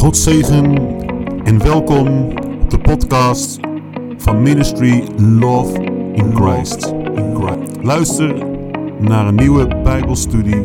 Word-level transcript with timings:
God 0.00 0.16
zegen 0.16 0.74
en 1.44 1.58
welkom 1.58 2.30
op 2.62 2.70
de 2.70 2.78
podcast 2.78 3.58
van 4.16 4.42
Ministry 4.42 5.08
Love 5.18 5.82
in 6.14 6.36
Christ. 6.36 6.86
In. 6.86 7.82
Luister 7.82 8.46
naar 9.00 9.26
een 9.26 9.34
nieuwe 9.34 9.66
Bijbelstudie 9.82 10.60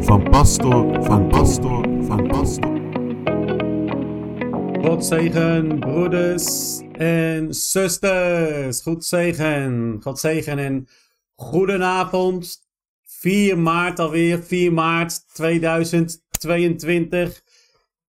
van 0.00 0.30
pastor 0.30 1.04
van 1.04 1.28
pastor 1.28 2.04
van 2.04 2.28
pastor. 2.28 2.80
God 4.82 5.04
zegen, 5.04 5.78
broeders 5.78 6.80
en 6.92 7.54
zusters. 7.54 8.82
Goed 8.82 9.04
zegen, 9.04 9.98
God 10.02 10.18
zegen 10.18 10.58
en 10.58 10.88
goedenavond. 11.34 12.66
4 13.04 13.58
maart 13.58 13.98
alweer, 13.98 14.42
4 14.42 14.72
maart 14.72 15.34
2022. 15.34 17.42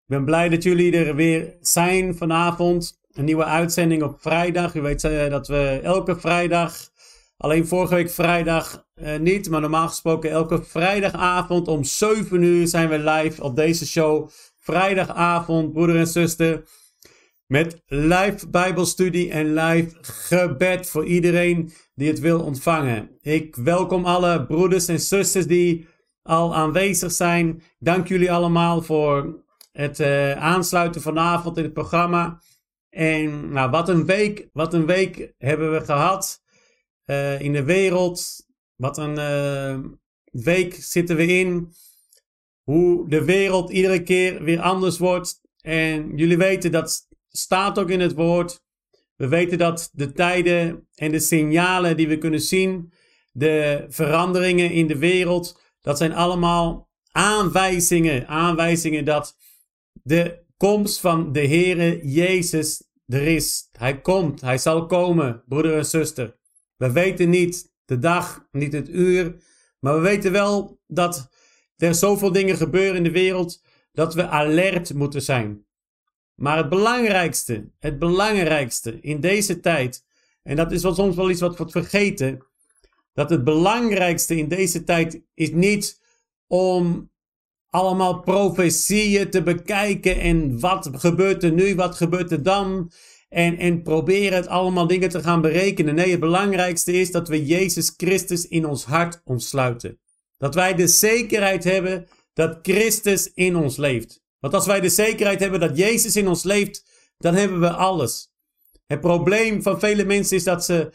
Ik 0.10 0.16
ben 0.16 0.26
blij 0.26 0.50
dat 0.50 0.64
jullie 0.64 0.97
er 0.97 1.15
weer 1.15 1.57
zijn 1.61 2.15
vanavond. 2.15 3.00
Een 3.11 3.25
nieuwe 3.25 3.43
uitzending 3.43 4.04
op 4.04 4.21
vrijdag. 4.21 4.75
U 4.75 4.82
weet 4.82 5.04
uh, 5.04 5.29
dat 5.29 5.47
we 5.47 5.79
elke 5.84 6.20
vrijdag, 6.20 6.89
alleen 7.38 7.68
vorige 7.68 7.96
week 7.96 8.10
vrijdag 8.10 8.86
uh, 8.96 9.18
niet, 9.20 9.50
maar 9.50 9.61
normaal 9.61 9.87
gesproken 9.87 10.29
elke 10.29 10.64
vrijdagavond 10.64 11.68
om 11.68 11.84
7 11.84 12.42
uur 12.42 12.68
zijn 12.68 12.89
we 12.89 13.00
live 13.00 13.43
op 13.43 13.56
deze 13.56 13.87
show. 13.87 14.29
Vrijdagavond, 14.60 15.74
broeder 15.74 15.96
en 15.96 16.07
zuster. 16.07 16.64
Met 17.46 17.82
live 17.87 18.50
Bijbelstudie 18.50 19.32
en 19.32 19.54
live 19.54 19.96
gebed 20.01 20.89
voor 20.89 21.06
iedereen 21.06 21.71
die 21.96 22.07
het 22.07 22.20
wil 22.20 22.42
ontvangen. 22.42 23.10
Ik 23.21 23.56
welkom 23.56 24.06
alle 24.06 24.46
broeders 24.46 24.87
en 24.87 25.00
zusters 25.00 25.48
die 25.48 25.87
al 26.21 26.56
aanwezig 26.56 27.12
zijn. 27.12 27.62
Dank 27.79 28.07
jullie 28.07 28.32
allemaal 28.32 28.82
voor 28.82 29.48
het 29.71 30.00
uh, 30.00 30.32
aansluiten 30.32 31.01
vanavond 31.01 31.57
in 31.57 31.64
het 31.64 31.73
programma. 31.73 32.42
En 32.89 33.52
nou, 33.52 33.70
wat 33.70 33.89
een 33.89 34.06
week, 34.06 34.50
wat 34.53 34.73
een 34.73 34.86
week 34.86 35.34
hebben 35.38 35.72
we 35.72 35.81
gehad 35.81 36.42
uh, 37.06 37.42
in 37.42 37.53
de 37.53 37.64
wereld. 37.64 38.48
Wat 38.76 38.98
een 38.98 39.17
uh, 39.17 39.80
week 40.44 40.73
zitten 40.73 41.16
we 41.16 41.26
in. 41.26 41.73
Hoe 42.64 43.09
de 43.09 43.23
wereld 43.23 43.70
iedere 43.70 44.03
keer 44.03 44.44
weer 44.44 44.61
anders 44.61 44.98
wordt. 44.98 45.42
En 45.61 46.17
jullie 46.17 46.38
weten 46.38 46.72
dat 46.72 47.08
staat 47.30 47.80
ook 47.80 47.89
in 47.89 48.00
het 48.00 48.14
woord. 48.14 48.64
We 49.16 49.28
weten 49.28 49.58
dat 49.58 49.89
de 49.94 50.11
tijden 50.11 50.88
en 50.95 51.11
de 51.11 51.20
signalen 51.20 51.98
die 51.98 52.08
we 52.08 52.17
kunnen 52.17 52.42
zien, 52.42 52.94
de 53.31 53.86
veranderingen 53.89 54.72
in 54.72 54.88
de 54.88 54.98
wereld, 54.98 55.61
dat 55.81 55.98
zijn 55.98 56.14
allemaal 56.14 56.89
aanwijzingen. 57.11 58.28
Aanwijzingen 58.28 59.06
dat 59.06 59.38
de 60.03 60.44
komst 60.58 61.00
van 61.00 61.31
de 61.31 61.47
Heere 61.47 62.08
Jezus 62.08 62.83
er 63.05 63.28
is. 63.28 63.69
Hij 63.72 64.02
komt, 64.02 64.42
hij 64.42 64.58
zal 64.58 64.86
komen, 64.86 65.44
broeder 65.47 65.78
en 65.78 65.86
zuster. 65.86 66.38
We 66.75 66.92
weten 66.92 67.30
niet 67.30 67.73
de 67.86 68.00
dag, 68.00 68.47
niet 68.52 68.73
het 68.73 68.89
uur, 68.89 69.36
maar 69.80 69.95
we 69.95 70.02
weten 70.02 70.31
wel 70.31 70.81
dat 70.88 71.30
er 71.75 71.95
zoveel 71.95 72.31
dingen 72.31 72.58
gebeuren 72.58 72.95
in 72.95 73.03
de 73.03 73.11
wereld 73.11 73.64
dat 73.92 74.14
we 74.14 74.27
alert 74.27 74.94
moeten 74.94 75.22
zijn. 75.22 75.66
Maar 76.36 76.58
het 76.58 76.70
belangrijkste, 76.70 77.72
het 77.80 78.00
belangrijkste 78.00 79.00
in 79.02 79.20
deze 79.20 79.59
tijd, 79.59 80.05
en 80.44 80.55
dat 80.55 80.72
is 80.72 80.83
wel 80.83 80.94
soms 80.94 81.16
wel 81.16 81.30
iets 81.30 81.42
wat 81.42 81.58
wordt 81.58 81.72
vergeten, 81.72 82.45
dat 83.14 83.30
het 83.30 83.44
belangrijkste 83.44 84.38
in 84.38 84.47
deze 84.47 84.83
tijd 84.83 85.22
is 85.33 85.52
niet 85.52 86.02
om 86.47 87.11
allemaal 87.70 88.20
profetieën 88.20 89.30
te 89.30 89.44
bekijken 89.44 90.20
en 90.20 90.59
wat 90.59 90.89
gebeurt 90.92 91.44
er 91.44 91.52
nu, 91.52 91.76
wat 91.76 91.95
gebeurt 91.95 92.31
er 92.31 92.44
dan. 92.44 92.92
En, 93.30 93.58
en 93.58 93.81
proberen 93.81 94.38
het 94.38 94.48
allemaal 94.48 94.88
dingen 94.88 95.09
te 95.09 95.23
gaan 95.23 95.42
berekenen. 95.42 95.95
Nee, 95.95 96.11
het 96.11 96.20
belangrijkste 96.20 96.94
is 96.94 97.11
dat 97.11 97.27
we 97.27 97.45
Jezus 97.45 97.94
Christus 97.98 98.48
in 98.48 98.66
ons 98.66 98.83
hart 98.83 99.21
ontsluiten. 99.23 99.99
Dat 100.38 100.55
wij 100.55 100.76
de 100.76 100.88
zekerheid 100.88 101.64
hebben 101.64 102.08
dat 102.33 102.60
Christus 102.61 103.32
in 103.33 103.55
ons 103.55 103.77
leeft. 103.77 104.21
Want 104.39 104.54
als 104.54 104.65
wij 104.65 104.80
de 104.80 104.89
zekerheid 104.89 105.39
hebben 105.39 105.60
dat 105.60 105.77
Jezus 105.77 106.15
in 106.15 106.27
ons 106.27 106.44
leeft, 106.44 106.86
dan 107.17 107.36
hebben 107.36 107.60
we 107.60 107.71
alles. 107.71 108.32
Het 108.88 109.02
probleem 109.02 109.61
van 109.61 109.80
vele 109.80 110.05
mensen 110.05 110.38
is 110.38 110.44
dat 110.44 110.65
ze 110.65 110.92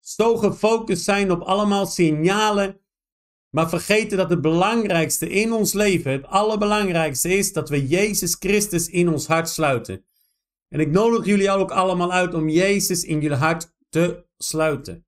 zo 0.00 0.36
gefocust 0.36 1.04
zijn 1.04 1.30
op 1.30 1.40
allemaal 1.40 1.86
signalen 1.86 2.80
maar 3.54 3.68
vergeten 3.68 4.16
dat 4.16 4.30
het 4.30 4.40
belangrijkste 4.40 5.28
in 5.28 5.52
ons 5.52 5.72
leven, 5.72 6.12
het 6.12 6.26
allerbelangrijkste 6.26 7.36
is 7.36 7.52
dat 7.52 7.68
we 7.68 7.86
Jezus 7.86 8.36
Christus 8.38 8.88
in 8.88 9.08
ons 9.08 9.26
hart 9.26 9.48
sluiten. 9.48 10.04
En 10.68 10.80
ik 10.80 10.90
nodig 10.90 11.26
jullie 11.26 11.50
ook 11.50 11.70
allemaal 11.70 12.12
uit 12.12 12.34
om 12.34 12.48
Jezus 12.48 13.04
in 13.04 13.20
jullie 13.20 13.36
hart 13.36 13.74
te 13.88 14.24
sluiten. 14.36 15.06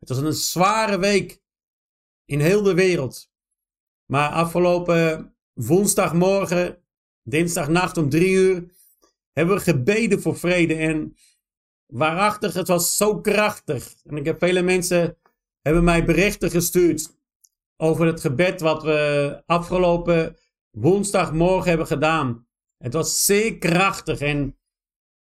Het 0.00 0.08
was 0.08 0.18
een 0.18 0.32
zware 0.32 0.98
week 0.98 1.42
in 2.24 2.40
heel 2.40 2.62
de 2.62 2.74
wereld. 2.74 3.30
Maar 4.06 4.30
afgelopen 4.30 5.34
woensdagmorgen, 5.52 6.78
dinsdagnacht 7.22 7.96
om 7.96 8.08
drie 8.08 8.32
uur, 8.32 8.64
hebben 9.32 9.56
we 9.56 9.62
gebeden 9.62 10.20
voor 10.20 10.38
vrede. 10.38 10.74
En 10.74 11.16
waarachtig, 11.86 12.54
het 12.54 12.68
was 12.68 12.96
zo 12.96 13.20
krachtig. 13.20 13.94
En 14.02 14.16
ik 14.16 14.24
heb 14.24 14.38
vele 14.38 14.62
mensen 14.62 15.16
hebben 15.60 15.84
mij 15.84 16.04
berichten 16.04 16.50
gestuurd 16.50 17.13
over 17.84 18.06
het 18.06 18.20
gebed 18.20 18.60
wat 18.60 18.82
we 18.82 19.42
afgelopen 19.46 20.36
woensdagmorgen 20.70 21.68
hebben 21.68 21.86
gedaan. 21.86 22.46
Het 22.76 22.92
was 22.92 23.24
zeer 23.24 23.58
krachtig 23.58 24.20
en 24.20 24.58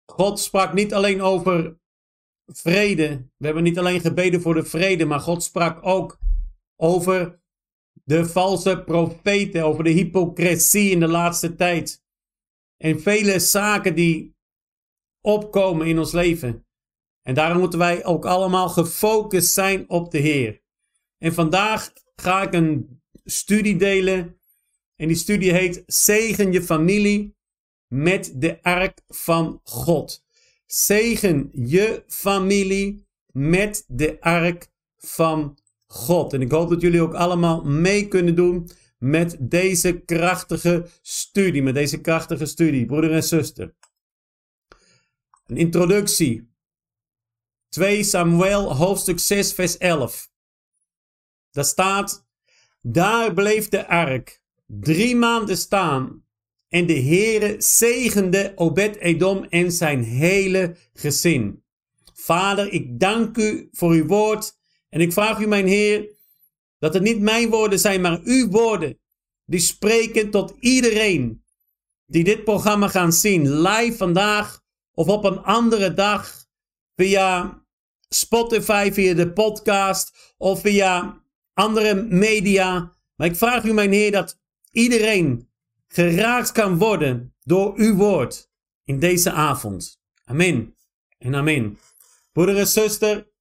God 0.05 0.39
sprak 0.39 0.73
niet 0.73 0.93
alleen 0.93 1.21
over 1.21 1.79
vrede. 2.45 3.29
We 3.37 3.45
hebben 3.45 3.63
niet 3.63 3.79
alleen 3.79 3.99
gebeden 4.01 4.41
voor 4.41 4.53
de 4.53 4.65
vrede, 4.65 5.05
maar 5.05 5.19
God 5.19 5.43
sprak 5.43 5.85
ook 5.85 6.19
over 6.75 7.41
de 8.03 8.25
valse 8.25 8.83
profeten, 8.83 9.63
over 9.63 9.83
de 9.83 9.89
hypocrisie 9.89 10.91
in 10.91 10.99
de 10.99 11.07
laatste 11.07 11.55
tijd. 11.55 12.03
En 12.77 13.01
vele 13.01 13.39
zaken 13.39 13.95
die 13.95 14.35
opkomen 15.21 15.87
in 15.87 15.99
ons 15.99 16.11
leven. 16.11 16.67
En 17.21 17.33
daarom 17.33 17.59
moeten 17.59 17.79
wij 17.79 18.05
ook 18.05 18.25
allemaal 18.25 18.69
gefocust 18.69 19.53
zijn 19.53 19.89
op 19.89 20.11
de 20.11 20.17
Heer. 20.17 20.61
En 21.17 21.33
vandaag 21.33 21.91
ga 22.15 22.41
ik 22.41 22.53
een 22.53 23.01
studie 23.25 23.75
delen. 23.75 24.37
En 24.95 25.07
die 25.07 25.17
studie 25.17 25.53
heet 25.53 25.83
Zegen 25.85 26.51
je 26.51 26.61
familie 26.61 27.35
met 27.87 28.33
de 28.35 28.61
ark 28.61 29.01
van 29.07 29.59
God. 29.63 30.25
Zegen 30.65 31.49
je 31.51 32.03
familie 32.07 33.07
met 33.31 33.85
de 33.87 34.21
ark 34.21 34.67
van 34.97 35.57
God. 35.85 36.33
En 36.33 36.41
ik 36.41 36.51
hoop 36.51 36.69
dat 36.69 36.81
jullie 36.81 37.01
ook 37.01 37.13
allemaal 37.13 37.63
mee 37.63 38.07
kunnen 38.07 38.35
doen 38.35 38.69
met 38.97 39.37
deze 39.39 39.99
krachtige 39.99 40.85
studie. 41.01 41.63
Met 41.63 41.73
deze 41.73 42.01
krachtige 42.01 42.45
studie, 42.45 42.85
broeder 42.85 43.11
en 43.11 43.23
zuster. 43.23 43.75
Een 45.45 45.57
introductie. 45.57 46.51
2 47.69 48.03
Samuel 48.03 48.75
hoofdstuk 48.75 49.19
6 49.19 49.53
vers 49.53 49.77
11. 49.77 50.32
Daar 51.53 51.65
staat, 51.65 52.25
daar 52.81 53.33
bleef 53.33 53.69
de 53.69 53.87
ark 53.87 54.41
drie 54.65 55.15
maanden 55.15 55.57
staan 55.57 56.25
en 56.69 56.85
de 56.85 56.99
Heere 57.01 57.55
zegende 57.61 58.51
Obed-Edom 58.55 59.43
en 59.43 59.71
zijn 59.71 60.03
hele 60.03 60.75
gezin. 60.93 61.63
Vader, 62.13 62.71
ik 62.71 62.99
dank 62.99 63.37
u 63.37 63.69
voor 63.71 63.91
uw 63.91 64.05
woord 64.05 64.57
en 64.89 65.01
ik 65.01 65.13
vraag 65.13 65.39
u, 65.39 65.47
mijn 65.47 65.67
Heer, 65.67 66.09
dat 66.79 66.93
het 66.93 67.03
niet 67.03 67.19
mijn 67.19 67.49
woorden 67.49 67.79
zijn, 67.79 68.01
maar 68.01 68.19
uw 68.23 68.49
woorden, 68.49 68.99
die 69.45 69.59
spreken 69.59 70.29
tot 70.29 70.53
iedereen 70.59 71.43
die 72.05 72.23
dit 72.23 72.43
programma 72.43 72.87
gaan 72.87 73.13
zien, 73.13 73.61
live 73.61 73.97
vandaag 73.97 74.61
of 74.93 75.07
op 75.07 75.23
een 75.23 75.39
andere 75.39 75.93
dag, 75.93 76.45
via 76.95 77.61
Spotify, 78.09 78.91
via 78.93 79.13
de 79.13 79.31
podcast 79.31 80.33
of 80.37 80.61
via 80.61 81.22
andere 81.53 82.03
media. 82.03 82.95
Maar 83.15 83.27
ik 83.27 83.35
vraag 83.35 83.63
u, 83.63 83.73
mijn 83.73 83.91
Heer, 83.91 84.11
dat 84.11 84.39
iedereen 84.71 85.49
geraakt 85.87 86.51
kan 86.51 86.77
worden 86.77 87.35
door 87.43 87.73
uw 87.75 87.95
woord 87.95 88.51
in 88.83 88.99
deze 88.99 89.31
avond. 89.31 90.01
Amen 90.25 90.75
en 91.17 91.35
amen. 91.35 91.79
Broeder 92.31 92.57
en 92.57 92.67
zuster, 92.67 93.31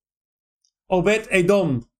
Obed 0.86 1.26
Edom. 1.26 1.90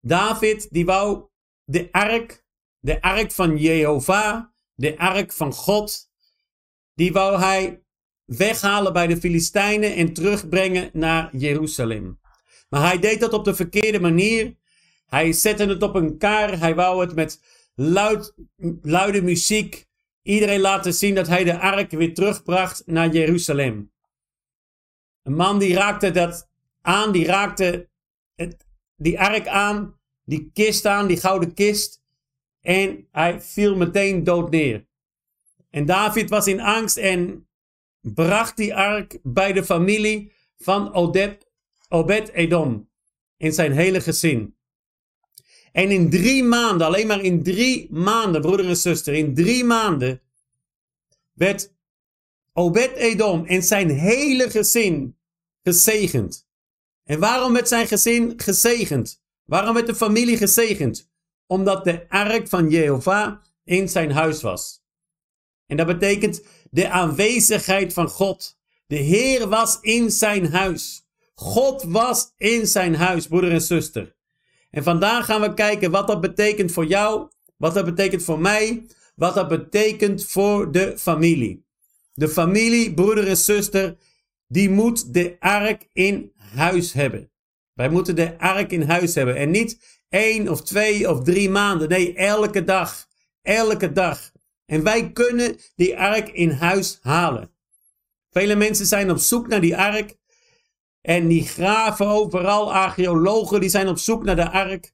David, 0.00 0.68
die 0.70 0.84
wou 0.84 1.28
de 1.64 1.88
ark, 1.92 2.44
de 2.78 3.02
ark 3.02 3.32
van 3.32 3.56
Jehovah, 3.56 4.44
de 4.74 4.98
ark 4.98 5.32
van 5.32 5.52
God, 5.52 6.10
die 6.94 7.12
wou 7.12 7.38
hij 7.38 7.82
weghalen 8.24 8.92
bij 8.92 9.06
de 9.06 9.16
Filistijnen 9.16 9.94
en 9.94 10.12
terugbrengen 10.12 10.90
naar 10.92 11.36
Jeruzalem. 11.36 12.20
Maar 12.68 12.82
hij 12.82 12.98
deed 12.98 13.20
dat 13.20 13.32
op 13.32 13.44
de 13.44 13.54
verkeerde 13.54 14.00
manier. 14.00 14.56
Hij 15.12 15.32
zette 15.32 15.66
het 15.66 15.82
op 15.82 15.94
een 15.94 16.18
kar. 16.18 16.58
Hij 16.58 16.74
wou 16.74 17.00
het 17.00 17.14
met 17.14 17.40
luid, 17.74 18.34
luide 18.82 19.22
muziek 19.22 19.86
iedereen 20.22 20.60
laten 20.60 20.94
zien 20.94 21.14
dat 21.14 21.26
hij 21.26 21.44
de 21.44 21.58
ark 21.58 21.90
weer 21.90 22.14
terugbracht 22.14 22.82
naar 22.86 23.08
Jeruzalem. 23.08 23.92
Een 25.22 25.34
man 25.34 25.58
die 25.58 25.74
raakte 25.74 26.10
dat 26.10 26.48
aan, 26.80 27.12
die 27.12 27.26
raakte 27.26 27.88
het, 28.34 28.66
die 28.96 29.20
ark 29.20 29.46
aan, 29.46 29.98
die 30.24 30.50
kist 30.52 30.86
aan, 30.86 31.06
die 31.06 31.16
gouden 31.16 31.54
kist. 31.54 32.02
En 32.60 33.08
hij 33.10 33.40
viel 33.40 33.76
meteen 33.76 34.24
dood 34.24 34.50
neer. 34.50 34.86
En 35.70 35.86
David 35.86 36.30
was 36.30 36.46
in 36.46 36.60
angst 36.60 36.96
en 36.96 37.48
bracht 38.00 38.56
die 38.56 38.74
ark 38.74 39.18
bij 39.22 39.52
de 39.52 39.64
familie 39.64 40.32
van 40.56 40.94
Obed-Edom 41.88 42.90
in 43.36 43.52
zijn 43.52 43.72
hele 43.72 44.00
gezin. 44.00 44.56
En 45.72 45.90
in 45.90 46.10
drie 46.10 46.44
maanden, 46.44 46.86
alleen 46.86 47.06
maar 47.06 47.20
in 47.20 47.42
drie 47.42 47.88
maanden, 47.90 48.40
broeder 48.40 48.68
en 48.68 48.76
zuster, 48.76 49.14
in 49.14 49.34
drie 49.34 49.64
maanden 49.64 50.20
werd 51.32 51.72
Obed-Edom 52.52 53.44
en 53.46 53.62
zijn 53.62 53.90
hele 53.90 54.50
gezin 54.50 55.16
gezegend. 55.62 56.46
En 57.04 57.20
waarom 57.20 57.52
werd 57.52 57.68
zijn 57.68 57.86
gezin 57.86 58.32
gezegend? 58.36 59.22
Waarom 59.44 59.74
werd 59.74 59.86
de 59.86 59.94
familie 59.94 60.36
gezegend? 60.36 61.10
Omdat 61.46 61.84
de 61.84 62.08
ark 62.08 62.48
van 62.48 62.70
Jehovah 62.70 63.36
in 63.64 63.88
zijn 63.88 64.10
huis 64.10 64.42
was. 64.42 64.82
En 65.66 65.76
dat 65.76 65.86
betekent 65.86 66.42
de 66.70 66.90
aanwezigheid 66.90 67.92
van 67.92 68.08
God. 68.08 68.58
De 68.86 68.96
Heer 68.96 69.48
was 69.48 69.78
in 69.80 70.10
zijn 70.10 70.52
huis. 70.52 71.06
God 71.34 71.82
was 71.82 72.32
in 72.36 72.66
zijn 72.66 72.94
huis, 72.94 73.26
broeder 73.26 73.52
en 73.52 73.60
zuster. 73.60 74.14
En 74.72 74.82
vandaag 74.82 75.24
gaan 75.24 75.40
we 75.40 75.54
kijken 75.54 75.90
wat 75.90 76.06
dat 76.06 76.20
betekent 76.20 76.72
voor 76.72 76.86
jou, 76.86 77.28
wat 77.56 77.74
dat 77.74 77.84
betekent 77.84 78.22
voor 78.22 78.38
mij, 78.38 78.86
wat 79.14 79.34
dat 79.34 79.48
betekent 79.48 80.24
voor 80.24 80.72
de 80.72 80.98
familie. 80.98 81.64
De 82.14 82.28
familie, 82.28 82.94
broeder 82.94 83.28
en 83.28 83.36
zuster, 83.36 83.96
die 84.46 84.70
moet 84.70 85.14
de 85.14 85.36
ark 85.38 85.88
in 85.92 86.32
huis 86.36 86.92
hebben. 86.92 87.30
Wij 87.72 87.88
moeten 87.88 88.16
de 88.16 88.38
ark 88.38 88.72
in 88.72 88.82
huis 88.82 89.14
hebben. 89.14 89.36
En 89.36 89.50
niet 89.50 90.02
één 90.08 90.48
of 90.48 90.62
twee 90.62 91.10
of 91.10 91.22
drie 91.22 91.50
maanden. 91.50 91.88
Nee, 91.88 92.14
elke 92.14 92.64
dag. 92.64 93.08
Elke 93.42 93.92
dag. 93.92 94.32
En 94.66 94.82
wij 94.82 95.12
kunnen 95.12 95.56
die 95.76 95.98
ark 95.98 96.28
in 96.28 96.50
huis 96.50 96.98
halen. 97.02 97.50
Vele 98.30 98.54
mensen 98.54 98.86
zijn 98.86 99.10
op 99.10 99.18
zoek 99.18 99.48
naar 99.48 99.60
die 99.60 99.76
ark. 99.76 100.16
En 101.02 101.28
die 101.28 101.46
graven 101.46 102.06
overal. 102.06 102.72
Archeologen 102.72 103.60
die 103.60 103.68
zijn 103.68 103.88
op 103.88 103.98
zoek 103.98 104.24
naar 104.24 104.36
de 104.36 104.50
ark. 104.50 104.92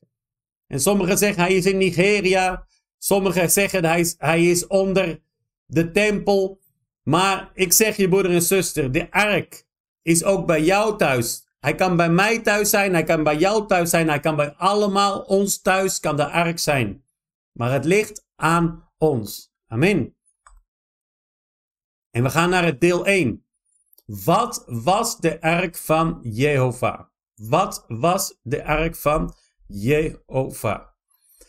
En 0.66 0.80
sommigen 0.80 1.18
zeggen 1.18 1.42
hij 1.42 1.54
is 1.54 1.66
in 1.66 1.78
Nigeria. 1.78 2.66
Sommigen 2.98 3.50
zeggen 3.50 3.84
hij 3.84 4.00
is, 4.00 4.14
hij 4.18 4.44
is 4.44 4.66
onder 4.66 5.20
de 5.66 5.90
tempel. 5.90 6.60
Maar 7.02 7.50
ik 7.54 7.72
zeg 7.72 7.96
je 7.96 8.08
broeder 8.08 8.32
en 8.32 8.42
zuster, 8.42 8.92
de 8.92 9.10
ark 9.10 9.66
is 10.02 10.24
ook 10.24 10.46
bij 10.46 10.62
jou 10.62 10.96
thuis. 10.96 11.46
Hij 11.58 11.74
kan 11.74 11.96
bij 11.96 12.10
mij 12.10 12.38
thuis 12.38 12.70
zijn, 12.70 12.92
hij 12.92 13.04
kan 13.04 13.22
bij 13.22 13.36
jou 13.36 13.66
thuis 13.66 13.90
zijn, 13.90 14.08
hij 14.08 14.20
kan 14.20 14.36
bij 14.36 14.52
allemaal 14.52 15.20
ons 15.20 15.60
thuis, 15.60 16.00
kan 16.00 16.16
de 16.16 16.30
ark 16.30 16.58
zijn. 16.58 17.04
Maar 17.52 17.72
het 17.72 17.84
ligt 17.84 18.26
aan 18.36 18.90
ons. 18.98 19.52
Amen. 19.66 20.16
En 22.10 22.22
we 22.22 22.30
gaan 22.30 22.50
naar 22.50 22.64
het 22.64 22.80
deel 22.80 23.06
1. 23.06 23.46
Wat 24.08 24.64
was 24.66 25.16
de 25.16 25.40
ark 25.40 25.76
van 25.76 26.18
Jehovah? 26.22 27.00
Wat 27.34 27.84
was 27.88 28.38
de 28.42 28.64
ark 28.64 28.96
van 28.96 29.34
Jehovah? 29.66 30.80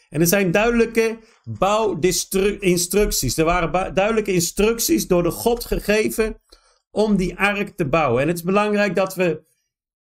En 0.09 0.21
er 0.21 0.27
zijn 0.27 0.51
duidelijke 0.51 1.19
bouwinstructies. 1.43 3.37
Er 3.37 3.45
waren 3.45 3.93
duidelijke 3.93 4.33
instructies 4.33 5.07
door 5.07 5.23
de 5.23 5.31
God 5.31 5.65
gegeven 5.65 6.41
om 6.91 7.15
die 7.15 7.37
ark 7.37 7.75
te 7.75 7.87
bouwen. 7.87 8.21
En 8.21 8.27
het 8.27 8.37
is 8.37 8.43
belangrijk 8.43 8.95
dat 8.95 9.15
we 9.15 9.43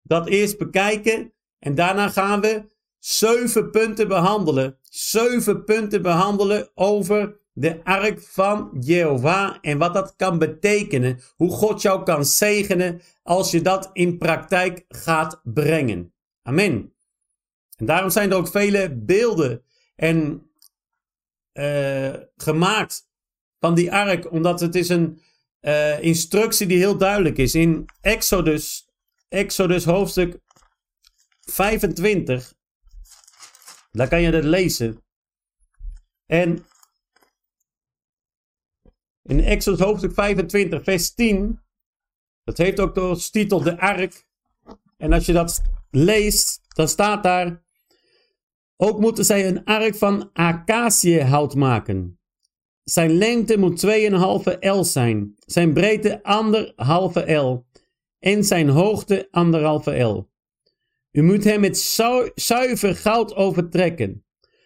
dat 0.01 0.27
eerst 0.27 0.57
bekijken. 0.57 1.33
En 1.59 1.75
daarna 1.75 2.09
gaan 2.09 2.41
we 2.41 2.63
zeven 2.99 3.71
punten 3.71 4.07
behandelen. 4.07 4.77
Zeven 4.81 5.63
punten 5.63 6.01
behandelen 6.01 6.69
over 6.73 7.39
de 7.57 7.83
ark 7.83 8.21
van 8.21 8.77
Jehovah 8.79 9.57
en 9.61 9.77
wat 9.77 9.93
dat 9.93 10.15
kan 10.15 10.39
betekenen. 10.39 11.19
Hoe 11.35 11.51
God 11.51 11.81
jou 11.81 12.03
kan 12.03 12.25
zegenen 12.25 13.01
als 13.23 13.51
je 13.51 13.61
dat 13.61 13.89
in 13.93 14.17
praktijk 14.17 14.85
gaat 14.87 15.41
brengen. 15.43 16.13
Amen. 16.41 16.93
En 17.77 17.85
daarom 17.85 18.09
zijn 18.09 18.31
er 18.31 18.37
ook 18.37 18.47
vele 18.47 18.95
beelden 18.95 19.63
en 19.95 20.49
uh, 21.53 22.13
gemaakt 22.37 23.09
van 23.59 23.75
die 23.75 23.93
ark, 23.93 24.31
omdat 24.31 24.59
het 24.59 24.75
is 24.75 24.89
een 24.89 25.21
uh, 25.61 26.03
instructie 26.03 26.67
die 26.67 26.77
heel 26.77 26.97
duidelijk 26.97 27.37
is. 27.37 27.55
In 27.55 27.85
Exodus, 28.01 28.89
Exodus 29.27 29.85
hoofdstuk 29.85 30.39
25, 31.39 32.53
daar 33.91 34.07
kan 34.07 34.21
je 34.21 34.31
dat 34.31 34.43
lezen. 34.43 35.03
En 36.25 36.65
in 39.25 39.39
Exodus 39.39 39.79
hoofdstuk 39.79 40.13
25, 40.13 40.83
vers 40.83 41.13
10, 41.13 41.59
dat 42.43 42.57
heeft 42.57 42.79
ook 42.79 42.97
als 42.97 43.29
titel 43.29 43.61
de 43.61 43.79
ark. 43.79 44.27
En 44.97 45.13
als 45.13 45.25
je 45.25 45.33
dat 45.33 45.61
leest, 45.89 46.61
dan 46.67 46.87
staat 46.87 47.23
daar, 47.23 47.63
ook 48.77 48.99
moeten 48.99 49.25
zij 49.25 49.47
een 49.47 49.63
ark 49.63 49.95
van 49.95 50.29
acaciëhout 50.33 51.55
maken. 51.55 52.19
Zijn 52.83 53.11
lengte 53.11 53.57
moet 53.57 53.85
2,5 53.85 54.59
L 54.59 54.81
zijn, 54.83 55.33
zijn 55.45 55.73
breedte 55.73 56.21
1,5 57.17 57.27
L 57.27 57.65
en 58.19 58.43
zijn 58.43 58.69
hoogte 58.69 59.27
1,5 59.85 59.97
L. 59.97 60.29
U 61.11 61.23
moet 61.23 61.43
hem 61.43 61.59
met 61.59 61.77
zuiver 62.35 62.95
goud 62.95 63.35
overtrekken. 63.35 64.25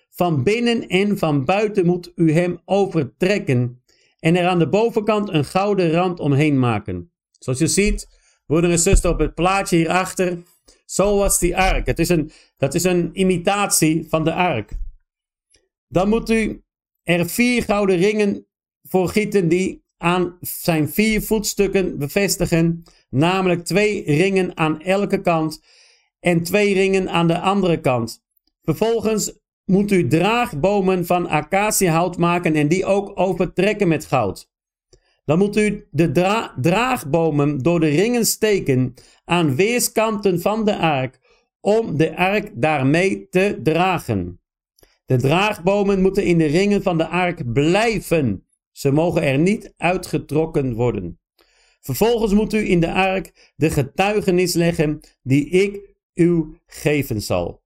Van 0.10 0.44
binnen 0.44 0.88
en 0.88 1.18
van 1.18 1.46
buiten 1.46 1.86
moet 1.86 2.12
u 2.16 2.32
hem 2.32 2.60
overtrekken 2.66 3.84
en 4.20 4.36
er 4.36 4.48
aan 4.48 4.60
de 4.60 4.70
bovenkant 4.70 5.30
een 5.30 5.46
gouden 5.46 5.92
rand 5.92 6.20
omheen 6.20 6.60
maken. 6.60 7.12
Zoals 7.40 7.60
je 7.60 7.68
ziet, 7.68 8.08
broeder 8.46 8.72
en 8.72 8.80
zuster, 8.80 9.12
op 9.12 9.20
het 9.20 9.34
plaatje 9.34 9.76
hierachter, 9.76 10.44
zo 10.86 11.18
was 11.18 11.40
die 11.40 11.58
ark. 11.58 11.86
Het 11.86 12.00
is 12.00 12.10
een, 12.10 12.32
dat 12.58 12.74
is 12.74 12.84
een 12.84 13.10
imitatie 13.14 14.06
van 14.10 14.24
de 14.24 14.34
ark. 14.34 14.72
Dan 15.88 16.10
moet 16.10 16.30
u 16.30 16.64
er 17.04 17.30
vier 17.30 17.64
gouden 17.64 17.98
ringen 17.98 18.48
voor 18.84 19.10
gieten 19.10 19.48
die 19.48 19.84
aan 19.98 20.38
zijn 20.42 20.90
vier 20.90 21.22
voetstukken 21.22 21.98
bevestigen, 21.98 22.84
namelijk 23.10 23.66
twee 23.66 24.04
ringen 24.04 24.58
aan 24.58 24.82
elke 24.82 25.22
kant 25.22 25.64
en 26.20 26.44
twee 26.44 26.74
ringen 26.74 27.10
aan 27.10 27.28
de 27.28 27.40
andere 27.40 27.80
kant. 27.80 28.24
Vervolgens 28.62 29.40
moet 29.70 29.92
u 29.92 30.08
draagbomen 30.08 31.06
van 31.06 31.28
acaciahout 31.28 32.18
maken 32.18 32.56
en 32.56 32.68
die 32.68 32.86
ook 32.86 33.12
overtrekken 33.20 33.88
met 33.88 34.06
goud. 34.06 34.52
Dan 35.26 35.38
moet 35.38 35.58
u 35.58 35.88
de 35.92 36.12
draagbomen 36.62 37.58
door 37.58 37.80
de 37.80 37.88
ringen 37.88 38.26
steken 38.26 38.94
aan 39.26 39.56
weerskanten 39.56 40.42
van 40.42 40.66
de 40.66 40.78
ark, 40.78 41.20
om 41.62 41.98
de 41.98 42.16
ark 42.18 42.52
daarmee 42.54 43.28
te 43.30 43.60
dragen. 43.64 44.42
De 45.06 45.16
draagbomen 45.16 46.02
moeten 46.02 46.24
in 46.24 46.38
de 46.38 46.46
ringen 46.46 46.82
van 46.82 46.98
de 46.98 47.08
ark 47.08 47.54
blijven. 47.54 48.46
Ze 48.72 48.92
mogen 48.92 49.24
er 49.24 49.40
niet 49.40 49.74
uitgetrokken 49.78 50.74
worden. 50.74 51.20
Vervolgens 51.80 52.34
moet 52.34 52.54
u 52.54 52.70
in 52.70 52.80
de 52.80 52.94
ark 52.94 53.54
de 53.56 53.70
getuigenis 53.70 54.54
leggen 54.54 55.00
die 55.24 55.50
ik 55.50 55.96
u 56.14 56.58
geven 56.66 57.22
zal. 57.22 57.59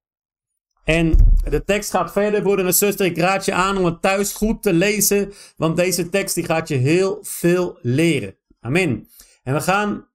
En 0.84 1.34
de 1.50 1.64
tekst 1.64 1.90
gaat 1.90 2.12
verder, 2.12 2.42
broeder 2.42 2.66
en 2.66 2.74
zuster. 2.74 3.06
Ik 3.06 3.18
raad 3.18 3.46
je 3.46 3.54
aan 3.54 3.78
om 3.78 3.86
het 3.86 4.02
thuis 4.02 4.34
goed 4.34 4.64
te 4.64 4.74
lezen, 4.74 5.34
want 5.58 5.76
deze 5.76 6.10
tekst 6.10 6.36
die 6.36 6.44
gaat 6.44 6.68
je 6.68 6.76
heel 6.76 7.20
veel 7.22 7.78
leren. 7.82 8.38
Amen. 8.60 9.10
En 9.44 9.54
we 9.54 9.62
gaan 9.62 10.08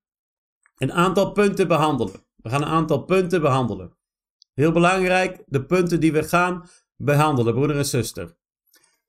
een 0.76 0.92
aantal 0.92 1.32
punten 1.32 1.68
behandelen. 1.68 2.14
We 2.36 2.48
gaan 2.48 2.62
een 2.62 2.68
aantal 2.68 3.02
punten 3.02 3.40
behandelen. 3.40 3.96
Heel 4.54 4.72
belangrijk, 4.72 5.42
de 5.46 5.64
punten 5.64 6.00
die 6.00 6.12
we 6.12 6.22
gaan 6.22 6.68
behandelen, 6.96 7.54
broeder 7.54 7.76
en 7.76 7.86
zuster. 7.86 8.36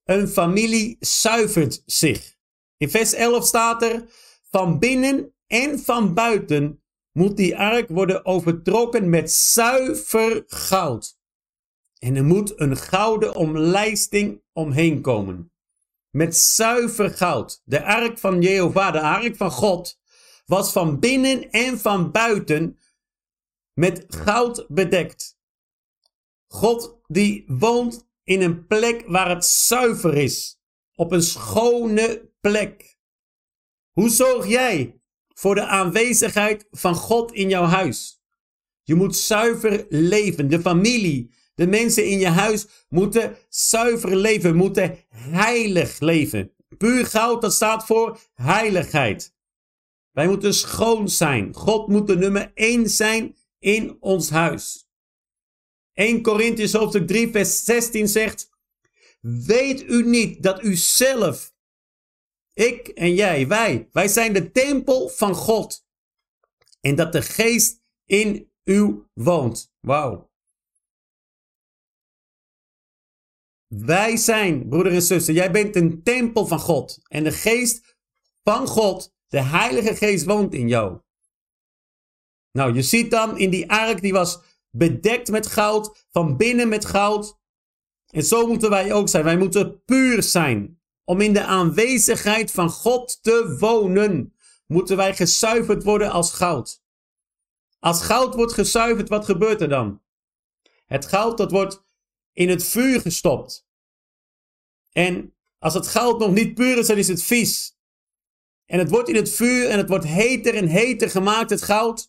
Een 0.03 0.27
familie 0.27 0.97
zuivert 0.99 1.83
zich. 1.85 2.35
In 2.77 2.89
vers 2.89 3.13
11 3.13 3.45
staat 3.45 3.83
er: 3.83 4.05
Van 4.51 4.79
binnen 4.79 5.33
en 5.47 5.79
van 5.79 6.13
buiten 6.13 6.83
moet 7.11 7.37
die 7.37 7.57
ark 7.57 7.89
worden 7.89 8.25
overtrokken 8.25 9.09
met 9.09 9.31
zuiver 9.31 10.43
goud. 10.47 11.18
En 11.99 12.15
er 12.15 12.23
moet 12.23 12.59
een 12.59 12.77
gouden 12.77 13.35
omlijsting 13.35 14.41
omheen 14.53 15.01
komen. 15.01 15.51
Met 16.09 16.37
zuiver 16.37 17.09
goud. 17.09 17.61
De 17.63 17.83
ark 17.83 18.17
van 18.17 18.41
Jehovah, 18.41 18.93
de 18.93 19.01
ark 19.01 19.35
van 19.35 19.51
God, 19.51 19.99
was 20.45 20.71
van 20.71 20.99
binnen 20.99 21.49
en 21.49 21.79
van 21.79 22.11
buiten 22.11 22.77
met 23.73 24.05
goud 24.07 24.65
bedekt. 24.67 25.37
God 26.47 26.99
die 27.07 27.43
woont 27.47 28.07
in 28.23 28.41
een 28.41 28.67
plek 28.67 29.03
waar 29.07 29.29
het 29.29 29.45
zuiver 29.45 30.17
is. 30.17 30.57
op 30.95 31.11
een 31.11 31.21
schone 31.21 32.31
plek. 32.39 32.97
Hoe 33.91 34.09
zorg 34.09 34.47
jij 34.47 35.01
voor 35.33 35.55
de 35.55 35.65
aanwezigheid 35.65 36.67
van 36.71 36.95
God 36.95 37.31
in 37.31 37.49
jouw 37.49 37.63
huis? 37.63 38.21
Je 38.83 38.95
moet 38.95 39.15
zuiver 39.15 39.85
leven. 39.89 40.49
De 40.49 40.59
familie, 40.59 41.33
de 41.59 41.67
mensen 41.67 42.05
in 42.05 42.19
je 42.19 42.27
huis 42.27 42.67
moeten 42.89 43.37
zuiver 43.49 44.15
leven, 44.15 44.55
moeten 44.55 44.97
heilig 45.09 45.99
leven. 45.99 46.51
Puur 46.77 47.05
goud, 47.05 47.41
dat 47.41 47.53
staat 47.53 47.85
voor 47.85 48.19
heiligheid. 48.33 49.35
Wij 50.11 50.27
moeten 50.27 50.53
schoon 50.53 51.09
zijn. 51.09 51.55
God 51.55 51.87
moet 51.87 52.07
de 52.07 52.17
nummer 52.17 52.51
1 52.53 52.89
zijn 52.89 53.35
in 53.57 53.97
ons 53.99 54.29
huis. 54.29 54.89
1 55.93 56.21
Corinthians 56.21 56.73
hoofdstuk 56.73 57.07
3 57.07 57.29
vers 57.29 57.63
16 57.63 58.07
zegt, 58.07 58.49
weet 59.21 59.83
u 59.83 60.03
niet 60.03 60.43
dat 60.43 60.63
u 60.63 60.75
zelf, 60.75 61.53
ik 62.53 62.87
en 62.87 63.13
jij, 63.13 63.47
wij, 63.47 63.89
wij 63.91 64.07
zijn 64.07 64.33
de 64.33 64.51
tempel 64.51 65.09
van 65.09 65.35
God. 65.35 65.85
En 66.81 66.95
dat 66.95 67.11
de 67.11 67.21
geest 67.21 67.81
in 68.05 68.51
u 68.63 69.03
woont. 69.13 69.73
Wauw. 69.79 70.28
Wij 73.69 74.17
zijn, 74.17 74.67
broeder 74.69 74.93
en 74.93 75.01
zuster, 75.01 75.33
jij 75.33 75.51
bent 75.51 75.75
een 75.75 76.03
tempel 76.03 76.47
van 76.47 76.59
God. 76.59 76.99
En 77.07 77.23
de 77.23 77.31
geest 77.31 77.97
van 78.43 78.67
God, 78.67 79.13
de 79.27 79.41
Heilige 79.41 79.95
Geest, 79.95 80.25
woont 80.25 80.53
in 80.53 80.67
jou. 80.67 80.99
Nou, 82.51 82.73
je 82.73 82.81
ziet 82.81 83.11
dan 83.11 83.37
in 83.37 83.49
die 83.49 83.71
ark, 83.71 84.01
die 84.01 84.13
was 84.13 84.39
bedekt 84.71 85.31
met 85.31 85.47
goud, 85.47 86.05
van 86.11 86.37
binnen 86.37 86.69
met 86.69 86.85
goud. 86.85 87.37
En 88.07 88.23
zo 88.23 88.47
moeten 88.47 88.69
wij 88.69 88.93
ook 88.93 89.09
zijn. 89.09 89.23
Wij 89.23 89.37
moeten 89.37 89.83
puur 89.83 90.23
zijn. 90.23 90.81
Om 91.03 91.21
in 91.21 91.33
de 91.33 91.43
aanwezigheid 91.43 92.51
van 92.51 92.69
God 92.69 93.23
te 93.23 93.55
wonen, 93.59 94.35
moeten 94.65 94.97
wij 94.97 95.15
gezuiverd 95.15 95.83
worden 95.83 96.11
als 96.11 96.33
goud. 96.33 96.83
Als 97.79 98.01
goud 98.01 98.35
wordt 98.35 98.53
gezuiverd, 98.53 99.09
wat 99.09 99.25
gebeurt 99.25 99.61
er 99.61 99.69
dan? 99.69 100.01
Het 100.85 101.05
goud 101.05 101.37
dat 101.37 101.51
wordt 101.51 101.87
in 102.33 102.49
het 102.49 102.63
vuur 102.63 103.01
gestopt. 103.01 103.67
En 104.91 105.35
als 105.57 105.73
het 105.73 105.87
goud 105.87 106.19
nog 106.19 106.31
niet 106.31 106.53
puur 106.53 106.77
is, 106.77 106.87
dan 106.87 106.97
is 106.97 107.07
het 107.07 107.23
vies. 107.23 107.77
En 108.65 108.79
het 108.79 108.89
wordt 108.89 109.09
in 109.09 109.15
het 109.15 109.29
vuur 109.29 109.69
en 109.69 109.77
het 109.77 109.89
wordt 109.89 110.05
heter 110.05 110.55
en 110.55 110.67
heter 110.67 111.09
gemaakt, 111.09 111.49
het 111.49 111.61
goud. 111.61 112.07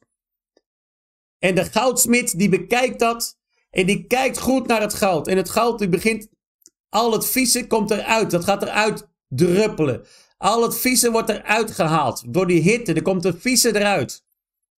En 1.38 1.54
de 1.54 1.64
goudsmid 1.64 2.38
die 2.38 2.48
bekijkt 2.48 2.98
dat 2.98 3.38
en 3.70 3.86
die 3.86 4.06
kijkt 4.06 4.38
goed 4.38 4.66
naar 4.66 4.80
het 4.80 4.94
goud. 4.94 5.28
En 5.28 5.36
het 5.36 5.50
goud 5.50 5.78
die 5.78 5.88
begint, 5.88 6.28
al 6.88 7.12
het 7.12 7.26
vieze 7.26 7.66
komt 7.66 7.90
eruit. 7.90 8.30
Dat 8.30 8.44
gaat 8.44 8.62
eruit 8.62 9.08
druppelen. 9.28 10.06
Al 10.36 10.62
het 10.62 10.78
vieze 10.78 11.10
wordt 11.10 11.28
eruit 11.28 11.70
gehaald. 11.70 12.34
Door 12.34 12.46
die 12.46 12.62
hitte, 12.62 12.92
er 12.92 13.02
komt 13.02 13.24
het 13.24 13.40
vieze 13.40 13.76
eruit. 13.76 14.24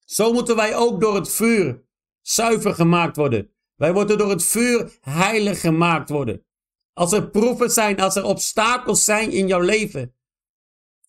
Zo 0.04 0.32
moeten 0.32 0.56
wij 0.56 0.76
ook 0.76 1.00
door 1.00 1.14
het 1.14 1.30
vuur 1.30 1.84
zuiver 2.20 2.74
gemaakt 2.74 3.16
worden. 3.16 3.51
Wij 3.82 3.92
worden 3.92 4.18
door 4.18 4.30
het 4.30 4.44
vuur 4.44 4.98
heilig 5.00 5.60
gemaakt 5.60 6.08
worden. 6.08 6.44
Als 6.92 7.12
er 7.12 7.30
proeven 7.30 7.70
zijn, 7.70 8.00
als 8.00 8.16
er 8.16 8.24
obstakels 8.24 9.04
zijn 9.04 9.30
in 9.30 9.46
jouw 9.46 9.60
leven. 9.60 10.14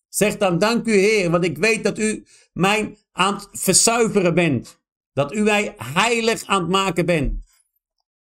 Zeg 0.08 0.36
dan 0.36 0.58
dank 0.58 0.86
u 0.86 0.92
Heer, 0.92 1.30
want 1.30 1.44
ik 1.44 1.58
weet 1.58 1.84
dat 1.84 1.98
u 1.98 2.26
mij 2.52 2.96
aan 3.12 3.34
het 3.34 3.48
verzuiveren 3.52 4.34
bent. 4.34 4.80
Dat 5.12 5.34
u 5.34 5.42
mij 5.42 5.74
heilig 5.78 6.44
aan 6.44 6.60
het 6.60 6.70
maken 6.70 7.06
bent. 7.06 7.44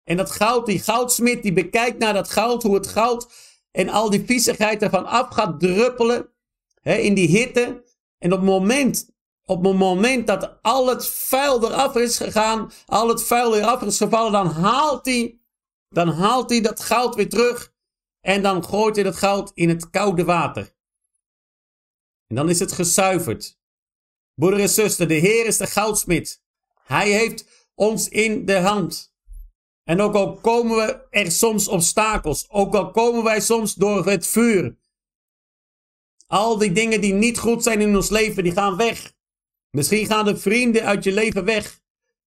En 0.03 0.17
dat 0.17 0.31
goud, 0.31 0.67
die 0.67 0.81
goudsmid, 0.81 1.43
die 1.43 1.53
bekijkt 1.53 1.99
naar 1.99 2.15
dat 2.15 2.31
goud, 2.31 2.63
hoe 2.63 2.75
het 2.75 2.87
goud 2.87 3.29
en 3.71 3.89
al 3.89 4.11
die 4.11 4.25
viezigheid 4.27 4.83
ervan 4.83 5.07
af 5.07 5.29
gaat 5.29 5.61
druppelen. 5.61 6.29
Hè, 6.81 6.95
in 6.95 7.15
die 7.15 7.29
hitte. 7.29 7.85
En 8.19 8.33
op 8.33 8.39
het 8.39 8.49
moment, 8.49 9.14
op 9.45 9.65
het 9.65 9.77
moment 9.77 10.27
dat 10.27 10.59
al 10.63 10.89
het 10.89 11.07
vuil 11.07 11.65
eraf 11.65 11.97
is 11.97 12.17
gegaan, 12.17 12.73
al 12.87 13.09
het 13.09 13.23
vuil 13.23 13.57
eraf 13.57 13.83
is 13.83 13.97
gevallen, 13.97 14.33
dan 14.33 14.47
haalt 14.47 15.05
hij, 15.05 15.39
dan 15.89 16.09
haalt 16.09 16.51
hij 16.51 16.61
dat 16.61 16.81
goud 16.81 17.15
weer 17.15 17.29
terug. 17.29 17.73
En 18.21 18.43
dan 18.43 18.65
gooit 18.65 18.95
hij 18.95 19.05
dat 19.05 19.17
goud 19.17 19.51
in 19.55 19.69
het 19.69 19.91
koude 19.91 20.25
water. 20.25 20.75
En 22.27 22.37
dan 22.37 22.49
is 22.49 22.59
het 22.59 22.73
gezuiverd. 22.73 23.59
Broeder 24.35 24.61
en 24.61 24.69
zuster, 24.69 25.09
de 25.09 25.15
Heer 25.15 25.47
is 25.47 25.57
de 25.57 25.67
goudsmid. 25.67 26.43
Hij 26.85 27.11
heeft 27.11 27.69
ons 27.75 28.09
in 28.09 28.45
de 28.45 28.59
hand. 28.59 29.15
En 29.85 30.01
ook 30.01 30.15
al 30.15 30.35
komen 30.35 30.77
we 30.77 31.07
er 31.11 31.33
soms 31.33 31.69
obstakels, 31.69 32.51
ook 32.51 32.75
al 32.75 32.91
komen 32.91 33.23
wij 33.23 33.41
soms 33.41 33.75
door 33.75 34.07
het 34.07 34.27
vuur. 34.27 34.77
Al 36.27 36.59
die 36.59 36.73
dingen 36.73 37.01
die 37.01 37.13
niet 37.13 37.39
goed 37.39 37.63
zijn 37.63 37.81
in 37.81 37.97
ons 37.97 38.11
leven, 38.11 38.43
die 38.43 38.53
gaan 38.53 38.77
weg. 38.77 39.15
Misschien 39.75 40.07
gaan 40.07 40.25
de 40.25 40.37
vrienden 40.37 40.85
uit 40.85 41.05
je 41.05 41.13
leven 41.13 41.45
weg. 41.45 41.81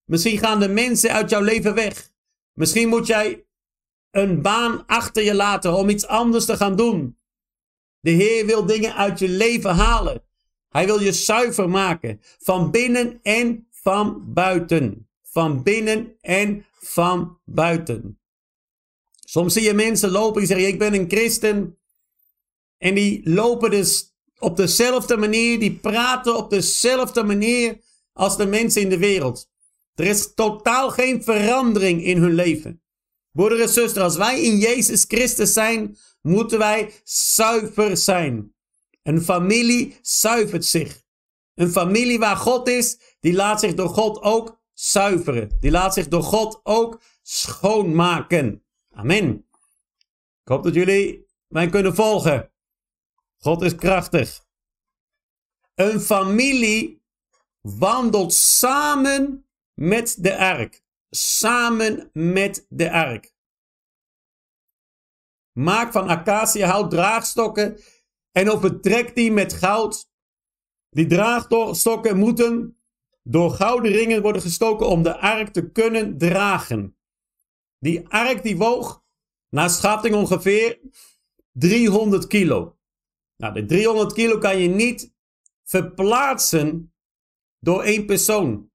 Misschien 0.05 0.37
gaan 0.37 0.59
de 0.59 0.67
mensen 0.67 1.11
uit 1.11 1.29
jouw 1.29 1.41
leven 1.41 1.73
weg. 1.73 2.11
Misschien 2.53 2.89
moet 2.89 3.07
jij 3.07 3.45
een 4.11 4.41
baan 4.41 4.85
achter 4.85 5.23
je 5.23 5.33
laten 5.33 5.73
om 5.73 5.89
iets 5.89 6.07
anders 6.07 6.45
te 6.45 6.57
gaan 6.57 6.75
doen. 6.75 7.17
De 7.99 8.09
Heer 8.09 8.45
wil 8.45 8.65
dingen 8.65 8.95
uit 8.95 9.19
je 9.19 9.29
leven 9.29 9.75
halen. 9.75 10.23
Hij 10.69 10.85
wil 10.85 10.99
je 10.99 11.11
zuiver 11.11 11.69
maken, 11.69 12.21
van 12.21 12.71
binnen 12.71 13.19
en 13.21 13.67
van 13.71 14.33
buiten. 14.33 15.09
Van 15.21 15.63
binnen 15.63 16.15
en 16.21 16.65
van 16.71 17.39
buiten. 17.45 18.19
Soms 19.25 19.53
zie 19.53 19.63
je 19.63 19.73
mensen 19.73 20.09
lopen 20.09 20.39
die 20.39 20.47
zeggen: 20.47 20.67
Ik 20.67 20.79
ben 20.79 20.93
een 20.93 21.09
christen. 21.09 21.77
En 22.77 22.95
die 22.95 23.29
lopen 23.29 23.71
dus 23.71 24.16
op 24.39 24.58
dezelfde 24.58 25.17
manier, 25.17 25.60
die 25.60 25.75
praten 25.75 26.36
op 26.36 26.50
dezelfde 26.50 27.24
manier 27.24 27.79
als 28.13 28.38
de 28.38 28.46
mensen 28.46 28.82
in 28.82 28.89
de 28.89 28.98
wereld. 28.98 29.50
Er 29.96 30.06
is 30.06 30.34
totaal 30.34 30.89
geen 30.89 31.24
verandering 31.24 32.03
in 32.03 32.17
hun 32.17 32.34
leven. 32.34 32.82
Broeder 33.32 33.62
en 33.62 33.70
zuster, 33.70 34.01
als 34.01 34.17
wij 34.17 34.41
in 34.41 34.58
Jezus 34.58 35.06
Christus 35.08 35.53
zijn, 35.53 35.98
moeten 36.22 36.58
wij 36.58 36.94
zuiver 37.03 37.98
zijn. 37.98 38.56
Een 39.03 39.22
familie 39.22 39.98
zuivert 40.01 40.65
zich. 40.65 41.03
Een 41.56 41.70
familie 41.70 42.20
waar 42.20 42.36
God 42.36 42.67
is, 42.67 43.00
die 43.20 43.34
laat 43.34 43.60
zich 43.60 43.74
door 43.74 43.89
God 43.89 44.22
ook 44.22 44.60
zuiveren. 44.74 45.58
Die 45.60 45.72
laat 45.72 45.94
zich 45.94 46.08
door 46.08 46.24
God 46.24 46.60
ook 46.63 47.01
schoonmaken. 47.22 48.63
Amen. 48.91 49.46
Ik 50.44 50.53
hoop 50.53 50.63
dat 50.63 50.74
jullie 50.74 51.25
mij 51.48 51.70
kunnen 51.70 51.96
volgen. 51.96 52.51
God 53.38 53.62
is 53.62 53.75
krachtig. 53.75 54.46
Een 55.75 56.00
familie 56.00 57.03
wandelt 57.62 58.34
samen 58.34 59.48
met 59.74 60.17
de 60.20 60.38
ark. 60.38 60.84
Samen 61.10 62.10
met 62.13 62.65
de 62.70 62.91
ark. 62.91 63.36
Maak 65.51 65.91
van 65.91 66.08
acaciahout 66.08 66.91
draagstokken 66.91 67.79
en 68.32 68.50
overtrek 68.50 69.15
die 69.15 69.32
met 69.32 69.53
goud 69.53 70.10
die 70.89 71.06
draagstokken 71.06 72.17
moeten 72.17 72.82
door 73.24 73.51
gouden 73.51 73.91
ringen 73.91 74.22
worden 74.22 74.41
gestoken 74.41 74.88
om 74.88 75.03
de 75.03 75.17
ark 75.17 75.53
te 75.53 75.72
kunnen 75.72 76.17
dragen. 76.17 76.98
Die 77.79 78.10
ark 78.10 78.44
die 78.44 78.58
woog, 78.58 79.03
naar 79.50 79.70
schatting 79.70 80.15
ongeveer 80.15 80.79
300 81.51 82.27
kilo. 82.27 82.76
Nou, 83.38 83.53
de 83.53 83.65
300 83.65 84.13
kilo 84.13 84.38
kan 84.38 84.58
je 84.58 84.67
niet 84.67 85.13
verplaatsen 85.63 86.94
door 87.60 87.84
één 87.84 88.06
persoon. 88.06 88.72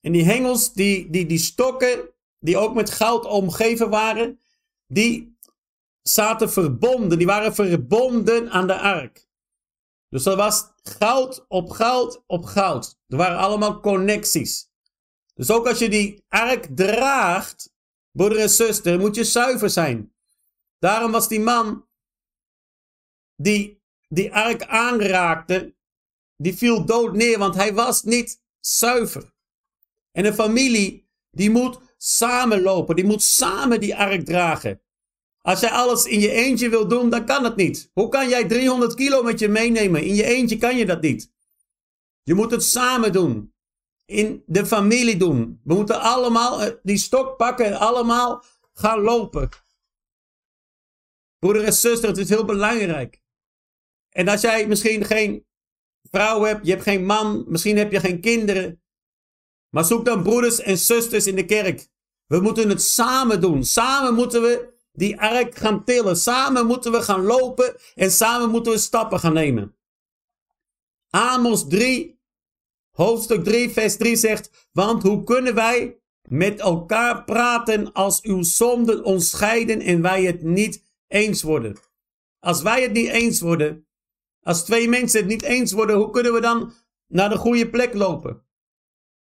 En 0.00 0.12
die 0.12 0.24
hengels, 0.24 0.72
die, 0.72 1.10
die, 1.10 1.26
die 1.26 1.38
stokken, 1.38 2.10
die 2.38 2.56
ook 2.56 2.74
met 2.74 2.90
goud 2.90 3.24
omgeven 3.24 3.90
waren, 3.90 4.40
die 4.86 5.38
zaten 6.02 6.50
verbonden, 6.50 7.18
die 7.18 7.26
waren 7.26 7.54
verbonden 7.54 8.50
aan 8.50 8.66
de 8.66 8.78
ark. 8.78 9.26
Dus 10.08 10.22
dat 10.22 10.36
was 10.36 10.72
goud 10.82 11.44
op 11.48 11.70
goud 11.70 12.22
op 12.26 12.44
goud. 12.44 12.98
Er 13.06 13.16
waren 13.16 13.38
allemaal 13.38 13.80
connecties. 13.80 14.70
Dus 15.34 15.50
ook 15.50 15.66
als 15.68 15.78
je 15.78 15.88
die 15.88 16.24
ark 16.28 16.68
draagt, 16.76 17.74
broeder 18.10 18.38
en 18.38 18.50
zuster, 18.50 18.98
moet 18.98 19.14
je 19.14 19.24
zuiver 19.24 19.70
zijn. 19.70 20.14
Daarom 20.78 21.12
was 21.12 21.28
die 21.28 21.40
man 21.40 21.87
die 23.38 23.78
die 24.08 24.34
ark 24.34 24.64
aanraakte, 24.66 25.74
die 26.36 26.54
viel 26.56 26.84
dood 26.84 27.14
neer, 27.14 27.38
want 27.38 27.54
hij 27.54 27.74
was 27.74 28.02
niet 28.02 28.42
zuiver. 28.60 29.32
En 30.12 30.24
een 30.24 30.34
familie, 30.34 31.08
die 31.30 31.50
moet 31.50 31.80
samenlopen, 31.96 32.96
die 32.96 33.04
moet 33.04 33.22
samen 33.22 33.80
die 33.80 33.96
ark 33.96 34.24
dragen. 34.24 34.80
Als 35.38 35.60
jij 35.60 35.70
alles 35.70 36.04
in 36.04 36.20
je 36.20 36.30
eentje 36.30 36.68
wil 36.68 36.88
doen, 36.88 37.10
dan 37.10 37.24
kan 37.24 37.44
het 37.44 37.56
niet. 37.56 37.90
Hoe 37.92 38.08
kan 38.08 38.28
jij 38.28 38.48
300 38.48 38.94
kilo 38.94 39.22
met 39.22 39.38
je 39.38 39.48
meenemen? 39.48 40.04
In 40.04 40.14
je 40.14 40.24
eentje 40.24 40.56
kan 40.56 40.76
je 40.76 40.86
dat 40.86 41.00
niet. 41.00 41.32
Je 42.22 42.34
moet 42.34 42.50
het 42.50 42.62
samen 42.62 43.12
doen. 43.12 43.52
In 44.04 44.42
de 44.46 44.66
familie 44.66 45.16
doen. 45.16 45.60
We 45.64 45.74
moeten 45.74 46.00
allemaal 46.00 46.62
eh, 46.62 46.74
die 46.82 46.98
stok 46.98 47.36
pakken 47.36 47.66
en 47.66 47.78
allemaal 47.78 48.44
gaan 48.72 49.00
lopen. 49.00 49.48
Broeder 51.38 51.64
en 51.64 51.72
zuster, 51.72 52.08
het 52.08 52.18
is 52.18 52.28
heel 52.28 52.44
belangrijk. 52.44 53.22
En 54.18 54.28
als 54.28 54.40
jij 54.40 54.66
misschien 54.66 55.04
geen 55.04 55.46
vrouw 56.10 56.42
hebt, 56.42 56.66
je 56.66 56.70
hebt 56.70 56.82
geen 56.82 57.04
man, 57.04 57.44
misschien 57.48 57.76
heb 57.76 57.92
je 57.92 58.00
geen 58.00 58.20
kinderen. 58.20 58.82
Maar 59.68 59.84
zoek 59.84 60.04
dan 60.04 60.22
broeders 60.22 60.60
en 60.60 60.78
zusters 60.78 61.26
in 61.26 61.36
de 61.36 61.44
kerk. 61.44 61.88
We 62.26 62.40
moeten 62.40 62.68
het 62.68 62.82
samen 62.82 63.40
doen. 63.40 63.64
Samen 63.64 64.14
moeten 64.14 64.42
we 64.42 64.72
die 64.92 65.20
ark 65.20 65.56
gaan 65.56 65.84
tillen. 65.84 66.16
Samen 66.16 66.66
moeten 66.66 66.92
we 66.92 67.02
gaan 67.02 67.22
lopen 67.22 67.76
en 67.94 68.10
samen 68.10 68.50
moeten 68.50 68.72
we 68.72 68.78
stappen 68.78 69.20
gaan 69.20 69.32
nemen. 69.32 69.76
Amos 71.10 71.68
3, 71.68 72.20
hoofdstuk 72.90 73.44
3, 73.44 73.70
vers 73.70 73.96
3 73.96 74.16
zegt: 74.16 74.68
Want 74.72 75.02
hoe 75.02 75.24
kunnen 75.24 75.54
wij 75.54 76.00
met 76.28 76.60
elkaar 76.60 77.24
praten 77.24 77.92
als 77.92 78.22
uw 78.22 78.42
zonden 78.42 79.04
ons 79.04 79.30
scheiden 79.30 79.80
en 79.80 80.02
wij 80.02 80.24
het 80.24 80.42
niet 80.42 80.84
eens 81.06 81.42
worden? 81.42 81.76
Als 82.38 82.62
wij 82.62 82.82
het 82.82 82.92
niet 82.92 83.08
eens 83.08 83.40
worden, 83.40 83.87
als 84.48 84.64
twee 84.64 84.88
mensen 84.88 85.20
het 85.20 85.28
niet 85.28 85.42
eens 85.42 85.72
worden, 85.72 85.96
hoe 85.96 86.10
kunnen 86.10 86.32
we 86.32 86.40
dan 86.40 86.72
naar 87.06 87.28
de 87.28 87.36
goede 87.36 87.70
plek 87.70 87.94
lopen? 87.94 88.42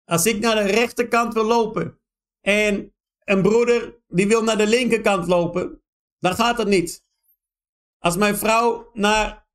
Als 0.03 0.25
ik 0.25 0.39
naar 0.39 0.55
de 0.55 0.71
rechterkant 0.71 1.33
wil 1.33 1.43
lopen 1.43 1.99
en 2.41 2.93
een 3.23 3.41
broeder 3.41 3.95
die 4.07 4.27
wil 4.27 4.43
naar 4.43 4.57
de 4.57 4.67
linkerkant 4.67 5.27
lopen, 5.27 5.81
dan 6.19 6.35
gaat 6.35 6.57
het 6.57 6.67
niet. 6.67 7.05
Als 7.99 8.17
mijn 8.17 8.37
vrouw 8.37 8.89
naar 8.93 9.47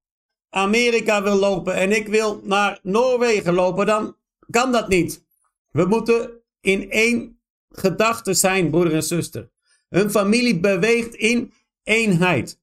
Amerika 0.49 1.23
wil 1.23 1.37
lopen 1.37 1.75
en 1.75 1.93
ik 1.93 2.09
wil 2.09 2.41
naar 2.45 2.79
Noorwegen 2.83 3.55
lopen, 3.55 3.87
dan 3.87 4.17
kan 4.51 4.73
dat 4.73 4.89
niet. 4.89 5.25
We 5.71 5.85
moeten 5.85 6.43
in 6.61 6.91
één 6.91 7.41
gedachte 7.69 8.35
zijn, 8.35 8.71
broeder 8.71 8.95
en 8.95 9.03
zuster. 9.03 9.51
Een 9.89 10.11
familie 10.11 10.61
beweegt 10.61 11.15
in 11.15 11.53
eenheid. 11.83 12.60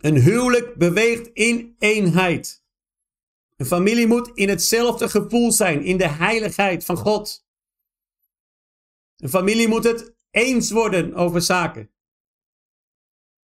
Een 0.00 0.16
huwelijk 0.16 0.74
beweegt 0.74 1.30
in 1.32 1.76
eenheid. 1.78 2.64
Een 3.56 3.66
familie 3.66 4.06
moet 4.06 4.30
in 4.34 4.48
hetzelfde 4.48 5.08
gevoel 5.08 5.52
zijn, 5.52 5.82
in 5.82 5.96
de 5.96 6.08
heiligheid 6.08 6.84
van 6.84 6.96
God. 6.96 7.46
Een 9.16 9.28
familie 9.28 9.68
moet 9.68 9.84
het 9.84 10.14
eens 10.30 10.70
worden 10.70 11.14
over 11.14 11.42
zaken. 11.42 11.90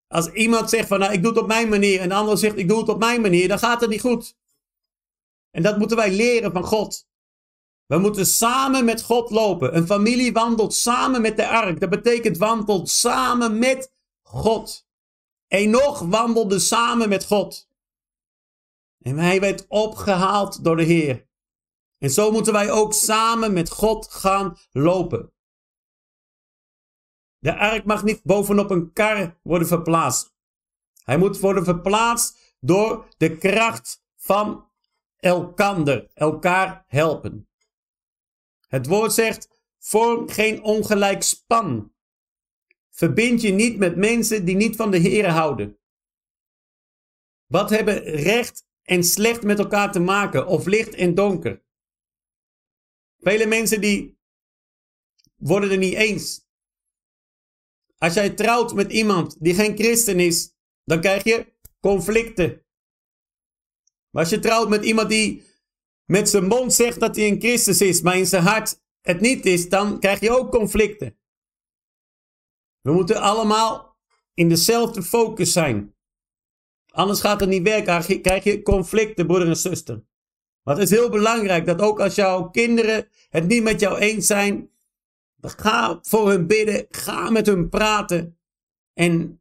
Als 0.06 0.32
iemand 0.32 0.70
zegt 0.70 0.88
van 0.88 0.98
nou 0.98 1.12
ik 1.12 1.22
doe 1.22 1.32
het 1.32 1.40
op 1.40 1.46
mijn 1.46 1.68
manier 1.68 2.00
en 2.00 2.08
de 2.08 2.14
ander 2.14 2.38
zegt 2.38 2.56
ik 2.56 2.68
doe 2.68 2.78
het 2.78 2.88
op 2.88 2.98
mijn 2.98 3.20
manier, 3.20 3.48
dan 3.48 3.58
gaat 3.58 3.80
het 3.80 3.90
niet 3.90 4.00
goed. 4.00 4.36
En 5.50 5.62
dat 5.62 5.78
moeten 5.78 5.96
wij 5.96 6.12
leren 6.12 6.52
van 6.52 6.64
God. 6.64 7.08
We 7.86 7.98
moeten 7.98 8.26
samen 8.26 8.84
met 8.84 9.02
God 9.02 9.30
lopen. 9.30 9.76
Een 9.76 9.86
familie 9.86 10.32
wandelt 10.32 10.74
samen 10.74 11.20
met 11.20 11.36
de 11.36 11.48
ark. 11.48 11.80
Dat 11.80 11.90
betekent 11.90 12.38
wandelt 12.38 12.88
samen 12.88 13.58
met 13.58 13.92
God. 14.22 14.85
Enoch 15.48 15.98
wandelde 15.98 16.58
samen 16.58 17.08
met 17.08 17.24
God. 17.24 17.68
En 18.98 19.18
hij 19.18 19.40
werd 19.40 19.66
opgehaald 19.68 20.64
door 20.64 20.76
de 20.76 20.82
Heer. 20.82 21.28
En 21.98 22.10
zo 22.10 22.30
moeten 22.30 22.52
wij 22.52 22.70
ook 22.70 22.92
samen 22.92 23.52
met 23.52 23.70
God 23.70 24.10
gaan 24.10 24.56
lopen. 24.70 25.32
De 27.38 27.58
ark 27.58 27.84
mag 27.84 28.04
niet 28.04 28.22
bovenop 28.22 28.70
een 28.70 28.92
kar 28.92 29.38
worden 29.42 29.68
verplaatst. 29.68 30.34
Hij 31.04 31.18
moet 31.18 31.40
worden 31.40 31.64
verplaatst 31.64 32.54
door 32.60 33.08
de 33.16 33.36
kracht 33.36 34.04
van 34.16 34.70
elkander, 35.16 36.10
elkaar 36.14 36.84
helpen. 36.86 37.48
Het 38.68 38.86
woord 38.86 39.12
zegt: 39.12 39.48
vorm 39.78 40.28
geen 40.28 40.62
ongelijk 40.62 41.22
span. 41.22 41.94
Verbind 42.96 43.40
je 43.40 43.52
niet 43.52 43.78
met 43.78 43.96
mensen 43.96 44.44
die 44.44 44.56
niet 44.56 44.76
van 44.76 44.90
de 44.90 44.96
Heer 44.96 45.28
houden. 45.28 45.78
Wat 47.46 47.70
hebben 47.70 48.02
recht 48.02 48.66
en 48.82 49.04
slecht 49.04 49.42
met 49.42 49.58
elkaar 49.58 49.92
te 49.92 50.00
maken, 50.00 50.46
of 50.46 50.66
licht 50.66 50.94
en 50.94 51.14
donker? 51.14 51.62
Vele 53.18 53.46
mensen 53.46 53.80
die 53.80 54.18
worden 55.34 55.70
er 55.70 55.78
niet 55.78 55.94
eens. 55.94 56.46
Als 57.98 58.14
jij 58.14 58.30
trouwt 58.30 58.74
met 58.74 58.92
iemand 58.92 59.36
die 59.40 59.54
geen 59.54 59.76
christen 59.76 60.20
is, 60.20 60.54
dan 60.84 61.00
krijg 61.00 61.24
je 61.24 61.52
conflicten. 61.80 62.64
Maar 64.10 64.22
als 64.22 64.30
je 64.30 64.38
trouwt 64.38 64.68
met 64.68 64.84
iemand 64.84 65.08
die 65.08 65.42
met 66.04 66.28
zijn 66.28 66.46
mond 66.46 66.74
zegt 66.74 67.00
dat 67.00 67.16
hij 67.16 67.28
een 67.28 67.40
Christus 67.40 67.80
is, 67.80 68.00
maar 68.00 68.18
in 68.18 68.26
zijn 68.26 68.42
hart 68.42 68.80
het 69.00 69.20
niet 69.20 69.46
is, 69.46 69.68
dan 69.68 70.00
krijg 70.00 70.20
je 70.20 70.30
ook 70.30 70.50
conflicten. 70.50 71.18
We 72.86 72.92
moeten 72.92 73.20
allemaal 73.20 73.96
in 74.34 74.48
dezelfde 74.48 75.02
focus 75.02 75.52
zijn. 75.52 75.94
Anders 76.92 77.20
gaat 77.20 77.40
het 77.40 77.48
niet 77.48 77.62
werken. 77.62 78.20
krijg 78.20 78.44
je 78.44 78.62
conflicten, 78.62 79.26
broeder 79.26 79.48
en 79.48 79.56
zuster. 79.56 80.04
Maar 80.62 80.74
het 80.74 80.90
is 80.90 80.98
heel 80.98 81.08
belangrijk 81.08 81.66
dat 81.66 81.80
ook 81.80 82.00
als 82.00 82.14
jouw 82.14 82.50
kinderen 82.50 83.08
het 83.28 83.46
niet 83.46 83.62
met 83.62 83.80
jou 83.80 83.98
eens 83.98 84.26
zijn, 84.26 84.70
Ga 85.40 85.98
voor 86.02 86.28
hun 86.28 86.46
bidden. 86.46 86.86
Ga 86.88 87.30
met 87.30 87.46
hun 87.46 87.68
praten. 87.68 88.38
En 88.92 89.40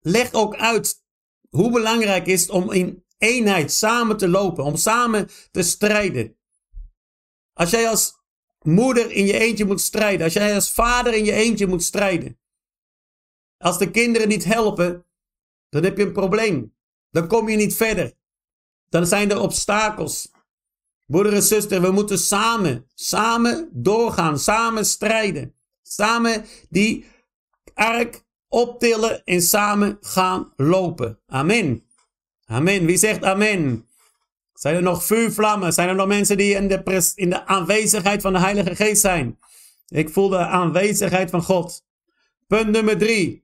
leg 0.00 0.32
ook 0.32 0.56
uit 0.56 1.02
hoe 1.50 1.70
belangrijk 1.70 2.26
is 2.26 2.40
het 2.40 2.50
om 2.50 2.72
in 2.72 3.04
eenheid 3.18 3.72
samen 3.72 4.16
te 4.16 4.28
lopen. 4.28 4.64
Om 4.64 4.76
samen 4.76 5.28
te 5.50 5.62
strijden. 5.62 6.36
Als 7.52 7.70
jij 7.70 7.88
als 7.88 8.18
moeder 8.58 9.10
in 9.10 9.26
je 9.26 9.38
eentje 9.38 9.64
moet 9.64 9.80
strijden. 9.80 10.24
Als 10.24 10.32
jij 10.32 10.54
als 10.54 10.72
vader 10.72 11.14
in 11.14 11.24
je 11.24 11.32
eentje 11.32 11.66
moet 11.66 11.82
strijden. 11.82 12.38
Als 13.58 13.78
de 13.78 13.90
kinderen 13.90 14.28
niet 14.28 14.44
helpen, 14.44 15.06
dan 15.68 15.82
heb 15.82 15.96
je 15.96 16.02
een 16.02 16.12
probleem. 16.12 16.74
Dan 17.10 17.26
kom 17.26 17.48
je 17.48 17.56
niet 17.56 17.76
verder. 17.76 18.12
Dan 18.88 19.06
zijn 19.06 19.30
er 19.30 19.40
obstakels. 19.40 20.30
Broeder 21.06 21.32
en 21.32 21.42
zuster, 21.42 21.80
we 21.80 21.90
moeten 21.90 22.18
samen, 22.18 22.86
samen 22.94 23.68
doorgaan, 23.72 24.38
samen 24.38 24.84
strijden. 24.84 25.54
Samen 25.82 26.44
die 26.68 27.04
ark 27.74 28.24
optillen 28.48 29.24
en 29.24 29.42
samen 29.42 29.98
gaan 30.00 30.52
lopen. 30.56 31.18
Amen. 31.26 31.84
Amen. 32.44 32.86
Wie 32.86 32.96
zegt 32.96 33.24
amen? 33.24 33.88
Zijn 34.54 34.74
er 34.74 34.82
nog 34.82 35.04
vuurvlammen? 35.04 35.72
Zijn 35.72 35.88
er 35.88 35.94
nog 35.94 36.06
mensen 36.06 36.36
die 36.36 36.54
in 36.54 36.68
de, 36.68 37.12
in 37.14 37.30
de 37.30 37.46
aanwezigheid 37.46 38.22
van 38.22 38.32
de 38.32 38.38
Heilige 38.38 38.74
Geest 38.74 39.00
zijn? 39.00 39.38
Ik 39.88 40.10
voel 40.10 40.28
de 40.28 40.38
aanwezigheid 40.38 41.30
van 41.30 41.42
God. 41.42 41.84
Punt 42.46 42.70
nummer 42.70 42.98
drie. 42.98 43.43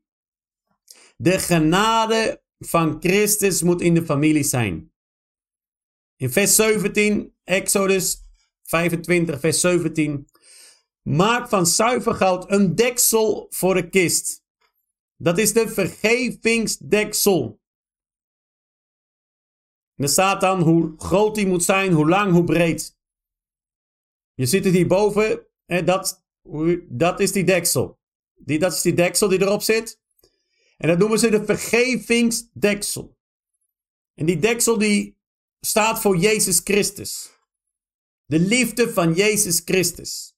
De 1.23 1.39
genade 1.39 2.43
van 2.59 3.01
Christus 3.01 3.63
moet 3.63 3.81
in 3.81 3.95
de 3.95 4.05
familie 4.05 4.43
zijn. 4.43 4.93
In 6.17 6.31
vers 6.31 6.55
17, 6.55 7.35
Exodus 7.45 8.23
25, 8.63 9.41
vers 9.41 9.61
17. 9.61 10.29
Maak 11.03 11.49
van 11.49 11.67
zuiver 11.67 12.15
goud 12.15 12.51
een 12.51 12.75
deksel 12.75 13.47
voor 13.51 13.75
de 13.75 13.89
kist. 13.89 14.45
Dat 15.17 15.39
is 15.39 15.53
de 15.53 15.69
vergevingsdeksel. 15.69 17.61
En 19.97 20.05
er 20.05 20.09
staat 20.09 20.41
dan 20.41 20.63
hoe 20.63 20.95
groot 20.97 21.35
die 21.35 21.47
moet 21.47 21.65
zijn, 21.65 21.93
hoe 21.93 22.09
lang, 22.09 22.33
hoe 22.33 22.45
breed. 22.45 22.99
Je 24.35 24.47
ziet 24.47 24.65
het 24.65 24.75
hierboven, 24.75 25.47
hè, 25.65 25.85
dat, 25.85 26.25
dat 26.89 27.21
is 27.21 27.33
die 27.33 27.45
deksel. 27.45 27.99
Die, 28.35 28.59
dat 28.59 28.73
is 28.73 28.83
die 28.83 28.95
deksel 28.95 29.29
die 29.29 29.41
erop 29.41 29.63
zit. 29.63 30.00
En 30.81 30.89
dat 30.89 30.99
noemen 30.99 31.19
ze 31.19 31.31
de 31.31 31.45
vergevingsdeksel. 31.45 33.19
En 34.15 34.27
die 34.27 34.39
deksel 34.39 34.79
die 34.79 35.19
staat 35.61 36.01
voor 36.01 36.17
Jezus 36.17 36.61
Christus. 36.65 37.31
De 38.25 38.39
liefde 38.39 38.93
van 38.93 39.13
Jezus 39.13 39.61
Christus. 39.65 40.37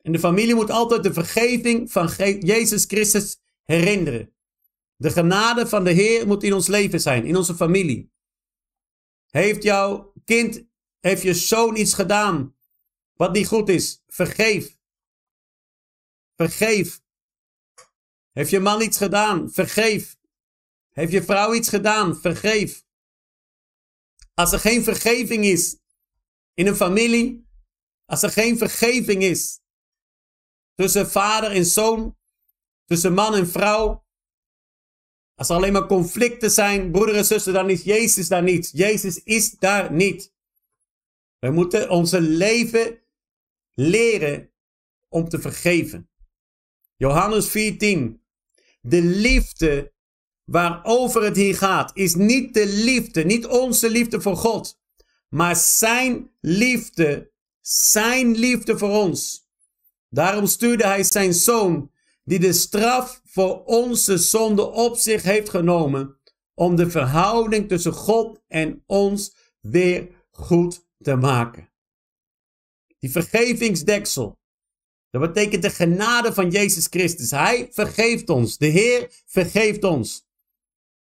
En 0.00 0.12
de 0.12 0.18
familie 0.18 0.54
moet 0.54 0.70
altijd 0.70 1.02
de 1.02 1.12
vergeving 1.12 1.92
van 1.92 2.06
Jezus 2.38 2.84
Christus 2.84 3.40
herinneren. 3.62 4.34
De 4.96 5.10
genade 5.10 5.66
van 5.68 5.84
de 5.84 5.92
Heer 5.92 6.26
moet 6.26 6.42
in 6.42 6.52
ons 6.52 6.66
leven 6.66 7.00
zijn, 7.00 7.26
in 7.26 7.36
onze 7.36 7.54
familie. 7.54 8.12
Heeft 9.30 9.62
jouw 9.62 10.12
kind, 10.24 10.64
heeft 11.00 11.22
je 11.22 11.34
zoon 11.34 11.76
iets 11.76 11.94
gedaan 11.94 12.54
wat 13.12 13.32
niet 13.32 13.46
goed 13.46 13.68
is? 13.68 14.02
Vergeef. 14.06 14.78
Vergeef. 16.36 17.01
Heeft 18.32 18.50
je 18.50 18.60
man 18.60 18.80
iets 18.82 18.98
gedaan? 18.98 19.52
Vergeef. 19.52 20.16
Heeft 20.90 21.12
je 21.12 21.22
vrouw 21.22 21.54
iets 21.54 21.68
gedaan? 21.68 22.16
Vergeef. 22.16 22.84
Als 24.34 24.52
er 24.52 24.60
geen 24.60 24.82
vergeving 24.82 25.44
is 25.44 25.76
in 26.54 26.66
een 26.66 26.76
familie, 26.76 27.46
als 28.04 28.22
er 28.22 28.30
geen 28.30 28.58
vergeving 28.58 29.22
is 29.22 29.60
tussen 30.74 31.10
vader 31.10 31.50
en 31.50 31.64
zoon, 31.64 32.16
tussen 32.84 33.14
man 33.14 33.34
en 33.34 33.48
vrouw, 33.48 34.04
als 35.34 35.48
er 35.48 35.56
alleen 35.56 35.72
maar 35.72 35.86
conflicten 35.86 36.50
zijn, 36.50 36.90
broeder 36.90 37.16
en 37.16 37.24
zuster, 37.24 37.52
dan 37.52 37.70
is 37.70 37.82
Jezus 37.82 38.28
daar 38.28 38.42
niet. 38.42 38.70
Jezus 38.72 39.22
is 39.22 39.50
daar 39.50 39.92
niet. 39.92 40.32
We 41.38 41.50
moeten 41.50 41.90
onze 41.90 42.20
leven 42.20 43.00
leren 43.74 44.50
om 45.08 45.28
te 45.28 45.40
vergeven. 45.40 46.10
Johannes 46.96 47.48
14. 47.48 48.21
De 48.84 49.02
liefde 49.02 49.92
waarover 50.44 51.22
het 51.22 51.36
hier 51.36 51.56
gaat, 51.56 51.90
is 51.94 52.14
niet 52.14 52.54
de 52.54 52.66
liefde, 52.66 53.24
niet 53.24 53.46
onze 53.46 53.90
liefde 53.90 54.20
voor 54.20 54.36
God, 54.36 54.80
maar 55.28 55.56
zijn 55.56 56.30
liefde, 56.40 57.32
zijn 57.60 58.34
liefde 58.36 58.78
voor 58.78 58.90
ons. 58.90 59.48
Daarom 60.08 60.46
stuurde 60.46 60.86
hij 60.86 61.02
zijn 61.02 61.34
zoon, 61.34 61.90
die 62.24 62.38
de 62.38 62.52
straf 62.52 63.20
voor 63.24 63.64
onze 63.64 64.18
zonde 64.18 64.70
op 64.70 64.96
zich 64.96 65.22
heeft 65.22 65.48
genomen, 65.48 66.20
om 66.54 66.76
de 66.76 66.90
verhouding 66.90 67.68
tussen 67.68 67.92
God 67.92 68.40
en 68.48 68.82
ons 68.86 69.34
weer 69.60 70.08
goed 70.30 70.86
te 70.98 71.16
maken. 71.16 71.70
Die 72.98 73.10
vergevingsdeksel. 73.10 74.40
Dat 75.12 75.20
betekent 75.20 75.62
de 75.62 75.70
genade 75.70 76.32
van 76.32 76.50
Jezus 76.50 76.86
Christus. 76.86 77.30
Hij 77.30 77.68
vergeeft 77.72 78.28
ons. 78.28 78.58
De 78.58 78.66
Heer 78.66 79.22
vergeeft 79.26 79.84
ons. 79.84 80.26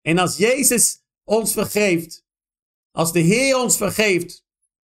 En 0.02 0.18
als 0.18 0.38
Jezus 0.38 1.04
ons 1.24 1.54
vergeeft, 1.54 2.26
als 2.92 3.12
de 3.12 3.20
Heer 3.20 3.58
ons 3.58 3.78
vergeeft, 3.78 4.46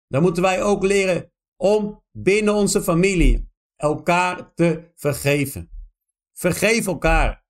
dan 0.07 0.23
moeten 0.23 0.43
wij 0.43 0.63
ook 0.63 0.83
leren 0.83 1.33
om 1.57 2.05
binnen 2.13 2.55
onze 2.55 2.83
familie 2.83 3.51
elkaar 3.77 4.55
te 4.55 4.93
vergeven. 4.95 5.71
Vergeef 6.33 6.87
elkaar. 6.87 7.47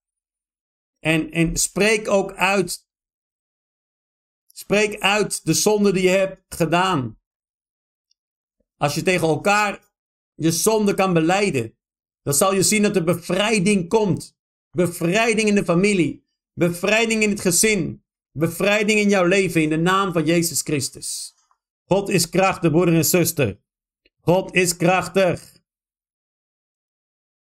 En, 0.99 1.31
en 1.31 1.57
spreek 1.57 2.09
ook 2.09 2.33
uit. 2.33 2.87
Spreek 4.53 5.01
uit 5.01 5.45
de 5.45 5.55
zonde 5.55 5.93
die 5.93 6.03
je 6.03 6.09
hebt 6.09 6.55
gedaan. 6.55 7.19
Als 8.77 8.95
je 8.95 9.03
tegen 9.03 9.29
elkaar 9.29 9.88
je 10.39 10.53
zonde 10.53 10.95
kan 10.95 11.13
beleiden, 11.13 11.75
dan 12.23 12.35
zal 12.35 12.55
je 12.55 12.63
zien 12.63 12.83
dat 12.83 12.97
er 12.97 13.05
bevrijding 13.05 13.89
komt. 13.89 14.37
Bevrijding 14.71 15.49
in 15.49 15.55
de 15.55 15.65
familie. 15.65 16.27
Bevrijding 16.53 17.23
in 17.23 17.31
het 17.31 17.41
gezin. 17.41 18.05
Bevrijding 18.33 19.01
in 19.01 19.09
jouw 19.09 19.25
leven 19.25 19.63
in 19.63 19.69
de 19.69 19.77
naam 19.77 20.13
van 20.13 20.25
Jezus 20.25 20.63
Christus. 20.63 21.35
God 21.85 22.09
is 22.09 22.29
krachtig, 22.29 22.71
broeder 22.71 22.95
en 22.95 23.05
zuster. 23.05 23.61
God 24.21 24.55
is 24.55 24.77
krachtig. 24.77 25.63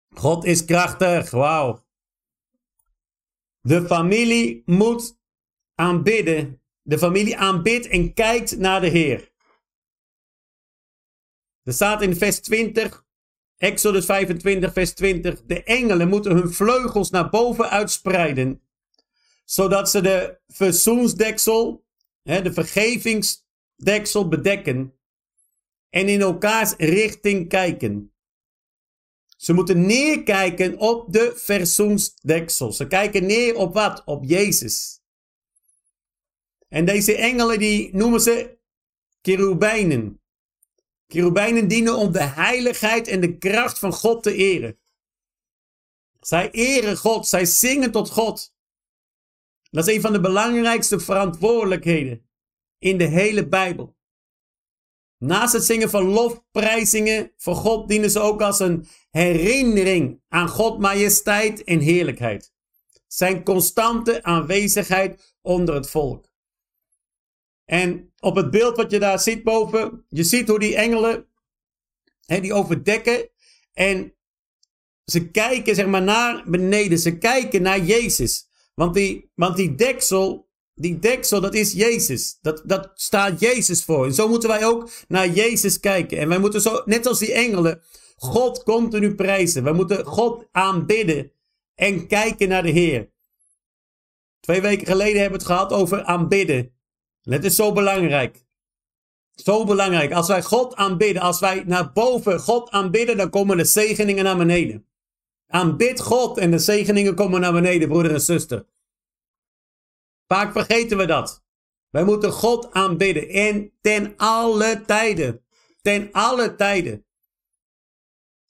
God 0.10 0.46
is 0.46 0.66
krachtig. 0.66 1.32
Wauw. 1.32 1.86
De 3.62 3.86
familie 3.86 4.64
moet 4.66 5.20
aanbidden. 5.76 6.62
De 6.82 6.98
familie 6.98 7.38
aanbidt 7.38 7.88
en 7.88 8.14
kijkt 8.14 8.58
naar 8.58 8.82
de 8.82 8.88
Heer. 8.88 9.31
Er 11.64 11.74
staat 11.74 12.02
in 12.02 12.16
vers 12.16 12.40
20, 12.40 13.06
Exodus 13.58 14.06
25, 14.06 14.74
vers 14.74 14.94
20. 14.94 15.42
De 15.46 15.64
engelen 15.64 16.08
moeten 16.08 16.32
hun 16.32 16.54
vleugels 16.54 17.10
naar 17.10 17.30
boven 17.30 17.70
uitspreiden, 17.70 18.62
zodat 19.46 19.90
ze 19.90 20.02
de 20.02 20.40
verzoensdeksel, 20.48 21.86
de 22.24 22.54
vergevingsdeksel 22.54 24.28
bedekken 24.28 24.94
en 25.90 26.08
in 26.08 26.22
elkaars 26.22 26.74
richting 26.78 27.50
kijken. 27.50 28.14
Ze 29.38 29.54
moeten 29.54 29.86
neerkijken 29.86 30.78
op 30.78 31.14
de 31.14 31.34
verzoensdeksel. 31.36 32.72
Ze 32.72 32.88
kijken 32.88 33.26
neer 33.26 33.56
op 33.56 33.74
wat? 33.74 34.02
Op 34.06 34.24
Jezus. 34.26 35.02
En 36.68 36.86
deze 36.86 37.16
engelen 37.16 37.60
die 37.60 37.96
noemen 37.96 38.22
ze 38.22 38.58
cherubijnen. 39.22 40.21
Cherubijnen 41.12 41.68
dienen 41.68 41.96
om 41.96 42.12
de 42.12 42.24
heiligheid 42.24 43.08
en 43.08 43.22
de 43.22 43.38
kracht 43.38 43.80
van 43.80 43.94
God 43.94 44.24
te 44.24 44.36
eren. 44.36 44.80
Zij 46.20 46.52
eren 46.52 46.98
God, 46.98 47.28
zij 47.28 47.46
zingen 47.46 47.92
tot 47.92 48.10
God. 48.10 48.54
Dat 49.70 49.88
is 49.88 49.96
een 49.96 50.02
van 50.02 50.14
de 50.14 50.20
belangrijkste 50.20 51.00
verantwoordelijkheden 51.00 52.30
in 52.78 52.98
de 52.98 53.04
hele 53.04 53.48
Bijbel. 53.48 53.96
Naast 55.18 55.54
het 55.54 55.64
zingen 55.64 55.90
van 55.90 56.04
lofprijzingen 56.04 57.32
voor 57.38 57.56
God 57.56 57.88
dienen 57.88 58.12
ze 58.12 58.20
ook 58.20 58.42
als 58.42 58.60
een 58.60 58.88
herinnering 59.10 60.22
aan 60.28 60.50
God 60.50 60.80
majesteit 60.80 61.64
en 61.64 61.80
heerlijkheid. 61.80 62.54
Zijn 63.08 63.44
constante 63.44 64.24
aanwezigheid 64.24 65.36
onder 65.42 65.76
het 65.76 65.90
volk. 65.90 66.31
En 67.72 68.14
op 68.20 68.36
het 68.36 68.52
beeld 68.52 68.76
wat 68.76 68.92
je 68.92 69.00
daar 69.00 69.20
ziet 69.20 69.44
boven, 69.44 70.06
je 70.10 70.24
ziet 70.24 70.48
hoe 70.48 70.60
die 70.60 70.76
engelen, 70.76 71.26
hè, 72.26 72.40
die 72.40 72.54
overdekken 72.54 73.30
en 73.74 74.14
ze 75.06 75.30
kijken 75.30 75.76
zeg 75.76 75.86
maar 75.86 76.02
naar 76.02 76.44
beneden, 76.50 77.00
ze 77.00 77.18
kijken 77.18 77.62
naar 77.62 77.80
Jezus. 77.80 78.48
Want 78.74 78.94
die, 78.94 79.32
want 79.36 79.56
die 79.56 79.76
deksel, 79.76 80.50
die 80.74 81.00
deksel, 81.00 81.42
dat 81.42 81.54
is 81.54 81.72
Jezus. 81.72 82.38
Dat, 82.42 82.62
dat 82.66 82.92
staat 82.94 83.40
Jezus 83.40 83.84
voor. 83.84 84.06
En 84.06 84.14
zo 84.14 84.28
moeten 84.28 84.50
wij 84.50 84.66
ook 84.66 84.90
naar 85.08 85.30
Jezus 85.30 85.80
kijken. 85.80 86.18
En 86.18 86.30
wij 86.30 86.40
moeten 86.40 86.62
zo, 86.62 86.82
net 86.86 87.06
als 87.06 87.20
die 87.20 87.34
engelen, 87.34 87.82
God 88.16 88.64
continu 88.64 89.16
prijzen. 89.16 89.64
We 89.64 89.74
moeten 89.74 90.06
God 90.06 90.48
aanbidden 90.52 91.32
en 91.76 92.08
kijken 92.08 92.50
naar 92.50 92.64
de 92.64 92.70
Heer. 92.70 93.12
Twee 94.40 94.62
weken 94.62 94.88
geleden 94.88 95.22
hebben 95.22 95.40
we 95.40 95.46
het 95.46 95.56
gehad 95.56 95.72
over 95.72 96.04
aanbidden. 96.04 96.80
Het 97.22 97.44
is 97.44 97.56
zo 97.56 97.72
belangrijk. 97.72 98.46
Zo 99.36 99.66
belangrijk. 99.66 100.14
Als 100.14 100.28
wij 100.28 100.44
God 100.44 100.76
aanbidden, 100.76 101.22
als 101.22 101.40
wij 101.40 101.64
naar 101.64 101.92
boven 101.92 102.40
God 102.40 102.70
aanbidden, 102.70 103.18
dan 103.18 103.30
komen 103.30 103.58
de 103.58 103.66
zegeningen 103.66 104.24
naar 104.24 104.38
beneden. 104.38 104.86
Aanbid 105.48 106.00
God 106.00 106.38
en 106.38 106.52
de 106.52 106.60
zegeningen 106.60 107.16
komen 107.16 107.42
naar 107.42 107.54
beneden, 107.54 107.88
broeder 107.88 108.14
en 108.14 108.22
zuster. 108.22 108.66
Vaak 110.28 110.52
vergeten 110.52 110.98
we 110.98 111.06
dat. 111.06 111.44
Wij 111.90 112.04
moeten 112.04 112.32
God 112.32 112.72
aanbidden 112.72 113.30
en 113.30 113.72
ten 113.82 114.14
alle 114.18 114.82
tijden. 114.86 115.46
Ten 115.82 116.12
alle 116.12 116.56
tijden. 116.56 117.06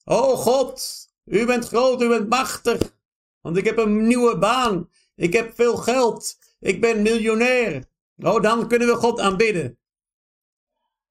Oh 0.03 0.38
God, 0.38 1.07
u 1.25 1.45
bent 1.45 1.67
groot, 1.67 2.01
u 2.01 2.07
bent 2.07 2.29
machtig. 2.29 2.95
Want 3.41 3.57
ik 3.57 3.65
heb 3.65 3.77
een 3.77 4.07
nieuwe 4.07 4.38
baan. 4.38 4.89
Ik 5.15 5.34
heb 5.34 5.55
veel 5.55 5.77
geld. 5.77 6.38
Ik 6.60 6.81
ben 6.81 7.01
miljonair. 7.01 7.89
Oh, 8.23 8.41
dan 8.41 8.67
kunnen 8.67 8.88
we 8.88 8.95
God 8.95 9.19
aanbidden. 9.19 9.79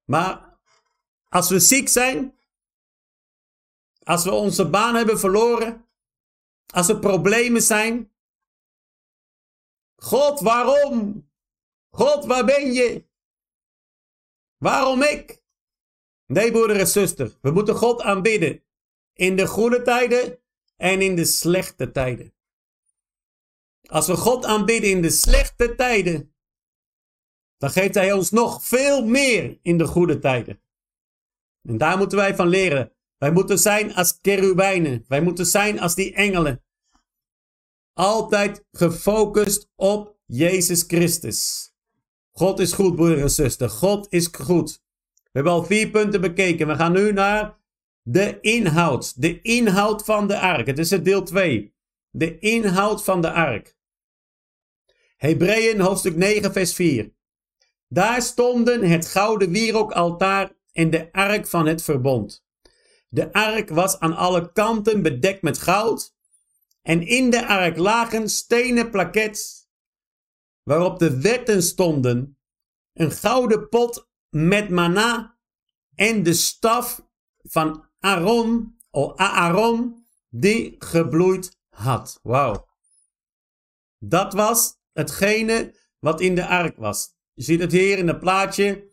Maar 0.04 0.58
als 1.28 1.48
we 1.48 1.60
ziek 1.60 1.88
zijn, 1.88 2.38
als 4.02 4.24
we 4.24 4.30
onze 4.30 4.68
baan 4.68 4.94
hebben 4.94 5.18
verloren, 5.18 5.88
als 6.66 6.88
er 6.88 6.98
problemen 6.98 7.62
zijn. 7.62 8.12
God, 9.96 10.40
waarom? 10.40 11.28
God, 11.90 12.24
waar 12.24 12.44
ben 12.44 12.72
je? 12.72 13.08
Waarom 14.56 15.02
ik? 15.02 15.42
Nee, 16.26 16.50
broeder 16.50 16.78
en 16.78 16.86
zuster, 16.86 17.38
we 17.40 17.50
moeten 17.50 17.74
God 17.74 18.02
aanbidden. 18.02 18.64
In 19.12 19.36
de 19.36 19.46
goede 19.46 19.82
tijden 19.82 20.38
en 20.76 21.02
in 21.02 21.16
de 21.16 21.24
slechte 21.24 21.90
tijden. 21.90 22.34
Als 23.88 24.06
we 24.06 24.16
God 24.16 24.44
aanbidden 24.44 24.90
in 24.90 25.02
de 25.02 25.10
slechte 25.10 25.74
tijden, 25.74 26.29
dan 27.60 27.70
geeft 27.70 27.94
Hij 27.94 28.12
ons 28.12 28.30
nog 28.30 28.64
veel 28.64 29.04
meer 29.04 29.58
in 29.62 29.78
de 29.78 29.86
goede 29.86 30.18
tijden. 30.18 30.60
En 31.68 31.78
daar 31.78 31.98
moeten 31.98 32.18
wij 32.18 32.34
van 32.34 32.48
leren. 32.48 32.92
Wij 33.16 33.32
moeten 33.32 33.58
zijn 33.58 33.94
als 33.94 34.20
kerubijnen. 34.20 35.04
Wij 35.08 35.20
moeten 35.20 35.46
zijn 35.46 35.80
als 35.80 35.94
die 35.94 36.14
engelen. 36.14 36.64
Altijd 37.92 38.64
gefocust 38.72 39.70
op 39.76 40.18
Jezus 40.26 40.84
Christus. 40.86 41.70
God 42.30 42.58
is 42.58 42.72
goed, 42.72 42.94
broeder 42.94 43.20
en 43.20 43.30
zuster. 43.30 43.70
God 43.70 44.06
is 44.12 44.26
goed. 44.26 44.82
We 45.14 45.30
hebben 45.32 45.52
al 45.52 45.64
vier 45.64 45.90
punten 45.90 46.20
bekeken. 46.20 46.66
We 46.66 46.74
gaan 46.74 46.92
nu 46.92 47.12
naar 47.12 47.58
de 48.02 48.40
inhoud. 48.40 49.20
De 49.20 49.40
inhoud 49.40 50.04
van 50.04 50.26
de 50.26 50.38
ark. 50.38 50.66
Het 50.66 50.78
is 50.78 50.90
het 50.90 51.04
deel 51.04 51.22
2. 51.22 51.74
De 52.10 52.38
inhoud 52.38 53.04
van 53.04 53.20
de 53.20 53.32
ark. 53.32 53.78
Hebreeën 55.16 55.80
hoofdstuk 55.80 56.16
9 56.16 56.52
vers 56.52 56.74
4. 56.74 57.18
Daar 57.92 58.22
stonden 58.22 58.82
het 58.82 59.06
gouden 59.06 59.50
wierookaltaar 59.50 60.52
en 60.72 60.90
de 60.90 61.12
ark 61.12 61.46
van 61.46 61.66
het 61.66 61.82
verbond. 61.82 62.44
De 63.08 63.32
ark 63.32 63.68
was 63.68 63.98
aan 63.98 64.16
alle 64.16 64.52
kanten 64.52 65.02
bedekt 65.02 65.42
met 65.42 65.58
goud 65.58 66.14
en 66.82 67.06
in 67.06 67.30
de 67.30 67.46
ark 67.46 67.76
lagen 67.76 68.28
stenen 68.28 68.90
plakets 68.90 69.68
waarop 70.62 70.98
de 70.98 71.20
wetten 71.20 71.62
stonden, 71.62 72.38
een 72.92 73.10
gouden 73.10 73.68
pot 73.68 74.08
met 74.28 74.68
mana 74.68 75.38
en 75.94 76.22
de 76.22 76.34
staf 76.34 77.06
van 77.42 77.88
Aaron, 77.98 78.78
of 78.90 79.16
Aaron, 79.16 80.06
die 80.28 80.74
gebloeid 80.78 81.58
had. 81.68 82.20
Wauw. 82.22 82.66
Dat 83.98 84.32
was 84.32 84.74
hetgene 84.92 85.74
wat 85.98 86.20
in 86.20 86.34
de 86.34 86.46
ark 86.46 86.76
was. 86.76 87.18
Je 87.40 87.46
ziet 87.46 87.60
het 87.60 87.72
hier 87.72 87.98
in 87.98 88.08
het 88.08 88.20
plaatje. 88.20 88.88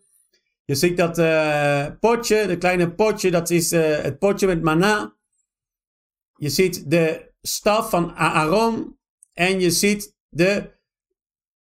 Je 0.64 0.74
ziet 0.74 0.96
dat 0.96 1.18
uh, 1.18 1.86
potje, 2.00 2.46
de 2.46 2.58
kleine 2.58 2.94
potje, 2.94 3.30
dat 3.30 3.50
is 3.50 3.72
uh, 3.72 4.00
het 4.00 4.18
potje 4.18 4.46
met 4.46 4.62
mana. 4.62 5.16
Je 6.36 6.48
ziet 6.48 6.90
de 6.90 7.32
staf 7.42 7.90
van 7.90 8.14
Aaron 8.14 8.98
en 9.32 9.60
je 9.60 9.70
ziet 9.70 10.16
de, 10.28 10.70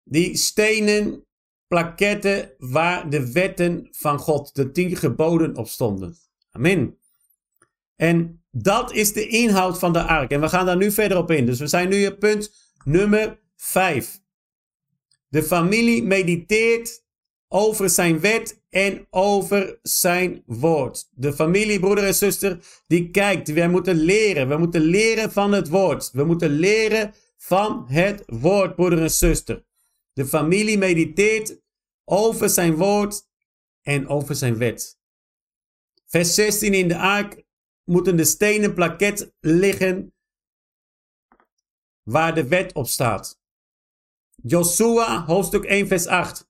die 0.04 0.38
stenen 0.38 1.26
plaketten 1.68 2.52
waar 2.58 3.10
de 3.10 3.32
wetten 3.32 3.88
van 3.92 4.20
God, 4.20 4.56
de 4.56 4.72
tien 4.72 4.96
geboden 4.96 5.58
op 5.58 5.68
stonden. 5.68 6.18
Amen. 6.52 6.98
En 7.96 8.44
dat 8.52 8.94
is 8.94 9.14
de 9.14 9.28
inhoud 9.28 9.80
van 9.80 9.94
de 9.94 10.04
ark. 10.04 10.32
En 10.32 10.42
we 10.42 10.50
gaan 10.50 10.66
daar 10.66 10.78
nu 10.78 10.92
verder 10.92 11.18
op 11.18 11.32
in. 11.32 11.46
Dus 11.46 11.60
we 11.60 11.68
zijn 11.68 11.90
nu 11.90 12.08
op 12.08 12.20
punt 12.20 12.54
nummer 12.84 13.40
5. 13.56 14.22
De 15.30 15.44
familie 15.44 16.04
mediteert 16.04 17.04
over 17.48 17.90
zijn 17.90 18.20
wet 18.20 18.62
en 18.70 19.08
over 19.10 19.80
zijn 19.82 20.44
woord. 20.46 21.10
De 21.12 21.34
familie, 21.34 21.80
broeder 21.80 22.04
en 22.04 22.16
zuster, 22.16 22.60
die 22.88 23.10
kijkt. 23.12 23.52
Wij 23.52 23.70
moeten 23.70 23.96
leren. 23.96 24.48
We 24.48 24.58
moeten 24.58 24.82
leren 24.82 25.32
van 25.32 25.52
het 25.52 25.70
woord. 25.70 26.12
We 26.12 26.24
moeten 26.24 26.50
leren 26.50 27.14
van 27.38 27.86
het 27.88 28.24
woord, 28.26 28.76
broeder 28.76 29.02
en 29.02 29.12
zuster. 29.12 29.66
De 30.14 30.26
familie 30.26 30.78
mediteert 30.78 31.62
over 32.06 32.50
zijn 32.50 32.76
woord 32.76 33.28
en 33.82 34.08
over 34.08 34.36
zijn 34.36 34.58
wet. 34.58 35.00
Vers 36.06 36.34
16 36.34 36.74
in 36.74 36.88
de 36.88 36.98
ark 36.98 37.44
moeten 37.84 38.18
de 38.18 38.26
stenen 38.26 38.74
plaket 38.74 39.34
liggen 39.40 40.14
waar 42.04 42.36
de 42.36 42.48
wet 42.48 42.74
op 42.74 42.88
staat. 42.88 43.39
Joshua, 44.44 45.26
hoofdstuk 45.26 45.66
1, 45.66 45.88
vers 45.88 46.08
8. 46.08 46.50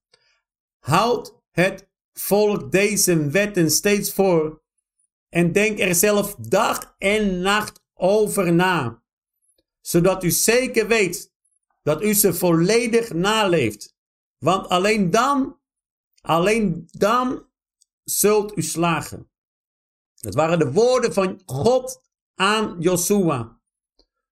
Houd 0.80 1.36
het 1.52 1.90
volk 2.14 2.72
deze 2.72 3.30
wetten 3.30 3.72
steeds 3.72 4.14
voor 4.14 4.64
en 5.30 5.52
denk 5.52 5.80
er 5.80 5.96
zelf 5.96 6.36
dag 6.36 6.96
en 6.98 7.42
nacht 7.42 7.84
over 7.94 8.54
na, 8.54 9.04
zodat 9.82 10.24
u 10.24 10.32
zeker 10.32 10.88
weet 10.88 11.34
dat 11.84 12.04
u 12.04 12.14
ze 12.14 12.34
volledig 12.34 13.14
naleeft. 13.14 13.96
Want 14.38 14.68
alleen 14.68 15.12
dan, 15.12 15.60
alleen 16.22 16.88
dan 16.92 17.46
zult 18.04 18.58
u 18.58 18.62
slagen. 18.62 19.32
Het 20.20 20.36
waren 20.36 20.60
de 20.60 20.72
woorden 20.72 21.14
van 21.14 21.42
God 21.46 22.02
aan 22.36 22.76
Joshua. 22.80 23.62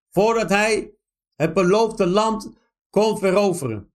Voordat 0.09 0.49
hij 0.49 0.93
het 1.35 1.53
beloofde 1.53 2.07
land 2.07 2.51
kon 2.89 3.17
veroveren. 3.17 3.91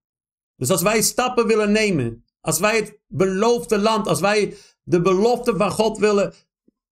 Dus 0.56 0.70
als 0.70 0.82
wij 0.82 1.02
stappen 1.02 1.46
willen 1.46 1.72
nemen, 1.72 2.24
als 2.40 2.58
wij 2.58 2.76
het 2.76 2.98
beloofde 3.06 3.78
land, 3.78 4.06
als 4.06 4.20
wij 4.20 4.56
de 4.82 5.00
belofte 5.00 5.56
van 5.56 5.70
God 5.70 5.98
willen 5.98 6.34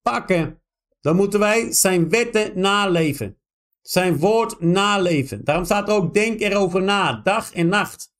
pakken, 0.02 0.62
dan 1.00 1.16
moeten 1.16 1.40
wij 1.40 1.72
zijn 1.72 2.08
wetten 2.08 2.60
naleven. 2.60 3.38
Zijn 3.82 4.18
woord 4.18 4.60
naleven. 4.60 5.44
Daarom 5.44 5.64
staat 5.64 5.88
ook: 5.88 6.14
denk 6.14 6.40
erover 6.40 6.82
na, 6.82 7.20
dag 7.22 7.52
en 7.52 7.68
nacht. 7.68 8.12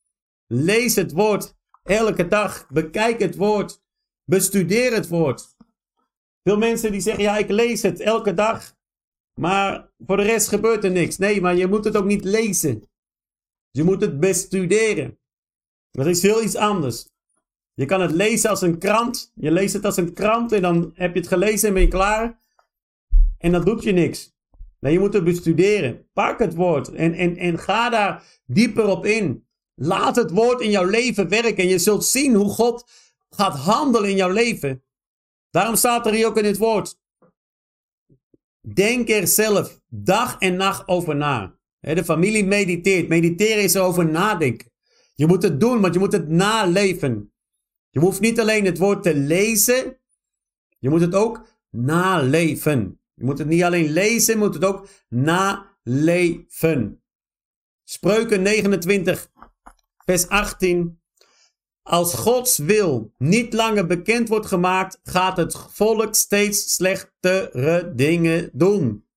Lees 0.47 0.95
het 0.95 1.12
woord 1.12 1.57
elke 1.83 2.29
dag. 2.29 2.66
Bekijk 2.69 3.21
het 3.21 3.37
woord. 3.37 3.83
Bestudeer 4.25 4.93
het 4.93 5.09
woord. 5.09 5.57
Veel 6.43 6.59
mensen 6.59 6.93
die 6.93 7.01
zeggen: 7.01 7.23
ja, 7.23 7.37
ik 7.37 7.51
lees 7.51 7.83
het 7.83 8.01
elke 8.01 8.35
dag. 8.35 8.79
Maar 9.35 9.93
voor 10.07 10.16
de 10.16 10.23
rest 10.23 10.49
gebeurt 10.49 10.85
er 10.85 10.90
niks. 10.90 11.19
Nee, 11.19 11.40
maar 11.40 11.57
je 11.57 11.66
moet 11.66 11.85
het 11.85 11.97
ook 11.97 12.05
niet 12.05 12.25
lezen. 12.25 12.89
Je 13.70 13.85
moet 13.85 14.00
het 14.00 14.20
bestuderen. 14.20 15.18
Dat 15.90 16.06
is 16.06 16.22
heel 16.22 16.42
iets 16.42 16.56
anders. 16.56 17.09
Je 17.74 17.85
kan 17.85 18.00
het 18.00 18.11
lezen 18.11 18.50
als 18.50 18.62
een 18.62 18.78
krant. 18.78 19.33
Je 19.35 19.50
leest 19.50 19.72
het 19.72 19.85
als 19.85 19.96
een 19.96 20.12
krant 20.12 20.52
en 20.52 20.62
dan 20.62 20.90
heb 20.94 21.14
je 21.14 21.20
het 21.20 21.28
gelezen 21.28 21.68
en 21.68 21.74
ben 21.74 21.83
je 21.83 21.88
klaar. 21.88 22.40
En 23.38 23.52
dan 23.52 23.64
doet 23.64 23.83
je 23.83 23.92
niks. 23.92 24.35
Nee, 24.80 24.92
je 24.92 24.98
moet 24.98 25.12
het 25.12 25.24
bestuderen. 25.24 26.09
Pak 26.12 26.38
het 26.38 26.54
woord 26.54 26.92
en, 26.92 27.14
en, 27.14 27.37
en 27.37 27.59
ga 27.59 27.90
daar 27.90 28.40
dieper 28.46 28.87
op 28.87 29.04
in. 29.04 29.46
Laat 29.74 30.16
het 30.16 30.30
woord 30.30 30.61
in 30.61 30.70
jouw 30.70 30.85
leven 30.85 31.28
werken 31.28 31.56
en 31.56 31.68
je 31.68 31.78
zult 31.78 32.04
zien 32.04 32.35
hoe 32.35 32.48
God 32.48 32.90
gaat 33.30 33.56
handelen 33.56 34.11
in 34.11 34.16
jouw 34.16 34.30
leven. 34.30 34.85
Daarom 35.50 35.76
staat 35.76 36.06
er 36.06 36.12
hier 36.12 36.26
ook 36.26 36.37
in 36.37 36.44
het 36.44 36.56
woord. 36.56 36.98
Denk 38.61 39.09
er 39.09 39.26
zelf 39.26 39.80
dag 39.87 40.38
en 40.38 40.56
nacht 40.56 40.88
over 40.88 41.16
na. 41.16 41.59
De 41.81 42.05
familie 42.05 42.45
mediteert. 42.45 43.09
Mediteren 43.09 43.62
is 43.62 43.75
erover 43.75 44.07
nadenken. 44.07 44.73
Je 45.14 45.27
moet 45.27 45.43
het 45.43 45.61
doen, 45.61 45.81
want 45.81 45.95
je 45.95 46.01
moet 46.01 46.12
het 46.12 46.29
naleven. 46.29 47.33
Je 47.90 48.01
hoeft 48.01 48.21
niet 48.21 48.40
alleen 48.40 48.64
het 48.64 48.79
woord 48.79 49.03
te 49.03 49.14
lezen, 49.14 49.99
je 50.79 50.88
moet 50.88 51.01
het 51.01 51.14
ook 51.14 51.47
naleven. 51.71 53.01
Je 53.14 53.25
moet 53.25 53.38
het 53.38 53.49
niet 53.49 53.62
alleen 53.62 53.90
lezen, 53.90 54.35
je 54.35 54.40
moet 54.40 54.55
het 54.55 54.64
ook 54.64 54.88
naleven. 55.09 57.03
Spreuken 57.85 58.43
29, 58.43 59.31
vers 60.05 60.29
18. 60.29 61.01
Als 61.83 62.14
Gods 62.14 62.59
wil 62.59 63.14
niet 63.19 63.53
langer 63.53 63.87
bekend 63.87 64.29
wordt 64.29 64.47
gemaakt, 64.47 65.01
gaat 65.03 65.37
het 65.37 65.57
volk 65.57 66.14
steeds 66.14 66.75
slechtere 66.75 67.93
dingen 67.95 68.51
doen. 68.53 69.09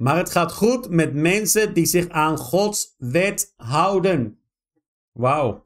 Maar 0.00 0.16
het 0.16 0.30
gaat 0.30 0.52
goed 0.52 0.88
met 0.90 1.14
mensen 1.14 1.74
die 1.74 1.86
zich 1.86 2.08
aan 2.08 2.38
Gods 2.38 2.94
wet 2.98 3.54
houden. 3.56 4.40
Wauw. 5.12 5.64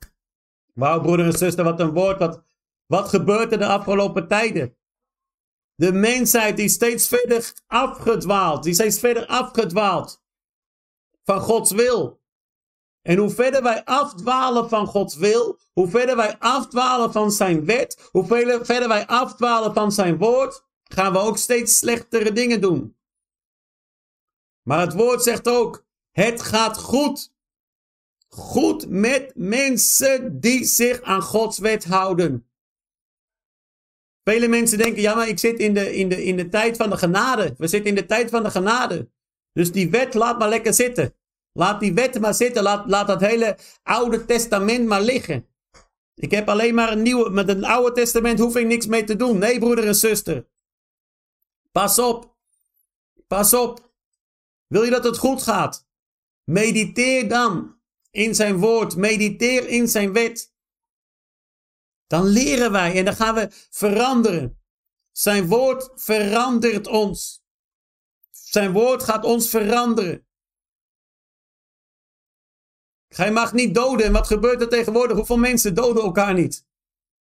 Wauw, 0.73 1.01
broeder 1.01 1.27
en 1.27 1.39
zuster, 1.39 1.65
wat 1.65 1.81
een 1.81 1.93
woord. 1.93 2.19
Wat, 2.19 2.45
wat 2.87 3.09
gebeurt 3.09 3.53
er 3.53 3.59
de 3.59 3.67
afgelopen 3.67 4.29
tijden? 4.29 4.77
De 5.75 5.93
mensheid 5.93 6.57
die 6.57 6.69
steeds 6.69 7.09
verder 7.09 7.53
afgedwaald, 7.67 8.63
die 8.63 8.75
steeds 8.75 8.99
verder 8.99 9.27
afgedwaald 9.27 10.25
van 11.25 11.41
Gods 11.41 11.73
wil. 11.73 12.23
En 13.03 13.17
hoe 13.17 13.31
verder 13.31 13.63
wij 13.63 13.85
afdwalen 13.85 14.69
van 14.69 14.87
Gods 14.87 15.17
wil, 15.17 15.59
hoe 15.73 15.89
verder 15.89 16.17
wij 16.17 16.39
afdwalen 16.39 17.13
van 17.13 17.33
zijn 17.33 17.65
wet, 17.65 18.09
hoe 18.11 18.27
verder 18.65 18.89
wij 18.89 19.07
afdwalen 19.07 19.75
van 19.75 19.93
zijn 19.93 20.19
woord, 20.19 20.65
gaan 20.85 21.13
we 21.13 21.19
ook 21.19 21.39
steeds 21.39 21.79
slechtere 21.79 22.33
dingen 22.33 22.61
doen. 22.61 22.94
Maar 24.65 24.81
het 24.81 24.95
woord 24.95 25.23
zegt 25.23 25.49
ook, 25.49 25.87
het 26.11 26.43
gaat 26.43 26.79
goed. 26.79 27.33
Goed 28.29 28.89
met 28.89 29.33
mensen 29.35 30.41
die 30.41 30.65
zich 30.65 31.03
aan 31.03 31.23
Gods 31.23 31.59
wet 31.59 31.85
houden. 31.85 32.49
Vele 34.25 34.49
mensen 34.49 34.79
denken, 34.79 35.03
ja 35.03 35.15
maar 35.15 35.29
ik 35.29 35.39
zit 35.39 35.59
in 35.59 35.75
de, 35.75 35.95
in, 35.97 36.09
de, 36.09 36.25
in 36.25 36.37
de 36.37 36.49
tijd 36.49 36.77
van 36.77 36.91
de 36.91 36.97
genade. 36.97 37.55
We 37.59 37.67
zitten 37.67 37.91
in 37.91 37.97
de 37.97 38.07
tijd 38.07 38.31
van 38.31 38.43
de 38.43 38.51
genade. 38.51 39.11
Dus 39.53 39.73
die 39.73 39.91
wet 39.91 40.15
laat 40.15 40.39
maar 40.39 40.49
lekker 40.49 40.75
zitten. 40.75 41.15
Laat 41.53 41.81
die 41.81 41.95
wet 41.95 42.21
maar 42.21 42.35
zitten. 42.35 42.63
Laat, 42.63 42.89
laat 42.89 43.07
dat 43.07 43.21
hele 43.21 43.59
oude 43.83 44.25
testament 44.25 44.87
maar 44.87 45.03
liggen. 45.03 45.49
Ik 46.15 46.31
heb 46.31 46.49
alleen 46.49 46.75
maar 46.75 46.93
een 46.93 47.03
nieuwe. 47.03 47.31
Met 47.31 47.49
een 47.49 47.65
oude 47.65 47.93
testament 47.93 48.39
hoef 48.39 48.57
ik 48.57 48.67
niks 48.67 48.87
mee 48.87 49.05
te 49.05 49.17
doen. 49.17 49.39
Nee, 49.39 49.59
broeder 49.59 49.87
en 49.87 49.95
zuster. 49.95 50.47
Pas 51.73 51.99
op. 51.99 52.37
Pas 53.27 53.55
op. 53.55 53.94
Wil 54.75 54.83
je 54.83 54.91
dat 54.91 55.05
het 55.05 55.19
goed 55.19 55.43
gaat? 55.43 55.87
Mediteer 56.45 57.29
dan 57.29 57.81
in 58.11 58.35
zijn 58.35 58.57
woord. 58.57 58.97
Mediteer 58.97 59.69
in 59.69 59.89
zijn 59.89 60.13
wet. 60.13 60.53
Dan 62.07 62.25
leren 62.25 62.73
wij 62.73 62.97
en 62.99 63.05
dan 63.05 63.15
gaan 63.15 63.35
we 63.35 63.49
veranderen. 63.71 64.63
Zijn 65.13 65.47
woord 65.47 65.91
verandert 65.95 66.87
ons. 66.87 67.45
Zijn 68.31 68.73
woord 68.73 69.03
gaat 69.03 69.25
ons 69.25 69.49
veranderen. 69.49 70.27
Gij 73.09 73.33
mag 73.33 73.53
niet 73.53 73.75
doden. 73.75 74.07
En 74.07 74.13
wat 74.13 74.27
gebeurt 74.27 74.61
er 74.61 74.69
tegenwoordig? 74.69 75.17
Hoeveel 75.17 75.39
mensen 75.39 75.75
doden 75.75 76.03
elkaar 76.03 76.35
niet? 76.35 76.67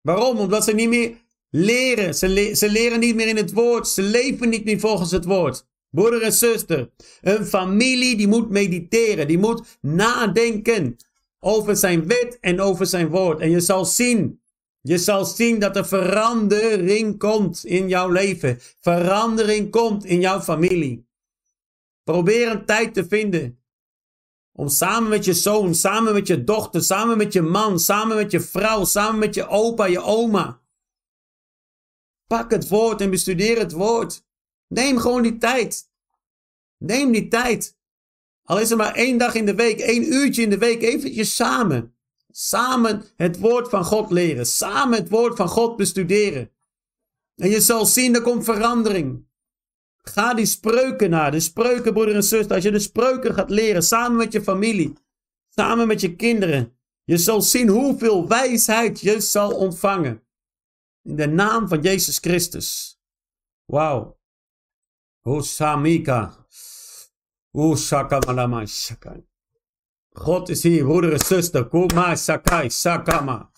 Waarom? 0.02 0.38
Omdat 0.38 0.64
ze 0.64 0.74
niet 0.74 0.90
meer 0.90 1.18
leren. 1.50 2.16
Ze, 2.16 2.56
ze 2.56 2.70
leren 2.70 3.00
niet 3.00 3.16
meer 3.16 3.28
in 3.28 3.38
het 3.38 3.52
woord. 3.52 3.88
Ze 3.88 4.02
leven 4.02 4.50
niet 4.50 4.66
meer 4.66 4.80
volgens 4.80 5.12
het 5.12 5.26
woord. 5.26 5.70
Broeder 5.92 6.22
en 6.22 6.34
zuster, 6.34 6.90
een 7.22 7.46
familie 7.46 8.18
die 8.18 8.28
moet 8.28 8.50
mediteren, 8.50 9.28
die 9.28 9.38
moet 9.38 9.78
nadenken 9.82 10.96
over 11.40 11.76
zijn 11.76 12.08
wet 12.08 12.38
en 12.40 12.62
over 12.62 12.86
zijn 12.86 13.10
woord. 13.10 13.40
En 13.40 13.50
je 13.50 13.60
zal 13.60 13.86
zien, 13.86 14.42
je 14.82 14.98
zal 14.98 15.26
zien 15.26 15.60
dat 15.60 15.76
er 15.76 15.88
verandering 15.88 17.18
komt 17.18 17.66
in 17.66 17.88
jouw 17.88 18.10
leven. 18.10 18.60
Verandering 18.80 19.72
komt 19.72 20.06
in 20.06 20.20
jouw 20.20 20.42
familie. 20.42 21.08
Probeer 22.04 22.52
een 22.52 22.66
tijd 22.66 22.94
te 22.94 23.08
vinden 23.08 23.60
om 24.52 24.68
samen 24.68 25.10
met 25.10 25.26
je 25.26 25.34
zoon, 25.34 25.76
samen 25.76 26.14
met 26.14 26.28
je 26.28 26.44
dochter, 26.44 26.82
samen 26.84 27.18
met 27.18 27.34
je 27.34 27.42
man, 27.42 27.80
samen 27.80 28.16
met 28.16 28.32
je 28.32 28.40
vrouw, 28.40 28.86
samen 28.86 29.20
met 29.20 29.36
je 29.36 29.48
opa, 29.48 29.86
je 29.86 30.02
oma. 30.02 30.62
Pak 32.28 32.52
het 32.52 32.68
woord 32.68 33.02
en 33.02 33.10
bestudeer 33.10 33.60
het 33.60 33.72
woord. 33.72 34.24
Neem 34.74 34.98
gewoon 34.98 35.22
die 35.22 35.38
tijd. 35.38 35.90
Neem 36.78 37.12
die 37.12 37.28
tijd. 37.28 37.78
Al 38.44 38.60
is 38.60 38.72
er 38.72 38.78
maar 38.78 38.96
één 38.96 39.18
dag 39.18 39.36
in 39.36 39.46
de 39.46 39.56
week, 39.56 39.80
één 39.80 40.14
uurtje 40.14 40.42
in 40.42 40.50
de 40.50 40.58
week, 40.58 40.82
eventjes 40.82 41.36
samen. 41.36 41.96
Samen 42.30 43.04
het 43.16 43.40
woord 43.40 43.70
van 43.70 43.84
God 43.84 44.12
leren. 44.12 44.46
Samen 44.46 44.98
het 44.98 45.10
woord 45.10 45.36
van 45.36 45.48
God 45.48 45.76
bestuderen. 45.76 46.52
En 47.36 47.50
je 47.50 47.62
zal 47.62 47.86
zien, 47.86 48.16
er 48.16 48.22
komt 48.22 48.44
verandering. 48.44 49.26
Ga 50.02 50.34
die 50.34 50.46
spreuken 50.46 51.10
naar. 51.10 51.32
De 51.32 51.40
spreuken, 51.40 51.94
broeder 51.94 52.16
en 52.16 52.24
zuster. 52.24 52.56
Als 52.56 52.64
je 52.64 52.72
de 52.72 52.80
spreuken 52.80 53.34
gaat 53.34 53.50
leren, 53.50 53.84
samen 53.84 54.18
met 54.18 54.32
je 54.32 54.42
familie, 54.42 54.94
samen 55.50 55.88
met 55.88 56.02
je 56.02 56.16
kinderen. 56.16 56.78
Je 57.04 57.18
zal 57.18 57.42
zien 57.42 57.68
hoeveel 57.68 58.28
wijsheid 58.28 59.00
je 59.00 59.20
zal 59.20 59.56
ontvangen. 59.56 60.24
In 61.04 61.16
de 61.16 61.28
naam 61.28 61.68
van 61.68 61.82
Jezus 61.82 62.18
Christus. 62.18 63.00
Wauw. 63.66 64.20
Osamika. 65.26 66.34
Oshakamalama 67.56 68.66
shakai. 68.68 69.24
God 70.14 70.50
is 70.50 70.64
hier, 70.64 70.84
broeder 70.84 71.14
en 71.14 71.20
zuster. 71.20 71.64
Kuma 71.70 72.16
sakai 72.16 72.70
sakama. 72.70 73.50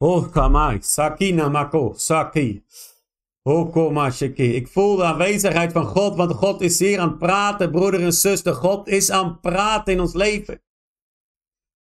Oh 0.00 0.22
kamai. 0.22 0.82
Sakina 0.82 1.50
mako. 1.50 1.94
Saki. 1.96 2.62
Oh 3.44 3.72
koma 3.72 4.10
shaki. 4.10 4.54
Ik 4.54 4.68
voel 4.68 4.96
de 4.96 5.04
aanwezigheid 5.04 5.72
van 5.72 5.86
God, 5.86 6.16
want 6.16 6.32
God 6.32 6.60
is 6.60 6.78
hier 6.78 7.00
aan 7.00 7.08
het 7.08 7.18
praten, 7.18 7.70
broeder 7.70 8.02
en 8.02 8.12
zuster. 8.12 8.54
God 8.54 8.88
is 8.88 9.10
aan 9.10 9.28
het 9.28 9.40
praten 9.40 9.92
in 9.92 10.00
ons 10.00 10.14
leven. 10.14 10.62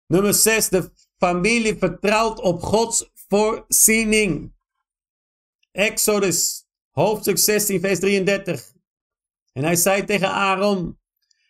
Nummer 0.07 0.33
6. 0.33 0.69
De 0.69 0.91
familie 1.17 1.77
vertrouwt 1.77 2.39
op 2.39 2.61
Gods 2.61 3.11
voorziening. 3.13 4.53
Exodus, 5.71 6.65
hoofdstuk 6.91 7.37
16, 7.37 7.79
vers 7.79 7.99
33. 7.99 8.73
En 9.51 9.63
hij 9.63 9.75
zei 9.75 10.05
tegen 10.05 10.29
Aaron: 10.29 10.99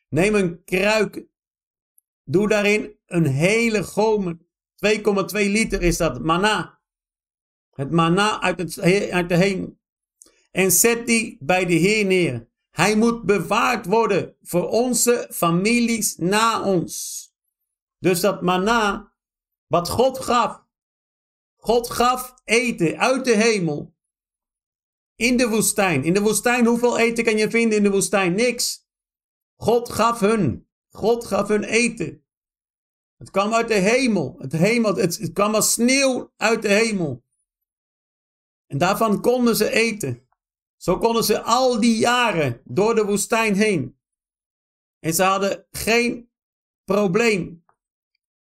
Neem 0.09 0.35
een 0.35 0.63
kruik, 0.63 1.25
doe 2.23 2.47
daarin 2.47 2.95
een 3.05 3.25
hele 3.25 3.83
gomer. 3.83 4.37
2,2 4.85 5.01
liter 5.31 5.81
is 5.81 5.97
dat, 5.97 6.21
mana. 6.21 6.79
Het 7.71 7.91
mana 7.91 8.41
uit, 8.41 8.59
het, 8.59 8.79
uit 9.11 9.29
de 9.29 9.35
hemel. 9.35 9.79
En 10.51 10.71
zet 10.71 11.07
die 11.07 11.37
bij 11.39 11.65
de 11.65 11.73
Heer 11.73 12.05
neer. 12.05 12.49
Hij 12.69 12.95
moet 12.95 13.23
bewaard 13.23 13.85
worden 13.85 14.35
voor 14.41 14.67
onze 14.67 15.27
families 15.31 16.17
na 16.17 16.63
ons. 16.63 17.25
Dus 17.99 18.19
dat 18.19 18.41
mana, 18.41 19.13
wat 19.67 19.89
God 19.89 20.19
gaf. 20.19 20.63
God 21.55 21.89
gaf 21.89 22.33
eten 22.43 22.99
uit 22.99 23.25
de 23.25 23.35
hemel. 23.35 23.95
In 25.21 25.38
de 25.38 25.49
woestijn. 25.49 26.03
In 26.03 26.13
de 26.13 26.21
woestijn, 26.21 26.65
hoeveel 26.65 26.99
eten 26.99 27.23
kan 27.23 27.38
je 27.38 27.49
vinden 27.49 27.77
in 27.77 27.84
de 27.84 27.91
woestijn? 27.91 28.36
Niks. 28.36 28.88
God 29.55 29.89
gaf 29.89 30.19
hun. 30.19 30.67
God 30.89 31.25
gaf 31.25 31.47
hun 31.47 31.63
eten. 31.63 32.25
Het 33.17 33.31
kwam 33.31 33.53
uit 33.53 33.67
de 33.67 33.73
hemel. 33.73 34.36
Het, 34.39 34.51
hemel 34.51 34.95
het, 34.95 35.17
het 35.17 35.34
kwam 35.34 35.55
als 35.55 35.71
sneeuw 35.71 36.34
uit 36.38 36.62
de 36.62 36.67
hemel. 36.67 37.23
En 38.67 38.77
daarvan 38.77 39.21
konden 39.21 39.55
ze 39.55 39.71
eten. 39.71 40.27
Zo 40.77 40.97
konden 40.97 41.23
ze 41.23 41.41
al 41.41 41.79
die 41.79 41.97
jaren 41.97 42.62
door 42.63 42.95
de 42.95 43.05
woestijn 43.05 43.55
heen. 43.55 43.99
En 44.99 45.13
ze 45.13 45.23
hadden 45.23 45.67
geen 45.71 46.31
probleem. 46.84 47.65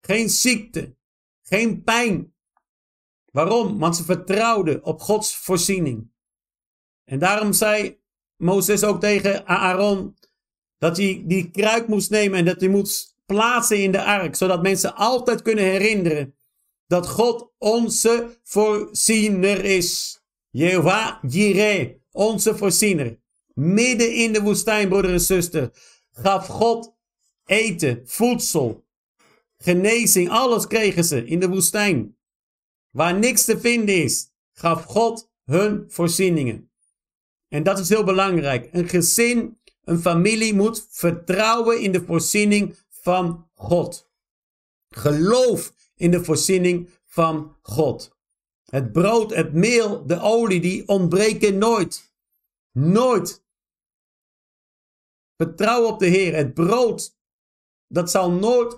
Geen 0.00 0.28
ziekte. 0.28 0.96
Geen 1.42 1.82
pijn. 1.82 2.34
Waarom? 3.32 3.78
Want 3.78 3.96
ze 3.96 4.04
vertrouwden 4.04 4.84
op 4.84 5.00
Gods 5.00 5.36
voorziening. 5.36 6.16
En 7.08 7.18
daarom 7.18 7.52
zei 7.52 7.98
Mozes 8.36 8.84
ook 8.84 9.00
tegen 9.00 9.46
Aaron 9.46 10.16
dat 10.78 10.96
hij 10.96 11.22
die 11.26 11.50
kruik 11.50 11.88
moest 11.88 12.10
nemen 12.10 12.38
en 12.38 12.44
dat 12.44 12.60
hij 12.60 12.68
moest 12.68 13.16
plaatsen 13.26 13.82
in 13.82 13.92
de 13.92 14.04
ark, 14.04 14.36
zodat 14.36 14.62
mensen 14.62 14.94
altijd 14.94 15.42
kunnen 15.42 15.64
herinneren 15.64 16.34
dat 16.86 17.08
God 17.08 17.52
onze 17.58 18.38
voorziener 18.42 19.64
is. 19.64 20.20
Jehovah 20.50 21.22
Jireh, 21.28 21.90
onze 22.12 22.56
voorziener. 22.56 23.18
Midden 23.54 24.14
in 24.14 24.32
de 24.32 24.42
woestijn, 24.42 24.88
broeder 24.88 25.12
en 25.12 25.20
zuster, 25.20 25.70
gaf 26.12 26.46
God 26.46 26.94
eten, 27.44 28.02
voedsel, 28.04 28.86
genezing, 29.58 30.30
alles 30.30 30.66
kregen 30.66 31.04
ze 31.04 31.24
in 31.24 31.40
de 31.40 31.48
woestijn. 31.48 32.16
Waar 32.90 33.18
niks 33.18 33.44
te 33.44 33.60
vinden 33.60 34.02
is, 34.02 34.30
gaf 34.52 34.84
God 34.84 35.30
hun 35.44 35.84
voorzieningen. 35.88 36.67
En 37.48 37.62
dat 37.62 37.78
is 37.78 37.88
heel 37.88 38.04
belangrijk. 38.04 38.68
Een 38.72 38.88
gezin, 38.88 39.60
een 39.84 39.98
familie 39.98 40.54
moet 40.54 40.86
vertrouwen 40.90 41.80
in 41.80 41.92
de 41.92 42.04
voorziening 42.04 42.78
van 42.88 43.50
God. 43.54 44.10
Geloof 44.88 45.74
in 45.94 46.10
de 46.10 46.24
voorziening 46.24 46.90
van 47.04 47.56
God. 47.62 48.16
Het 48.64 48.92
brood, 48.92 49.34
het 49.34 49.52
meel, 49.52 50.06
de 50.06 50.20
olie, 50.20 50.60
die 50.60 50.88
ontbreken 50.88 51.58
nooit. 51.58 52.14
Nooit. 52.72 53.46
Vertrouw 55.36 55.86
op 55.86 55.98
de 55.98 56.06
Heer. 56.06 56.34
Het 56.34 56.54
brood, 56.54 57.18
dat 57.86 58.10
zal 58.10 58.30
nooit 58.30 58.76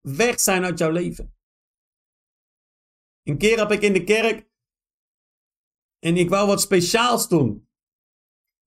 weg 0.00 0.40
zijn 0.40 0.64
uit 0.64 0.78
jouw 0.78 0.90
leven. 0.90 1.34
Een 3.22 3.38
keer 3.38 3.58
heb 3.58 3.70
ik 3.70 3.82
in 3.82 3.92
de 3.92 4.04
kerk 4.04 4.48
en 5.98 6.16
ik 6.16 6.28
wou 6.28 6.46
wat 6.46 6.60
speciaals 6.60 7.28
doen. 7.28 7.69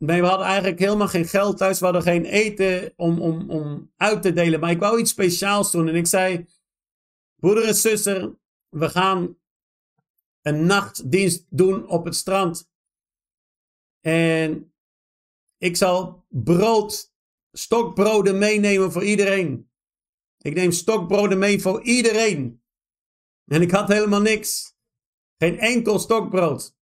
Nee, 0.04 0.22
we 0.22 0.28
hadden 0.28 0.46
eigenlijk 0.48 0.80
helemaal 0.80 1.08
geen 1.08 1.26
geld 1.26 1.58
thuis. 1.58 1.80
We 1.80 1.86
hadden 1.86 2.04
geen 2.04 2.26
eten 2.26 2.94
om, 2.96 3.22
om, 3.22 3.50
om 3.50 3.92
uit 3.98 4.22
te 4.22 4.34
delen. 4.34 4.60
Maar 4.60 4.72
ik 4.72 4.80
wou 4.80 5.00
iets 5.00 5.12
speciaals 5.12 5.72
doen. 5.72 5.88
En 5.88 5.96
ik 5.96 6.08
zei: 6.08 6.46
Broeder 7.36 7.68
en 7.68 7.76
zuster, 7.76 8.36
we 8.70 8.90
gaan 8.90 9.38
een 10.42 10.66
nachtdienst 10.66 11.46
doen 11.50 11.88
op 11.88 12.06
het 12.06 12.16
strand. 12.16 12.72
En 14.00 14.74
ik 15.58 15.76
zal 15.76 16.26
brood, 16.30 17.14
stokbroden 17.52 18.38
meenemen 18.38 18.92
voor 18.92 19.04
iedereen. 19.04 19.72
Ik 20.38 20.54
neem 20.54 20.72
stokbroden 20.72 21.40
mee 21.40 21.62
voor 21.62 21.82
iedereen. 21.82 22.64
En 23.46 23.62
ik 23.62 23.72
had 23.72 23.88
helemaal 23.88 24.22
niks. 24.22 24.76
Geen 25.38 25.60
enkel 25.60 26.00
stokbrood. 26.00 26.78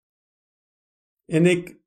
En 1.25 1.45
ik 1.45 1.80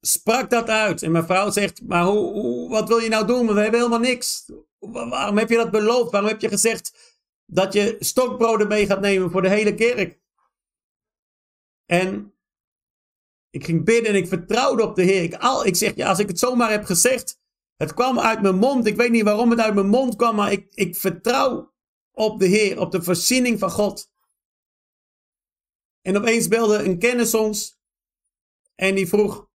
sprak 0.00 0.50
dat 0.50 0.68
uit. 0.68 1.02
En 1.02 1.12
mijn 1.12 1.24
vrouw 1.24 1.50
zegt, 1.50 1.82
maar 1.82 2.04
hoe, 2.04 2.68
wat 2.68 2.88
wil 2.88 2.98
je 2.98 3.08
nou 3.08 3.26
doen? 3.26 3.46
we 3.46 3.60
hebben 3.60 3.80
helemaal 3.80 3.98
niks. 3.98 4.52
Waarom 4.78 5.38
heb 5.38 5.48
je 5.48 5.56
dat 5.56 5.70
beloofd? 5.70 6.10
Waarom 6.10 6.30
heb 6.30 6.40
je 6.40 6.48
gezegd 6.48 7.16
dat 7.46 7.72
je 7.72 7.96
stokbroden 7.98 8.68
mee 8.68 8.86
gaat 8.86 9.00
nemen 9.00 9.30
voor 9.30 9.42
de 9.42 9.48
hele 9.48 9.74
kerk? 9.74 10.20
En 11.86 12.34
ik 13.50 13.64
ging 13.64 13.84
bidden 13.84 14.10
en 14.10 14.16
ik 14.16 14.28
vertrouwde 14.28 14.82
op 14.82 14.96
de 14.96 15.02
Heer. 15.02 15.22
Ik, 15.22 15.34
al, 15.34 15.66
ik 15.66 15.76
zeg, 15.76 15.94
ja, 15.94 16.08
als 16.08 16.18
ik 16.18 16.28
het 16.28 16.38
zomaar 16.38 16.70
heb 16.70 16.84
gezegd, 16.84 17.40
het 17.76 17.94
kwam 17.94 18.18
uit 18.18 18.42
mijn 18.42 18.58
mond. 18.58 18.86
Ik 18.86 18.96
weet 18.96 19.10
niet 19.10 19.24
waarom 19.24 19.50
het 19.50 19.60
uit 19.60 19.74
mijn 19.74 19.88
mond 19.88 20.16
kwam, 20.16 20.36
maar 20.36 20.52
ik, 20.52 20.74
ik 20.74 20.96
vertrouw 20.96 21.74
op 22.12 22.38
de 22.38 22.46
Heer, 22.46 22.80
op 22.80 22.90
de 22.90 23.02
voorziening 23.02 23.58
van 23.58 23.70
God. 23.70 24.10
En 26.00 26.16
opeens 26.16 26.48
belde 26.48 26.82
een 26.82 26.98
kennis 26.98 27.34
ons 27.34 27.80
en 28.74 28.94
die 28.94 29.08
vroeg, 29.08 29.47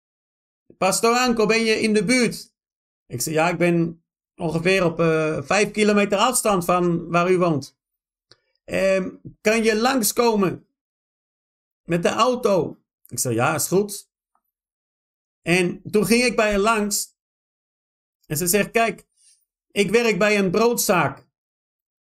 Pastor 0.84 1.16
Anko, 1.16 1.46
ben 1.46 1.64
je 1.64 1.80
in 1.80 1.94
de 1.94 2.04
buurt? 2.04 2.54
Ik 3.08 3.22
zei, 3.22 3.36
ja, 3.36 3.50
ik 3.50 3.58
ben 3.58 4.04
ongeveer 4.36 4.86
op 4.86 5.00
uh, 5.00 5.42
vijf 5.42 5.72
kilometer 5.72 6.18
afstand 6.18 6.66
van 6.66 7.10
waar 7.10 7.32
u 7.32 7.38
woont. 7.38 7.78
Um, 8.66 9.22
kan 9.42 9.64
je 9.64 9.76
langskomen 9.76 10.68
met 11.84 12.04
de 12.04 12.10
auto? 12.10 12.78
Ik 13.08 13.20
zei, 13.20 13.36
ja, 13.36 13.56
is 13.56 13.68
goed. 13.68 14.10
En 15.42 15.82
toen 15.92 16.06
ging 16.06 16.24
ik 16.24 16.36
bij 16.36 16.52
haar 16.52 16.60
langs 16.60 17.16
en 18.26 18.38
ze 18.38 18.48
zegt, 18.48 18.72
kijk, 18.72 19.06
ik 19.72 19.90
werk 19.90 20.18
bij 20.18 20.38
een 20.38 20.52
broodzaak. 20.52 21.28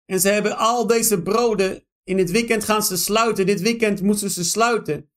En 0.06 0.20
ze 0.20 0.30
hebben 0.30 0.58
al 0.58 0.88
deze 0.88 1.22
broden, 1.22 1.86
in 2.04 2.18
het 2.18 2.32
weekend 2.32 2.64
gaan 2.64 2.84
ze 2.84 2.98
sluiten. 2.98 3.46
Dit 3.46 3.62
weekend 3.62 4.02
moeten 4.02 4.30
ze 4.30 4.44
sluiten. 4.44 5.09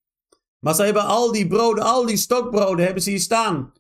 Maar 0.64 0.74
ze 0.74 0.82
hebben 0.82 1.04
al 1.04 1.32
die 1.32 1.46
broden, 1.46 1.84
al 1.84 2.06
die 2.06 2.16
stokbroden 2.16 2.84
hebben 2.84 3.02
ze 3.02 3.10
hier 3.10 3.20
staan. 3.20 3.72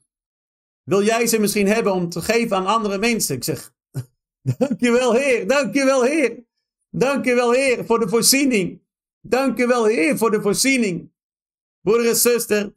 Wil 0.82 1.02
jij 1.02 1.26
ze 1.26 1.38
misschien 1.38 1.66
hebben 1.66 1.92
om 1.92 2.08
te 2.08 2.22
geven 2.22 2.56
aan 2.56 2.66
andere 2.66 2.98
mensen? 2.98 3.36
Ik 3.36 3.44
zeg, 3.44 3.74
dankjewel 4.58 5.12
Heer, 5.14 5.46
dankjewel 5.46 6.02
Heer. 6.02 6.44
Dankjewel 6.90 7.52
Heer 7.52 7.84
voor 7.84 7.98
de 7.98 8.08
voorziening. 8.08 8.82
Dankjewel 9.20 9.84
Heer 9.84 10.18
voor 10.18 10.30
de 10.30 10.40
voorziening. 10.40 11.12
Broeder 11.80 12.08
en 12.08 12.16
zuster, 12.16 12.74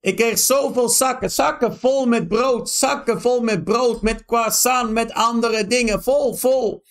ik 0.00 0.16
kreeg 0.16 0.38
zoveel 0.38 0.88
zakken, 0.88 1.30
zakken 1.30 1.78
vol 1.78 2.06
met 2.06 2.28
brood, 2.28 2.70
zakken 2.70 3.20
vol 3.20 3.40
met 3.40 3.64
brood, 3.64 4.02
met 4.02 4.24
croissant, 4.24 4.90
met 4.90 5.12
andere 5.12 5.66
dingen, 5.66 6.02
vol, 6.02 6.34
vol. 6.34 6.84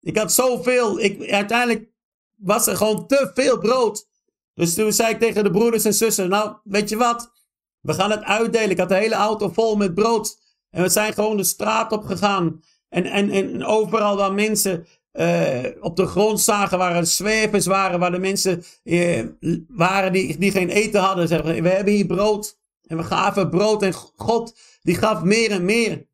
Ik 0.00 0.16
had 0.16 0.32
zoveel, 0.32 1.00
ik, 1.00 1.30
uiteindelijk 1.30 1.90
was 2.34 2.66
er 2.66 2.76
gewoon 2.76 3.06
te 3.06 3.30
veel 3.34 3.58
brood. 3.58 4.05
Dus 4.56 4.74
toen 4.74 4.92
zei 4.92 5.12
ik 5.12 5.20
tegen 5.20 5.44
de 5.44 5.50
broeders 5.50 5.84
en 5.84 5.94
zussen, 5.94 6.28
nou, 6.28 6.56
weet 6.64 6.88
je 6.88 6.96
wat? 6.96 7.32
We 7.80 7.94
gaan 7.94 8.10
het 8.10 8.22
uitdelen. 8.22 8.70
Ik 8.70 8.78
had 8.78 8.88
de 8.88 8.94
hele 8.94 9.14
auto 9.14 9.48
vol 9.48 9.76
met 9.76 9.94
brood. 9.94 10.38
En 10.70 10.82
we 10.82 10.88
zijn 10.88 11.12
gewoon 11.12 11.36
de 11.36 11.44
straat 11.44 11.92
op 11.92 12.04
gegaan. 12.04 12.62
En, 12.88 13.04
en, 13.04 13.30
en 13.30 13.64
overal 13.64 14.16
waar 14.16 14.32
mensen 14.32 14.86
uh, 15.12 15.64
op 15.80 15.96
de 15.96 16.06
grond 16.06 16.40
zagen, 16.40 16.78
waar 16.78 16.96
er 16.96 17.06
zwervers 17.06 17.66
waren, 17.66 17.98
waar 18.00 18.10
de 18.10 18.18
mensen 18.18 18.64
uh, 18.84 19.24
waren 19.68 20.12
die, 20.12 20.38
die 20.38 20.50
geen 20.50 20.68
eten 20.68 21.00
hadden. 21.00 21.28
Zeggen, 21.28 21.62
we 21.62 21.68
hebben 21.68 21.92
hier 21.92 22.06
brood. 22.06 22.58
En 22.86 22.96
we 22.96 23.04
gaven 23.04 23.50
brood 23.50 23.82
en 23.82 23.92
God 24.16 24.58
die 24.82 24.94
gaf 24.96 25.22
meer 25.22 25.50
en 25.50 25.64
meer. 25.64 26.06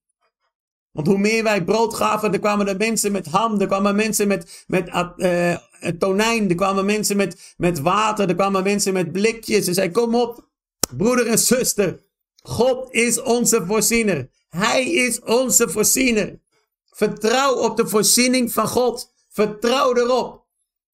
Want 0.91 1.07
hoe 1.07 1.19
meer 1.19 1.43
wij 1.43 1.65
brood 1.65 1.95
gaven, 1.95 2.33
er 2.33 2.39
kwamen 2.39 2.69
er 2.69 2.77
mensen 2.77 3.13
met 3.13 3.27
ham, 3.27 3.61
er 3.61 3.67
kwamen 3.67 3.97
mensen 3.97 4.29
met, 4.29 4.65
met 4.67 4.89
uh, 5.17 5.57
tonijn, 5.99 6.49
er 6.49 6.55
kwamen 6.55 6.85
mensen 6.85 7.17
met, 7.17 7.55
met 7.57 7.81
water, 7.81 8.29
er 8.29 8.35
kwamen 8.35 8.63
mensen 8.63 8.93
met 8.93 9.13
blikjes. 9.13 9.65
Ze 9.65 9.73
zei, 9.73 9.91
kom 9.91 10.15
op, 10.15 10.49
broeder 10.97 11.27
en 11.27 11.39
zuster. 11.39 12.03
God 12.43 12.93
is 12.95 13.21
onze 13.21 13.65
voorziener. 13.67 14.29
Hij 14.49 14.91
is 14.91 15.21
onze 15.21 15.69
voorziener. 15.69 16.41
Vertrouw 16.91 17.55
op 17.55 17.77
de 17.77 17.89
voorziening 17.89 18.53
van 18.53 18.69
God. 18.69 19.13
Vertrouw 19.31 19.97
erop. 19.97 20.45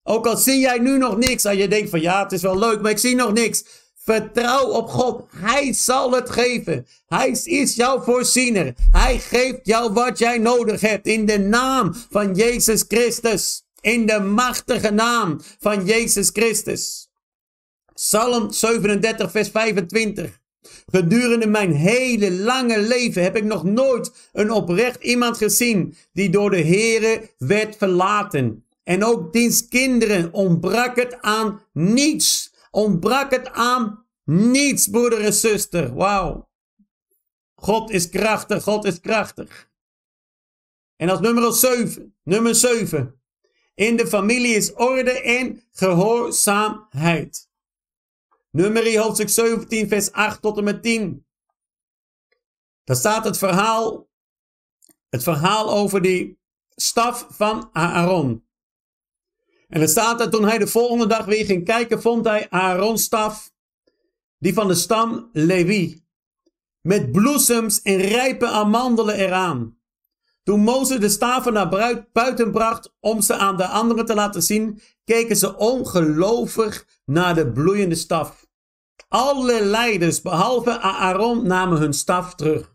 Ook 0.03 0.27
al 0.27 0.37
zie 0.37 0.59
jij 0.59 0.79
nu 0.79 0.99
nog 0.99 1.17
niks, 1.17 1.47
als 1.47 1.57
je 1.57 1.69
denkt 1.69 1.91
van 1.91 2.01
ja, 2.01 2.23
het 2.23 2.33
is 2.33 2.43
wel 2.43 2.59
leuk, 2.59 2.81
maar 2.81 2.91
ik 2.91 2.99
zie 2.99 3.15
nog 3.15 3.33
niks. 3.33 3.65
Vertrouw 3.97 4.67
op 4.67 4.89
God. 4.89 5.25
Hij 5.37 5.73
zal 5.73 6.13
het 6.13 6.31
geven. 6.31 6.87
Hij 7.07 7.41
is 7.45 7.75
jouw 7.75 8.01
voorziener. 8.01 8.75
Hij 8.91 9.19
geeft 9.19 9.61
jou 9.63 9.93
wat 9.93 10.19
jij 10.19 10.39
nodig 10.39 10.81
hebt. 10.81 11.07
In 11.07 11.27
de 11.27 11.39
naam 11.39 11.95
van 12.11 12.35
Jezus 12.35 12.85
Christus. 12.89 13.63
In 13.89 14.07
de 14.07 14.21
machtige 14.21 14.91
naam 14.91 15.41
van 15.59 15.85
Jezus 15.85 16.31
Christus. 16.33 17.11
Psalm 17.95 18.53
37, 18.53 19.31
vers 19.31 19.49
25. 19.49 20.41
Gedurende 20.87 21.47
mijn 21.47 21.73
hele 21.73 22.33
lange 22.33 22.81
leven 22.81 23.23
heb 23.23 23.37
ik 23.37 23.45
nog 23.45 23.65
nooit 23.65 24.13
een 24.33 24.51
oprecht 24.51 25.03
iemand 25.03 25.37
gezien 25.37 25.95
die 26.13 26.31
door 26.31 26.51
de 26.51 26.65
Here 26.65 27.31
werd 27.39 27.77
verlaten. 27.77 28.65
En 28.85 29.05
ook 29.05 29.33
diens 29.33 29.69
kinderen 29.69 30.33
ontbrak 30.33 30.97
het 30.97 31.21
aan 31.21 31.63
niets. 31.73 32.53
Ontbrak 32.71 33.31
het 33.31 33.53
aan 33.53 34.05
niets, 34.25 34.89
broeder 34.89 35.21
en 35.21 35.35
zuster. 35.35 35.95
Wauw. 35.95 36.49
God 37.55 37.91
is 37.91 38.09
krachtig, 38.09 38.63
God 38.63 38.85
is 38.85 39.01
krachtig. 39.01 39.69
En 40.97 41.09
als 41.09 41.21
nummer 41.21 41.53
7, 41.53 42.15
nummer 42.23 42.55
7. 42.55 43.18
In 43.79 43.97
de 43.97 44.07
familie 44.07 44.55
is 44.55 44.75
orde 44.75 45.23
en 45.23 45.63
gehoorzaamheid. 45.71 47.49
Nummer 48.51 48.99
hoofdstuk 48.99 49.29
17, 49.29 49.89
vers 49.89 50.13
8 50.13 50.43
tot 50.43 50.59
en 50.59 50.65
met 50.65 50.83
10. 50.83 51.27
Daar 52.85 52.97
staat 52.97 53.25
het 53.25 53.39
verhaal, 53.39 54.09
het 55.09 55.23
verhaal 55.23 55.71
over 55.71 56.03
die 56.03 56.41
staf 56.75 57.27
van 57.31 57.71
Aaron. 57.73 58.47
En 59.69 59.81
er 59.81 59.89
staat 59.89 60.19
dat 60.19 60.33
toen 60.33 60.45
hij 60.45 60.59
de 60.59 60.67
volgende 60.67 61.07
dag 61.07 61.25
weer 61.25 61.45
ging 61.45 61.65
kijken, 61.65 62.03
vond 62.03 62.25
hij 62.25 62.51
Aaron's 62.51 63.03
staf, 63.03 63.53
die 64.39 64.55
van 64.55 64.69
de 64.69 64.75
stam 64.75 65.29
Levi, 65.33 66.05
met 66.81 67.13
bloesems 67.13 67.83
en 67.83 67.97
rijpe 67.97 68.47
amandelen 68.47 69.15
eraan. 69.15 69.78
Toen 70.49 70.61
Mozes 70.61 71.01
de 71.01 71.09
staven 71.09 71.53
naar 71.53 72.05
buiten 72.13 72.51
bracht 72.51 72.95
om 73.01 73.21
ze 73.21 73.35
aan 73.35 73.57
de 73.57 73.67
anderen 73.67 74.07
te 74.07 74.15
laten 74.15 74.43
zien, 74.43 74.81
keken 75.05 75.37
ze 75.37 75.57
ongelovig 75.57 76.87
naar 77.05 77.35
de 77.35 77.53
bloeiende 77.53 77.95
staf. 77.95 78.47
Alle 79.09 79.65
leiders, 79.65 80.23
behalve 80.23 80.81
Aaron, 80.81 81.47
namen 81.47 81.79
hun 81.79 81.93
staf 81.93 82.35
terug. 82.35 82.75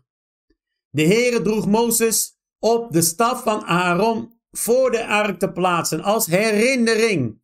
De 0.90 1.02
Heere 1.02 1.42
droeg 1.42 1.66
Mozes 1.66 2.38
op 2.58 2.92
de 2.92 3.02
staf 3.02 3.42
van 3.42 3.64
Aaron 3.64 4.32
voor 4.50 4.90
de 4.90 5.06
ark 5.06 5.38
te 5.38 5.52
plaatsen 5.52 6.02
als 6.02 6.26
herinnering 6.26 7.42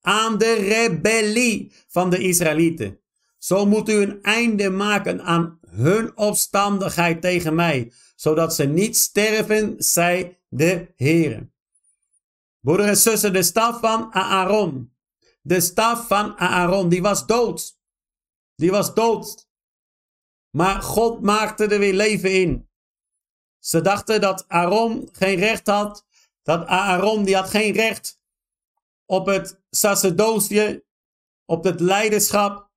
aan 0.00 0.38
de 0.38 0.54
rebellie 0.54 1.72
van 1.88 2.10
de 2.10 2.18
Israëlieten. 2.18 3.00
Zo 3.38 3.66
moet 3.66 3.88
u 3.88 3.94
een 3.94 4.22
einde 4.22 4.70
maken 4.70 5.22
aan 5.22 5.58
hun 5.66 6.16
opstandigheid 6.16 7.20
tegen 7.20 7.54
mij, 7.54 7.92
zodat 8.20 8.54
ze 8.54 8.64
niet 8.64 8.96
sterven, 8.96 9.74
zei 9.78 10.38
de 10.48 10.92
Heer. 10.96 11.52
Broeder 12.60 12.86
en 12.86 12.96
zussen, 12.96 13.32
de 13.32 13.42
staf 13.42 13.80
van 13.80 14.12
Aaron. 14.12 14.96
De 15.42 15.60
staf 15.60 16.06
van 16.06 16.38
Aaron, 16.38 16.88
die 16.88 17.02
was 17.02 17.26
dood. 17.26 17.78
Die 18.54 18.70
was 18.70 18.94
dood. 18.94 19.48
Maar 20.50 20.82
God 20.82 21.20
maakte 21.20 21.66
er 21.66 21.78
weer 21.78 21.94
leven 21.94 22.32
in. 22.32 22.68
Ze 23.58 23.80
dachten 23.80 24.20
dat 24.20 24.48
Aaron 24.48 25.08
geen 25.12 25.38
recht 25.38 25.66
had 25.66 26.06
dat 26.42 26.66
Aaron, 26.66 27.24
die 27.24 27.36
had 27.36 27.50
geen 27.50 27.72
recht 27.72 28.20
op 29.06 29.26
het 29.26 29.60
sacerdotie, 29.70 30.84
op 31.44 31.64
het 31.64 31.80
leiderschap. 31.80 32.70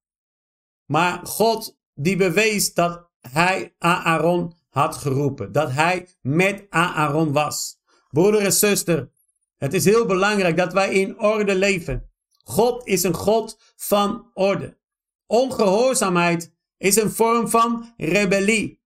Maar 0.86 1.26
God, 1.26 1.78
die 1.94 2.16
bewees 2.16 2.74
dat 2.74 3.10
hij 3.20 3.76
Aaron 3.78 4.62
had 4.74 4.98
geroepen. 4.98 5.52
Dat 5.52 5.72
hij 5.72 6.08
met 6.22 6.66
Aaron 6.70 7.32
was. 7.32 7.78
Broeder 8.10 8.42
en 8.42 8.54
zuster, 8.54 9.10
het 9.58 9.74
is 9.74 9.86
heel 9.86 10.06
belangrijk 10.06 10.58
dat 10.58 10.74
wij 10.74 10.94
in 10.94 11.20
orde 11.20 11.56
leven. 11.56 12.10
God 12.44 12.88
is 12.88 13.04
een 13.04 13.14
God 13.14 13.60
van 13.76 14.30
orde. 14.34 14.78
Ongehoorzaamheid 15.26 16.52
is 16.78 16.96
een 16.96 17.12
vorm 17.12 17.48
van 17.48 17.94
rebellie. 17.98 18.82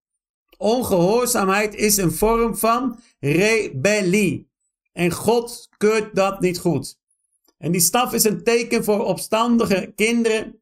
Ongehoorzaamheid 0.57 1.75
is 1.75 1.97
een 1.97 2.11
vorm 2.11 2.55
van 2.55 2.99
rebellie. 3.19 4.51
En 4.93 5.11
God 5.11 5.69
keurt 5.77 6.15
dat 6.15 6.39
niet 6.39 6.59
goed. 6.59 6.99
En 7.57 7.71
die 7.71 7.81
staf 7.81 8.13
is 8.13 8.23
een 8.23 8.43
teken 8.43 8.83
voor 8.83 9.05
opstandige 9.05 9.93
kinderen, 9.95 10.61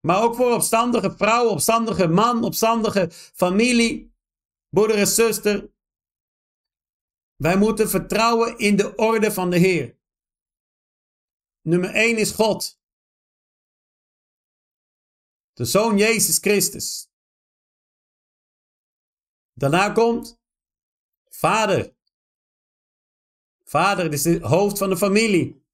maar 0.00 0.22
ook 0.22 0.34
voor 0.34 0.54
opstandige 0.54 1.14
vrouwen, 1.16 1.52
opstandige 1.52 2.08
man, 2.08 2.44
opstandige 2.44 3.10
familie, 3.34 4.09
broeder 4.70 4.96
en 4.96 5.06
zuster. 5.06 5.72
Wij 7.36 7.58
moeten 7.58 7.88
vertrouwen 7.88 8.58
in 8.58 8.76
de 8.76 8.94
orde 8.94 9.32
van 9.32 9.50
de 9.50 9.58
Heer. 9.58 9.98
Nummer 11.60 11.94
1 11.94 12.18
is 12.18 12.30
God. 12.30 12.80
De 15.52 15.64
Zoon 15.64 15.96
Jezus 15.96 16.38
Christus. 16.38 17.10
Daarna 19.52 19.90
komt 19.92 20.40
Vader. 21.24 21.96
Vader 23.64 24.12
is 24.12 24.24
het 24.24 24.42
hoofd 24.42 24.78
van 24.78 24.90
de 24.90 24.96
familie. 24.96 25.64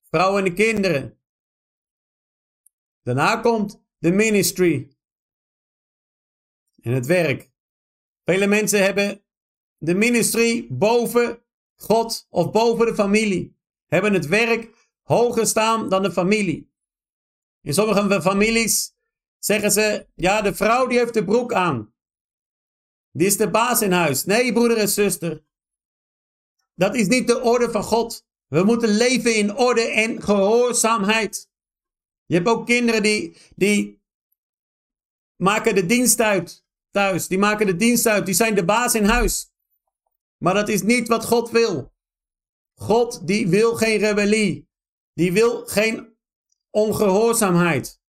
Vrouw 0.00 0.38
en 0.38 0.44
de 0.44 0.52
kinderen. 0.52 1.20
Daarna 3.02 3.36
komt 3.36 3.84
de 3.98 4.10
ministry. 4.10 4.96
En 6.82 6.92
het 6.92 7.06
werk. 7.06 7.54
Vele 8.26 8.46
mensen 8.46 8.82
hebben 8.82 9.24
de 9.78 9.94
ministry 9.94 10.66
boven 10.70 11.42
God 11.74 12.26
of 12.30 12.50
boven 12.50 12.86
de 12.86 12.94
familie. 12.94 13.56
Hebben 13.86 14.12
het 14.12 14.26
werk 14.26 14.88
hoger 15.02 15.46
staan 15.46 15.88
dan 15.88 16.02
de 16.02 16.12
familie. 16.12 16.72
In 17.62 17.74
sommige 17.74 18.22
families 18.22 18.96
zeggen 19.38 19.70
ze, 19.70 20.06
ja, 20.14 20.42
de 20.42 20.54
vrouw 20.54 20.86
die 20.86 20.98
heeft 20.98 21.14
de 21.14 21.24
broek 21.24 21.52
aan. 21.52 21.94
Die 23.10 23.26
is 23.26 23.36
de 23.36 23.50
baas 23.50 23.82
in 23.82 23.92
huis. 23.92 24.24
Nee, 24.24 24.52
broeder 24.52 24.76
en 24.76 24.88
zuster. 24.88 25.44
Dat 26.74 26.94
is 26.94 27.06
niet 27.06 27.26
de 27.26 27.40
orde 27.40 27.70
van 27.70 27.82
God. 27.82 28.26
We 28.46 28.62
moeten 28.62 28.88
leven 28.88 29.36
in 29.36 29.56
orde 29.56 29.82
en 29.82 30.22
gehoorzaamheid. 30.22 31.50
Je 32.24 32.34
hebt 32.34 32.48
ook 32.48 32.66
kinderen 32.66 33.02
die, 33.02 33.36
die 33.56 34.02
maken 35.36 35.74
de 35.74 35.86
dienst 35.86 36.20
uit 36.20 36.65
thuis. 36.96 37.28
Die 37.28 37.38
maken 37.38 37.66
de 37.66 37.76
dienst 37.76 38.06
uit. 38.06 38.26
Die 38.26 38.34
zijn 38.34 38.54
de 38.54 38.64
baas 38.64 38.94
in 38.94 39.04
huis. 39.04 39.52
Maar 40.38 40.54
dat 40.54 40.68
is 40.68 40.82
niet 40.82 41.08
wat 41.08 41.24
God 41.24 41.50
wil. 41.50 41.92
God 42.74 43.26
die 43.26 43.48
wil 43.48 43.74
geen 43.74 43.98
rebellie. 43.98 44.68
Die 45.14 45.32
wil 45.32 45.66
geen 45.66 46.16
ongehoorzaamheid. 46.70 48.00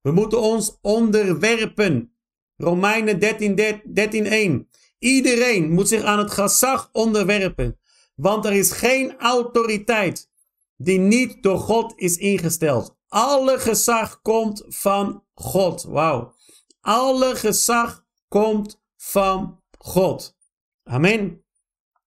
We 0.00 0.12
moeten 0.12 0.40
ons 0.40 0.78
onderwerpen. 0.80 2.16
Romeinen 2.56 3.18
13, 3.20 3.82
13, 3.84 4.26
1. 4.26 4.68
Iedereen 4.98 5.70
moet 5.70 5.88
zich 5.88 6.02
aan 6.02 6.18
het 6.18 6.30
gezag 6.30 6.88
onderwerpen. 6.92 7.78
Want 8.14 8.44
er 8.44 8.52
is 8.52 8.72
geen 8.72 9.18
autoriteit 9.18 10.30
die 10.76 10.98
niet 10.98 11.42
door 11.42 11.58
God 11.58 11.92
is 11.96 12.16
ingesteld. 12.16 12.96
Alle 13.08 13.58
gezag 13.58 14.20
komt 14.20 14.64
van 14.68 15.24
God. 15.34 15.82
Wauw. 15.82 16.34
Alle 16.80 17.36
gezag 17.36 18.01
komt 18.32 18.82
van 18.96 19.62
God. 19.78 20.36
Amen. 20.82 21.44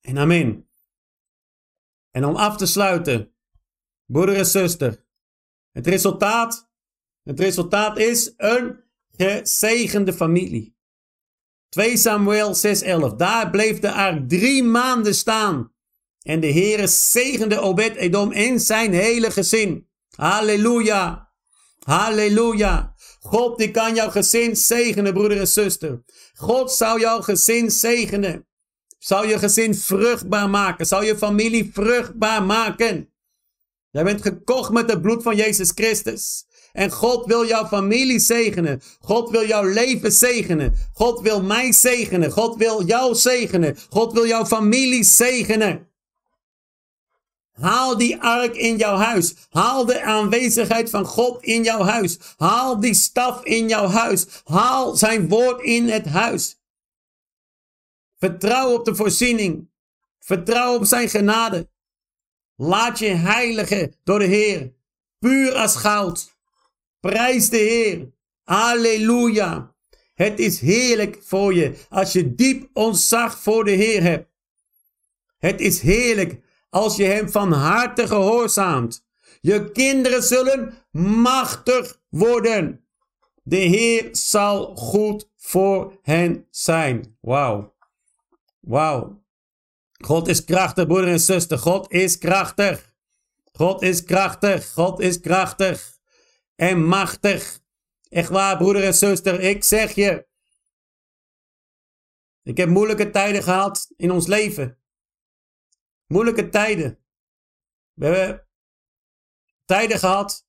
En 0.01 0.17
amen. 0.17 0.69
En 2.11 2.25
om 2.25 2.35
af 2.35 2.57
te 2.57 2.65
sluiten, 2.65 3.33
broeder 4.05 4.35
en 4.35 4.45
zuster, 4.45 5.05
het 5.71 5.87
resultaat, 5.87 6.69
het 7.23 7.39
resultaat 7.39 7.97
is 7.97 8.33
een 8.37 8.83
gezegende 9.07 10.13
familie. 10.13 10.77
2 11.69 11.97
Samuel 11.97 12.55
6:11. 12.55 13.15
Daar 13.15 13.49
bleef 13.49 13.79
de 13.79 13.91
ark 13.91 14.29
drie 14.29 14.63
maanden 14.63 15.15
staan. 15.15 15.73
En 16.21 16.39
de 16.39 16.51
Heere 16.51 16.87
zegende 16.87 17.59
Obed-Edom 17.59 18.31
en 18.31 18.59
zijn 18.59 18.93
hele 18.93 19.31
gezin. 19.31 19.89
Halleluja. 20.15 21.31
Halleluja. 21.79 22.94
God 23.25 23.57
die 23.57 23.71
kan 23.71 23.95
jouw 23.95 24.09
gezin 24.09 24.55
zegenen, 24.55 25.13
broeder 25.13 25.39
en 25.39 25.47
zuster. 25.47 26.03
God 26.33 26.71
zou 26.71 26.99
jouw 26.99 27.21
gezin 27.21 27.71
zegenen. 27.71 28.47
Zou 28.97 29.27
je 29.27 29.39
gezin 29.39 29.75
vruchtbaar 29.75 30.49
maken. 30.49 30.85
Zou 30.85 31.05
je 31.05 31.17
familie 31.17 31.69
vruchtbaar 31.73 32.43
maken. 32.43 33.09
Jij 33.91 34.03
bent 34.03 34.21
gekocht 34.21 34.71
met 34.71 34.89
het 34.89 35.01
bloed 35.01 35.23
van 35.23 35.35
Jezus 35.35 35.71
Christus. 35.75 36.45
En 36.71 36.91
God 36.91 37.25
wil 37.25 37.45
jouw 37.45 37.65
familie 37.65 38.19
zegenen. 38.19 38.81
God 38.99 39.29
wil 39.29 39.45
jouw 39.45 39.63
leven 39.63 40.11
zegenen. 40.11 40.73
God 40.93 41.21
wil 41.21 41.43
mij 41.43 41.71
zegenen. 41.71 42.31
God 42.31 42.55
wil 42.55 42.85
jou 42.85 43.15
zegenen. 43.15 43.77
God 43.89 44.13
wil 44.13 44.27
jouw 44.27 44.45
familie 44.45 45.03
zegenen. 45.03 45.87
Haal 47.59 47.97
die 47.97 48.21
ark 48.21 48.55
in 48.55 48.77
jouw 48.77 48.95
huis. 48.95 49.35
Haal 49.49 49.85
de 49.85 50.01
aanwezigheid 50.01 50.89
van 50.89 51.05
God 51.05 51.43
in 51.43 51.63
jouw 51.63 51.81
huis. 51.83 52.17
Haal 52.37 52.79
die 52.79 52.93
staf 52.93 53.43
in 53.43 53.67
jouw 53.67 53.87
huis. 53.87 54.25
Haal 54.43 54.95
zijn 54.95 55.27
woord 55.27 55.61
in 55.61 55.89
het 55.89 56.05
huis. 56.05 56.59
Vertrouw 58.17 58.73
op 58.73 58.85
de 58.85 58.95
voorziening. 58.95 59.69
Vertrouw 60.19 60.75
op 60.75 60.85
zijn 60.85 61.09
genade. 61.09 61.69
Laat 62.55 62.99
je 62.99 63.09
heiligen 63.09 63.95
door 64.03 64.19
de 64.19 64.25
Heer. 64.25 64.73
Puur 65.19 65.53
als 65.53 65.75
goud. 65.75 66.35
Prijs 66.99 67.49
de 67.49 67.57
Heer. 67.57 68.11
Halleluja. 68.43 69.75
Het 70.13 70.39
is 70.39 70.59
heerlijk 70.59 71.17
voor 71.23 71.53
je 71.53 71.75
als 71.89 72.11
je 72.11 72.35
diep 72.35 72.69
ontzag 72.73 73.39
voor 73.39 73.63
de 73.63 73.71
Heer 73.71 74.01
hebt. 74.01 74.29
Het 75.37 75.61
is 75.61 75.81
heerlijk 75.81 76.43
als 76.75 76.95
je 76.95 77.03
hem 77.03 77.29
van 77.29 77.51
harte 77.51 78.07
gehoorzaamt. 78.07 79.05
Je 79.41 79.71
kinderen 79.71 80.23
zullen 80.23 80.73
machtig 80.91 82.01
worden. 82.09 82.87
De 83.43 83.55
Heer 83.55 84.09
zal 84.11 84.75
goed 84.75 85.29
voor 85.35 85.99
hen 86.01 86.47
zijn. 86.49 87.17
Wauw. 87.21 87.75
Wauw. 88.59 89.23
God 89.97 90.27
is 90.27 90.43
krachtig, 90.43 90.87
broeder 90.87 91.09
en 91.09 91.19
zuster. 91.19 91.57
God 91.57 91.91
is 91.91 92.17
krachtig. 92.17 92.93
God 93.51 93.81
is 93.81 94.03
krachtig. 94.03 94.71
God 94.73 94.99
is 94.99 95.19
krachtig 95.19 95.97
en 96.55 96.85
machtig. 96.85 97.59
Echt 98.09 98.29
waar, 98.29 98.57
broeder 98.57 98.83
en 98.83 98.93
zuster, 98.93 99.39
ik 99.39 99.63
zeg 99.63 99.91
je. 99.91 100.27
Ik 102.43 102.57
heb 102.57 102.69
moeilijke 102.69 103.09
tijden 103.09 103.43
gehad 103.43 103.91
in 103.95 104.11
ons 104.11 104.27
leven. 104.27 104.79
Moeilijke 106.07 106.49
tijden. 106.49 106.99
We 107.93 108.05
hebben 108.05 108.47
tijden 109.65 109.99
gehad 109.99 110.47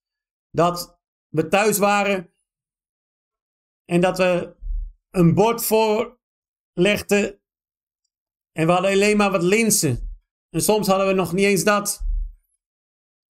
dat 0.51 1.01
we 1.29 1.49
thuis 1.49 1.79
waren 1.79 2.35
en 3.85 4.01
dat 4.01 4.19
we 4.19 4.57
een 5.11 5.35
bord 5.35 5.65
voorlegden 5.65 7.41
en 8.53 8.67
we 8.67 8.73
hadden 8.73 8.91
alleen 8.91 9.17
maar 9.17 9.31
wat 9.31 9.43
linzen. 9.43 10.21
En 10.51 10.63
soms 10.63 10.87
hadden 10.87 11.07
we 11.07 11.13
nog 11.13 11.33
niet 11.33 11.45
eens 11.45 11.65
dat. 11.65 12.05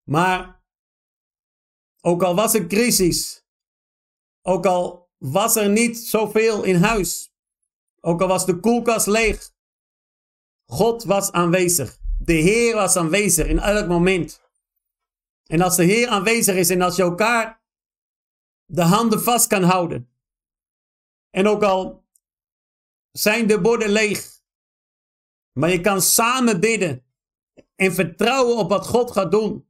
Maar 0.02 0.64
ook 2.00 2.22
al 2.22 2.34
was 2.34 2.54
er 2.54 2.66
crisis. 2.66 3.44
Ook 4.42 4.66
al 4.66 5.10
was 5.18 5.56
er 5.56 5.68
niet 5.68 5.98
zoveel 5.98 6.62
in 6.62 6.76
huis. 6.76 7.34
Ook 8.00 8.20
al 8.20 8.28
was 8.28 8.46
de 8.46 8.60
koelkast 8.60 9.06
leeg. 9.06 9.54
God 10.64 11.04
was 11.04 11.32
aanwezig. 11.32 11.98
De 12.26 12.32
Heer 12.32 12.74
was 12.74 12.96
aanwezig 12.96 13.46
in 13.46 13.58
elk 13.58 13.88
moment. 13.88 14.42
En 15.46 15.60
als 15.60 15.76
de 15.76 15.84
Heer 15.84 16.08
aanwezig 16.08 16.56
is 16.56 16.70
en 16.70 16.82
als 16.82 16.96
je 16.96 17.02
elkaar 17.02 17.62
de 18.64 18.82
handen 18.82 19.22
vast 19.22 19.46
kan 19.46 19.62
houden. 19.62 20.10
En 21.30 21.46
ook 21.46 21.62
al 21.62 22.04
zijn 23.12 23.46
de 23.46 23.60
borden 23.60 23.88
leeg. 23.88 24.40
Maar 25.52 25.70
je 25.70 25.80
kan 25.80 26.02
samen 26.02 26.60
bidden. 26.60 27.04
En 27.74 27.94
vertrouwen 27.94 28.56
op 28.56 28.68
wat 28.68 28.86
God 28.86 29.10
gaat 29.10 29.30
doen. 29.30 29.68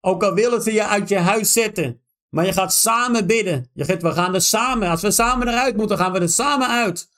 Ook 0.00 0.22
al 0.22 0.34
willen 0.34 0.62
ze 0.62 0.72
je 0.72 0.86
uit 0.86 1.08
je 1.08 1.18
huis 1.18 1.52
zetten. 1.52 2.02
Maar 2.28 2.44
je 2.44 2.52
gaat 2.52 2.74
samen 2.74 3.26
bidden. 3.26 3.70
Je 3.72 3.84
gaat, 3.84 4.02
we 4.02 4.12
gaan 4.12 4.34
er 4.34 4.40
samen. 4.40 4.88
Als 4.88 5.02
we 5.02 5.10
samen 5.10 5.48
eruit 5.48 5.76
moeten, 5.76 5.98
gaan 5.98 6.12
we 6.12 6.20
er 6.20 6.28
samen 6.28 6.68
uit. 6.68 7.10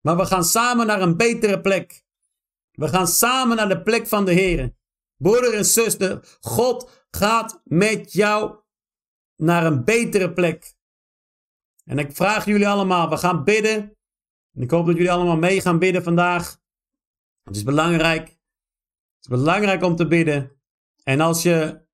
Maar 0.00 0.16
we 0.16 0.26
gaan 0.26 0.44
samen 0.44 0.86
naar 0.86 1.00
een 1.00 1.16
betere 1.16 1.60
plek. 1.60 2.04
We 2.72 2.88
gaan 2.88 3.06
samen 3.06 3.56
naar 3.56 3.68
de 3.68 3.82
plek 3.82 4.06
van 4.06 4.24
de 4.24 4.32
Heer. 4.32 4.74
Broeder 5.16 5.54
en 5.54 5.64
zuster, 5.64 6.38
God 6.40 7.06
gaat 7.10 7.60
met 7.64 8.12
jou 8.12 8.60
naar 9.36 9.66
een 9.66 9.84
betere 9.84 10.32
plek. 10.32 10.74
En 11.84 11.98
ik 11.98 12.16
vraag 12.16 12.44
jullie 12.44 12.68
allemaal, 12.68 13.08
we 13.08 13.16
gaan 13.16 13.44
bidden. 13.44 13.96
En 14.54 14.62
ik 14.62 14.70
hoop 14.70 14.86
dat 14.86 14.94
jullie 14.94 15.12
allemaal 15.12 15.36
mee 15.36 15.60
gaan 15.60 15.78
bidden 15.78 16.02
vandaag. 16.02 16.60
Het 17.42 17.56
is 17.56 17.62
belangrijk. 17.62 18.28
Het 18.28 19.20
is 19.20 19.28
belangrijk 19.28 19.82
om 19.82 19.96
te 19.96 20.06
bidden. 20.06 20.60
En 21.02 21.20
als 21.20 21.42
je 21.42 21.86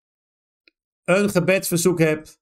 een 1.05 1.31
gebedsverzoek 1.31 1.99
hebt. 1.99 2.41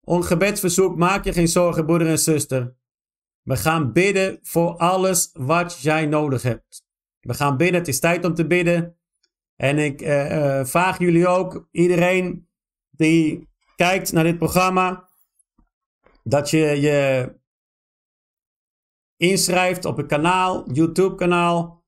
Een 0.00 0.24
gebedsverzoek, 0.24 0.96
maak 0.96 1.24
je 1.24 1.32
geen 1.32 1.48
zorgen, 1.48 1.86
broeder 1.86 2.08
en 2.08 2.18
zuster. 2.18 2.76
We 3.42 3.56
gaan 3.56 3.92
bidden 3.92 4.38
voor 4.42 4.76
alles 4.76 5.30
wat 5.32 5.80
jij 5.80 6.06
nodig 6.06 6.42
hebt. 6.42 6.83
We 7.24 7.34
gaan 7.34 7.56
bidden, 7.56 7.78
het 7.78 7.88
is 7.88 8.00
tijd 8.00 8.24
om 8.24 8.34
te 8.34 8.46
bidden. 8.46 8.96
En 9.56 9.78
ik 9.78 10.02
uh, 10.02 10.30
uh, 10.30 10.64
vraag 10.64 10.98
jullie 10.98 11.26
ook, 11.26 11.68
iedereen 11.70 12.48
die 12.90 13.48
kijkt 13.76 14.12
naar 14.12 14.24
dit 14.24 14.38
programma, 14.38 15.08
dat 16.22 16.50
je 16.50 16.58
je 16.58 17.32
inschrijft 19.16 19.84
op 19.84 19.96
het 19.96 20.06
kanaal, 20.06 20.72
YouTube 20.72 21.14
kanaal. 21.14 21.84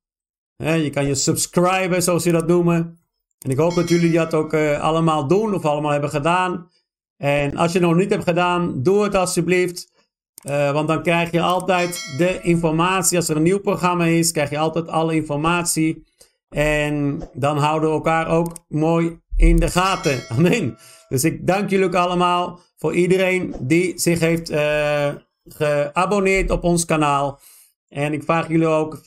je 0.57 0.91
kan 0.91 1.07
je 1.07 1.15
subscriben, 1.15 2.03
zoals 2.03 2.23
ze 2.23 2.31
dat 2.31 2.47
noemen. 2.47 3.01
En 3.39 3.51
ik 3.51 3.59
hoop 3.59 3.75
dat 3.75 3.89
jullie 3.89 4.13
dat 4.13 4.35
ook 4.35 4.53
uh, 4.53 4.81
allemaal 4.81 5.27
doen 5.27 5.55
of 5.55 5.65
allemaal 5.65 5.91
hebben 5.91 6.11
gedaan. 6.11 6.71
En 7.17 7.57
als 7.57 7.73
je 7.73 7.79
het 7.79 7.89
nog 7.89 7.97
niet 7.97 8.11
hebt 8.11 8.25
gedaan, 8.25 8.83
doe 8.83 9.03
het 9.03 9.15
alsjeblieft. 9.15 9.96
Uh, 10.45 10.73
want 10.73 10.89
dan 10.89 11.03
krijg 11.03 11.31
je 11.31 11.41
altijd 11.41 12.15
de 12.17 12.41
informatie. 12.43 13.17
Als 13.17 13.29
er 13.29 13.37
een 13.37 13.43
nieuw 13.43 13.61
programma 13.61 14.05
is, 14.05 14.33
krijg 14.33 14.51
je 14.51 14.59
altijd 14.59 14.89
alle 14.89 15.15
informatie. 15.15 16.07
En 16.49 17.21
dan 17.33 17.59
houden 17.59 17.89
we 17.89 17.95
elkaar 17.95 18.29
ook 18.29 18.57
mooi 18.69 19.21
in 19.37 19.57
de 19.57 19.71
gaten. 19.71 20.23
Amen. 20.37 20.79
Dus 21.09 21.25
ik 21.25 21.47
dank 21.47 21.71
jullie 21.71 21.97
allemaal 21.97 22.61
voor 22.77 22.95
iedereen 22.95 23.55
die 23.61 23.99
zich 23.99 24.21
heeft 24.21 24.51
uh, 24.51 25.15
geabonneerd 25.45 26.51
op 26.51 26.65
ons 26.65 26.85
kanaal. 26.85 27.41
En 27.89 28.13
ik 28.13 28.23
vraag 28.23 28.49
jullie 28.49 28.67
ook, 28.67 29.01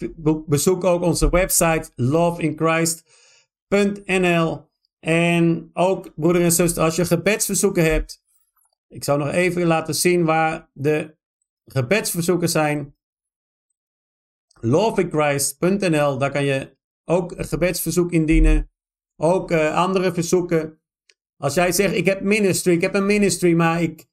bezoek 0.48 0.84
ook 0.84 1.02
onze 1.02 1.30
website 1.30 1.90
Love 1.96 2.42
in 2.42 2.58
Christ. 2.58 3.04
.nl. 4.06 4.68
En 5.00 5.70
ook, 5.74 6.14
broeder 6.16 6.42
en 6.42 6.52
zuster, 6.52 6.84
als 6.84 6.96
je 6.96 7.06
gebedsverzoeken 7.06 7.84
hebt. 7.84 8.24
Ik 8.88 9.04
zou 9.04 9.20
nog 9.20 9.32
even 9.32 9.66
laten 9.66 9.96
zien 9.96 10.26
waar 10.26 10.70
de 10.74 11.18
gebedsverzoeken 11.72 12.50
zijn. 12.50 12.96
lovingchrist.nl, 14.60 16.18
daar 16.18 16.32
kan 16.32 16.44
je 16.44 16.78
ook 17.06 17.32
een 17.32 17.46
gebedsverzoek 17.46 18.12
indienen. 18.12 18.72
Ook 19.16 19.52
uh, 19.52 19.76
andere 19.76 20.14
verzoeken. 20.14 20.82
Als 21.38 21.54
jij 21.54 21.72
zegt, 21.72 21.94
ik 21.94 22.06
heb 22.06 22.22
ministry, 22.22 22.74
ik 22.74 22.82
heb 22.82 22.94
een 22.94 23.06
ministry, 23.06 23.54
maar 23.54 23.82
ik 23.82 24.08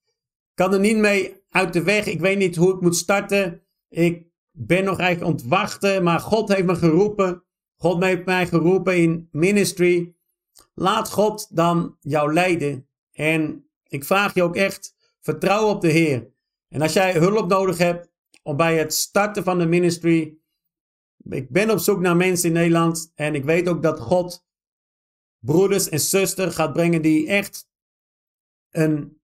kan 0.54 0.72
er 0.72 0.80
niet 0.80 0.96
mee 0.96 1.42
uit 1.48 1.72
de 1.72 1.82
weg. 1.82 2.06
Ik 2.06 2.20
weet 2.20 2.38
niet 2.38 2.56
hoe 2.56 2.74
ik 2.74 2.80
moet 2.80 2.96
starten. 2.96 3.62
Ik 3.88 4.26
ben 4.50 4.84
nog 4.84 4.98
eigenlijk 4.98 5.30
ontwachten, 5.30 6.02
maar 6.02 6.20
God 6.20 6.48
heeft 6.48 6.66
me 6.66 6.74
geroepen. 6.74 7.44
God 7.76 8.04
heeft 8.04 8.24
mij 8.24 8.46
geroepen 8.46 8.96
in 8.96 9.28
ministry. 9.32 10.14
Laat 10.74 11.10
God 11.10 11.56
dan 11.56 11.96
jou 12.00 12.32
leiden. 12.32 12.88
En 13.12 13.68
ik 13.82 14.04
vraag 14.04 14.34
je 14.34 14.42
ook 14.42 14.56
echt, 14.56 14.94
vertrouw 15.20 15.68
op 15.68 15.80
de 15.80 15.88
Heer. 15.88 16.34
En 16.68 16.82
als 16.82 16.92
jij 16.92 17.12
hulp 17.12 17.48
nodig 17.48 17.78
hebt 17.78 18.10
om 18.42 18.56
bij 18.56 18.78
het 18.78 18.94
starten 18.94 19.44
van 19.44 19.58
de 19.58 19.66
ministry. 19.66 20.38
Ik 21.28 21.50
ben 21.50 21.70
op 21.70 21.78
zoek 21.78 22.00
naar 22.00 22.16
mensen 22.16 22.48
in 22.48 22.54
Nederland. 22.54 23.12
En 23.14 23.34
ik 23.34 23.44
weet 23.44 23.68
ook 23.68 23.82
dat 23.82 24.00
God 24.00 24.46
broeders 25.38 25.88
en 25.88 26.00
zusters 26.00 26.54
gaat 26.54 26.72
brengen 26.72 27.02
die 27.02 27.26
echt 27.26 27.68
een 28.70 29.20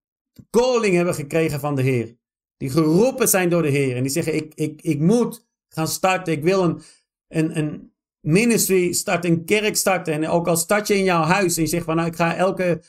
calling 0.51 0.95
hebben 0.95 1.15
gekregen 1.15 1.61
van 1.61 1.75
de 1.75 1.83
Heer. 1.83 2.17
Die 2.57 2.71
geroepen 2.71 3.29
zijn 3.29 3.49
door 3.49 3.63
de 3.63 3.69
Heer. 3.69 3.97
En 3.97 4.03
die 4.03 4.13
zeggen, 4.13 4.35
ik, 4.35 4.55
ik, 4.55 4.83
ik 4.83 5.01
moet 5.01 5.47
gaan 5.69 5.89
starten. 5.89 6.33
Ik 6.33 6.43
wil 6.43 6.63
een, 6.65 6.83
een, 7.29 7.59
een, 7.59 7.93
ministry 8.21 8.93
start, 8.93 9.25
een 9.25 9.45
kerk 9.45 9.77
starten. 9.77 10.15
En 10.15 10.29
ook 10.29 10.49
al 10.49 10.57
start 10.57 10.87
je 10.87 10.95
in 10.95 11.05
jouw 11.05 11.23
huis 11.23 11.57
en 11.57 11.63
je 11.63 11.69
zegt 11.69 11.85
van 11.85 11.97
nou 11.97 12.09
ik 12.09 12.17
ga 12.17 12.37
elke 12.37 12.83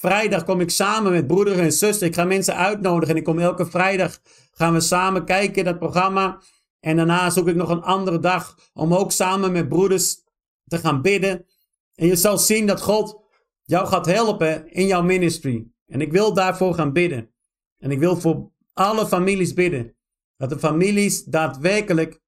vrijdag 0.00 0.44
kom 0.44 0.60
ik 0.60 0.70
samen 0.70 1.12
met 1.12 1.26
broeder 1.26 1.58
en 1.58 1.72
zuster. 1.72 2.06
Ik 2.06 2.14
ga 2.14 2.24
mensen 2.24 2.56
uitnodigen 2.56 3.08
en 3.08 3.16
ik 3.16 3.24
kom 3.24 3.38
elke 3.38 3.66
vrijdag 3.66 4.20
gaan 4.50 4.72
we 4.72 4.80
samen 4.80 5.24
kijken 5.24 5.64
dat 5.64 5.78
programma. 5.78 6.42
En 6.80 6.96
daarna 6.96 7.30
zoek 7.30 7.48
ik 7.48 7.54
nog 7.54 7.68
een 7.68 7.82
andere 7.82 8.18
dag 8.18 8.70
om 8.72 8.94
ook 8.94 9.12
samen 9.12 9.52
met 9.52 9.68
broeders 9.68 10.22
te 10.64 10.78
gaan 10.78 11.02
bidden. 11.02 11.46
En 11.94 12.06
je 12.06 12.16
zal 12.16 12.38
zien 12.38 12.66
dat 12.66 12.80
God 12.80 13.20
jou 13.62 13.86
gaat 13.86 14.06
helpen 14.06 14.70
in 14.70 14.86
jouw 14.86 15.02
ministry. 15.02 15.66
En 15.86 16.00
ik 16.00 16.12
wil 16.12 16.34
daarvoor 16.34 16.74
gaan 16.74 16.92
bidden. 16.92 17.34
En 17.78 17.90
ik 17.90 17.98
wil 17.98 18.16
voor 18.16 18.52
alle 18.72 19.06
families 19.06 19.52
bidden. 19.52 19.96
Dat 20.36 20.50
de 20.50 20.58
families 20.58 21.24
daadwerkelijk 21.24 22.20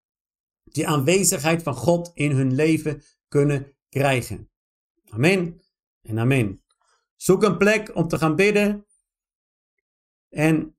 die 0.65 0.89
aanwezigheid 0.89 1.63
van 1.63 1.75
God 1.75 2.11
in 2.15 2.31
hun 2.31 2.55
leven 2.55 3.03
kunnen 3.29 3.77
krijgen. 3.89 4.51
Amen 5.09 5.61
en 6.03 6.19
amen. 6.19 6.62
Zoek 7.23 7.43
een 7.43 7.57
plek 7.57 7.95
om 7.95 8.09
te 8.09 8.19
gaan 8.19 8.37
bidden. 8.37 8.87
En 10.29 10.77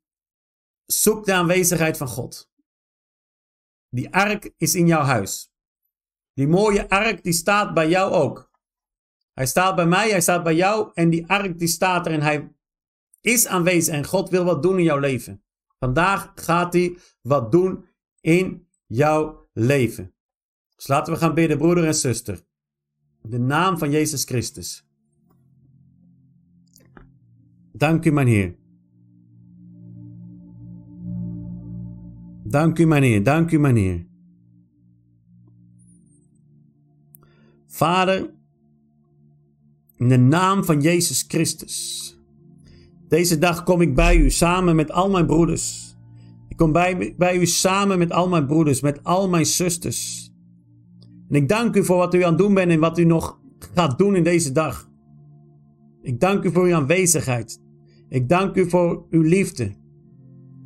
zoek 0.85 1.25
de 1.25 1.33
aanwezigheid 1.33 1.97
van 1.97 2.07
God. 2.07 2.51
Die 3.89 4.13
ark 4.13 4.53
is 4.57 4.75
in 4.75 4.87
jouw 4.87 5.01
huis. 5.01 5.53
Die 6.33 6.47
mooie 6.47 6.89
ark 6.89 7.23
die 7.23 7.33
staat 7.33 7.73
bij 7.73 7.89
jou 7.89 8.11
ook. 8.11 8.51
Hij 9.33 9.45
staat 9.45 9.75
bij 9.75 9.85
mij, 9.85 10.09
hij 10.09 10.21
staat 10.21 10.43
bij 10.43 10.55
jou 10.55 10.91
en 10.93 11.09
die 11.09 11.27
ark 11.27 11.59
die 11.59 11.67
staat 11.67 12.05
er 12.05 12.11
en 12.11 12.21
hij 12.21 12.55
is 13.21 13.47
aanwezig 13.47 13.93
en 13.93 14.05
God 14.05 14.29
wil 14.29 14.43
wat 14.43 14.63
doen 14.63 14.77
in 14.77 14.83
jouw 14.83 14.99
leven. 14.99 15.43
Vandaag 15.79 16.31
gaat 16.35 16.73
hij 16.73 16.97
wat 17.21 17.51
doen 17.51 17.87
in 18.21 18.67
jouw 18.85 19.49
leven. 19.53 20.15
Dus 20.75 20.87
laten 20.87 21.13
we 21.13 21.19
gaan 21.19 21.33
bidden, 21.33 21.57
broeder 21.57 21.85
en 21.85 21.95
zuster. 21.95 22.45
De 23.21 23.39
naam 23.39 23.77
van 23.77 23.91
Jezus 23.91 24.23
Christus. 24.23 24.87
Dank 27.75 28.05
u, 28.05 28.11
mijn 28.11 28.27
Heer. 28.27 28.55
Dank 32.43 32.79
u, 32.79 32.85
mijn 32.85 33.03
Heer. 33.03 33.23
Dank 33.23 33.51
u, 33.51 33.59
mijn 33.59 33.75
Heer. 33.75 34.05
Vader, 37.67 38.33
in 39.97 40.09
de 40.09 40.17
naam 40.17 40.63
van 40.63 40.81
Jezus 40.81 41.25
Christus. 41.27 42.01
Deze 43.07 43.37
dag 43.37 43.63
kom 43.63 43.81
ik 43.81 43.95
bij 43.95 44.17
u 44.17 44.29
samen 44.29 44.75
met 44.75 44.91
al 44.91 45.09
mijn 45.09 45.25
broeders. 45.25 45.95
Ik 46.47 46.57
kom 46.57 46.71
bij, 46.71 47.15
bij 47.17 47.37
u 47.37 47.45
samen 47.45 47.97
met 47.97 48.11
al 48.11 48.29
mijn 48.29 48.45
broeders, 48.45 48.81
met 48.81 49.03
al 49.03 49.29
mijn 49.29 49.45
zusters. 49.45 50.31
En 51.29 51.35
ik 51.35 51.49
dank 51.49 51.75
u 51.75 51.85
voor 51.85 51.97
wat 51.97 52.13
u 52.13 52.23
aan 52.23 52.29
het 52.29 52.37
doen 52.37 52.53
bent 52.53 52.71
en 52.71 52.79
wat 52.79 52.97
u 52.97 53.03
nog 53.03 53.39
gaat 53.73 53.97
doen 53.97 54.15
in 54.15 54.23
deze 54.23 54.51
dag. 54.51 54.89
Ik 56.01 56.19
dank 56.19 56.43
u 56.43 56.51
voor 56.51 56.65
uw 56.65 56.75
aanwezigheid. 56.75 57.62
Ik 58.13 58.29
dank 58.29 58.55
u 58.55 58.69
voor 58.69 59.05
uw 59.09 59.21
liefde. 59.21 59.71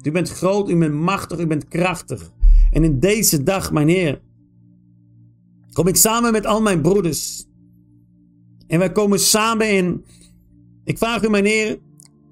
U 0.04 0.12
bent 0.12 0.30
groot, 0.30 0.70
u 0.70 0.78
bent 0.78 0.94
machtig, 0.94 1.40
u 1.40 1.48
bent 1.48 1.68
krachtig. 1.68 2.32
En 2.72 2.84
in 2.84 3.00
deze 3.00 3.44
dag, 3.44 3.72
mijn 3.72 3.88
Heer, 3.88 4.22
kom 5.74 5.88
ik 5.88 5.96
samen 5.96 6.32
met 6.32 6.46
al 6.46 6.62
mijn 6.62 6.82
broeders. 6.82 7.46
En 8.68 8.80
wij 8.80 8.92
komen 8.92 9.20
samen 9.20 9.72
in. 9.72 10.06
Ik 10.84 10.98
vraag 10.98 11.24
u, 11.24 11.30
mijn 11.30 11.46
Heer, 11.46 11.80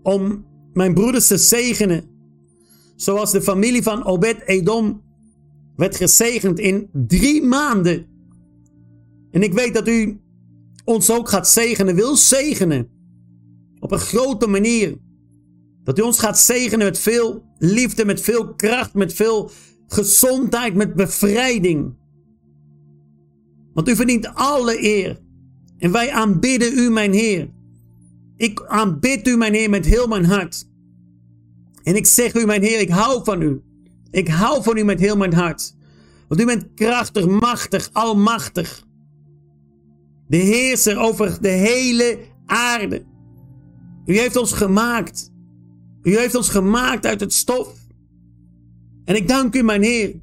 om 0.03 0.45
mijn 0.74 0.93
broeders 0.93 1.28
te 1.28 1.38
zegenen. 1.38 2.03
Zoals 2.95 3.32
de 3.32 3.41
familie 3.41 3.84
van 3.84 4.05
Obed 4.05 4.41
Edom 4.45 5.01
werd 5.76 5.95
gezegend 5.95 6.59
in 6.59 6.89
drie 6.91 7.43
maanden. 7.43 8.05
En 9.32 9.43
ik 9.43 9.53
weet 9.53 9.74
dat 9.74 9.88
u 9.88 10.20
ons 10.84 11.11
ook 11.11 11.30
gaat 11.30 11.49
zegenen, 11.49 11.95
wil 11.95 12.16
zegenen. 12.16 12.89
Op 13.80 13.91
een 13.91 13.99
grote 13.99 14.47
manier. 14.47 15.03
Dat 15.86 15.99
u 15.99 16.01
ons 16.01 16.19
gaat 16.19 16.39
zegenen 16.39 16.86
met 16.86 16.99
veel 16.99 17.43
liefde, 17.57 18.05
met 18.05 18.21
veel 18.21 18.53
kracht, 18.53 18.93
met 18.93 19.13
veel 19.13 19.51
gezondheid, 19.88 20.75
met 20.75 20.93
bevrijding. 20.93 21.95
Want 23.73 23.89
u 23.89 23.95
verdient 23.95 24.33
alle 24.33 24.83
eer. 24.83 25.19
En 25.77 25.91
wij 25.91 26.11
aanbidden 26.11 26.77
u, 26.77 26.89
mijn 26.89 27.13
Heer. 27.13 27.49
Ik 28.38 28.65
aanbid 28.67 29.27
u, 29.27 29.38
mijn 29.38 29.53
Heer, 29.53 29.69
met 29.69 29.86
heel 29.86 30.07
mijn 30.07 30.25
hart. 30.25 30.69
En 31.83 31.95
ik 31.95 32.05
zeg 32.05 32.33
u, 32.33 32.45
mijn 32.45 32.63
Heer, 32.63 32.79
ik 32.79 32.89
hou 32.89 33.23
van 33.23 33.41
u. 33.41 33.61
Ik 34.11 34.27
hou 34.27 34.63
van 34.63 34.77
u 34.77 34.83
met 34.83 34.99
heel 34.99 35.17
mijn 35.17 35.33
hart. 35.33 35.75
Want 36.27 36.41
u 36.41 36.45
bent 36.45 36.73
krachtig, 36.75 37.27
machtig, 37.27 37.89
almachtig. 37.93 38.83
De 40.27 40.38
heerser 40.38 40.97
over 40.97 41.38
de 41.41 41.47
hele 41.47 42.19
aarde. 42.45 43.05
U 44.05 44.17
heeft 44.17 44.36
ons 44.36 44.53
gemaakt. 44.53 45.33
U 46.05 46.17
heeft 46.17 46.35
ons 46.35 46.49
gemaakt 46.49 47.05
uit 47.05 47.19
het 47.19 47.33
stof. 47.33 47.73
En 49.05 49.15
ik 49.15 49.27
dank 49.27 49.55
u, 49.55 49.63
mijn 49.63 49.83
Heer, 49.83 50.15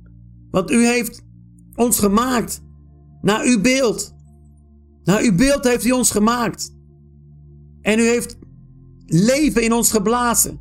want 0.51 0.71
u 0.71 0.87
heeft 0.87 1.25
ons 1.75 1.99
gemaakt 1.99 2.63
naar 3.23 3.45
uw 3.45 3.61
beeld. 3.61 4.15
Naar 5.05 5.23
uw 5.23 5.35
beeld 5.35 5.65
heeft 5.65 5.85
u 5.85 5.91
ons 5.91 6.11
gemaakt. 6.11 6.75
En 7.81 7.99
u 7.99 8.03
heeft 8.03 8.37
leven 9.07 9.63
in 9.63 9.73
ons 9.73 9.91
geblazen. 9.91 10.61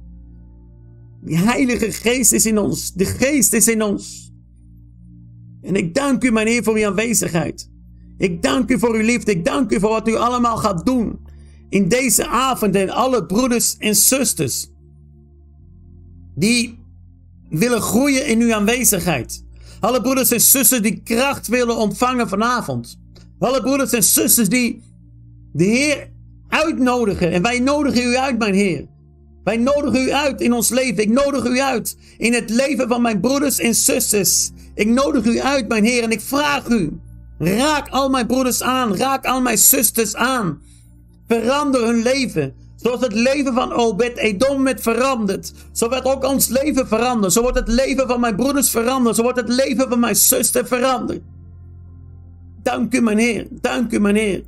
Die 1.23 1.37
Heilige 1.37 1.91
Geest 1.91 2.31
is 2.31 2.45
in 2.45 2.57
ons. 2.57 2.93
De 2.93 3.05
Geest 3.05 3.53
is 3.53 3.67
in 3.67 3.81
ons. 3.81 4.33
En 5.61 5.75
ik 5.75 5.93
dank 5.93 6.23
u, 6.23 6.31
mijn 6.31 6.47
Heer, 6.47 6.63
voor 6.63 6.75
uw 6.75 6.85
aanwezigheid. 6.85 7.69
Ik 8.17 8.41
dank 8.41 8.69
u 8.71 8.79
voor 8.79 8.95
uw 8.95 9.03
liefde. 9.03 9.31
Ik 9.31 9.45
dank 9.45 9.71
u 9.71 9.79
voor 9.79 9.89
wat 9.89 10.07
u 10.07 10.15
allemaal 10.15 10.57
gaat 10.57 10.85
doen. 10.85 11.19
In 11.69 11.89
deze 11.89 12.27
avond 12.27 12.75
en 12.75 12.89
alle 12.89 13.25
broeders 13.25 13.77
en 13.77 13.95
zusters. 13.95 14.70
Die 16.35 16.79
willen 17.49 17.81
groeien 17.81 18.27
in 18.27 18.41
uw 18.41 18.53
aanwezigheid. 18.53 19.43
Alle 19.79 20.01
broeders 20.01 20.31
en 20.31 20.41
zusters 20.41 20.81
die 20.81 21.01
kracht 21.03 21.47
willen 21.47 21.77
ontvangen 21.77 22.29
vanavond. 22.29 22.99
Alle 23.39 23.61
broeders 23.61 23.91
en 23.91 24.03
zusters 24.03 24.49
die 24.49 24.83
de 25.53 25.63
Heer 25.63 26.09
uitnodigen. 26.47 27.31
En 27.31 27.41
wij 27.41 27.59
nodigen 27.59 28.03
u 28.03 28.17
uit, 28.17 28.37
mijn 28.37 28.53
Heer. 28.53 28.87
Wij 29.43 29.57
nodigen 29.57 30.01
u 30.01 30.11
uit 30.11 30.41
in 30.41 30.53
ons 30.53 30.69
leven. 30.69 31.03
Ik 31.03 31.09
nodig 31.09 31.45
u 31.45 31.59
uit 31.59 31.97
in 32.17 32.33
het 32.33 32.49
leven 32.49 32.87
van 32.87 33.01
mijn 33.01 33.19
broeders 33.19 33.59
en 33.59 33.75
zusters. 33.75 34.51
Ik 34.75 34.87
nodig 34.87 35.25
u 35.25 35.41
uit, 35.41 35.67
mijn 35.67 35.83
Heer, 35.83 36.03
en 36.03 36.11
ik 36.11 36.21
vraag 36.21 36.67
u. 36.67 36.99
Raak 37.37 37.89
al 37.89 38.09
mijn 38.09 38.27
broeders 38.27 38.63
aan. 38.63 38.95
Raak 38.95 39.25
al 39.25 39.41
mijn 39.41 39.57
zusters 39.57 40.15
aan. 40.15 40.61
Verander 41.27 41.85
hun 41.85 42.01
leven. 42.01 42.53
Zoals 42.81 43.01
het 43.01 43.13
leven 43.13 43.53
van 43.53 43.73
Obed 43.73 44.17
Edom 44.17 44.63
werd 44.63 44.81
veranderd. 44.81 45.53
Zo 45.71 45.89
werd 45.89 46.05
ook 46.05 46.23
ons 46.23 46.47
leven 46.47 46.87
veranderd. 46.87 47.33
Zo 47.33 47.41
wordt 47.41 47.57
het 47.57 47.67
leven 47.67 48.07
van 48.07 48.19
mijn 48.19 48.35
broeders 48.35 48.69
veranderd. 48.69 49.15
Zo 49.15 49.21
wordt 49.21 49.39
het 49.39 49.49
leven 49.49 49.89
van 49.89 49.99
mijn 49.99 50.15
zuster 50.15 50.67
veranderd. 50.67 51.21
Dank 52.63 52.93
u, 52.93 53.01
mijn 53.01 53.17
Heer. 53.17 53.47
Dank 53.49 53.91
u, 53.91 53.99
mijn 53.99 54.15
Heer. 54.15 54.43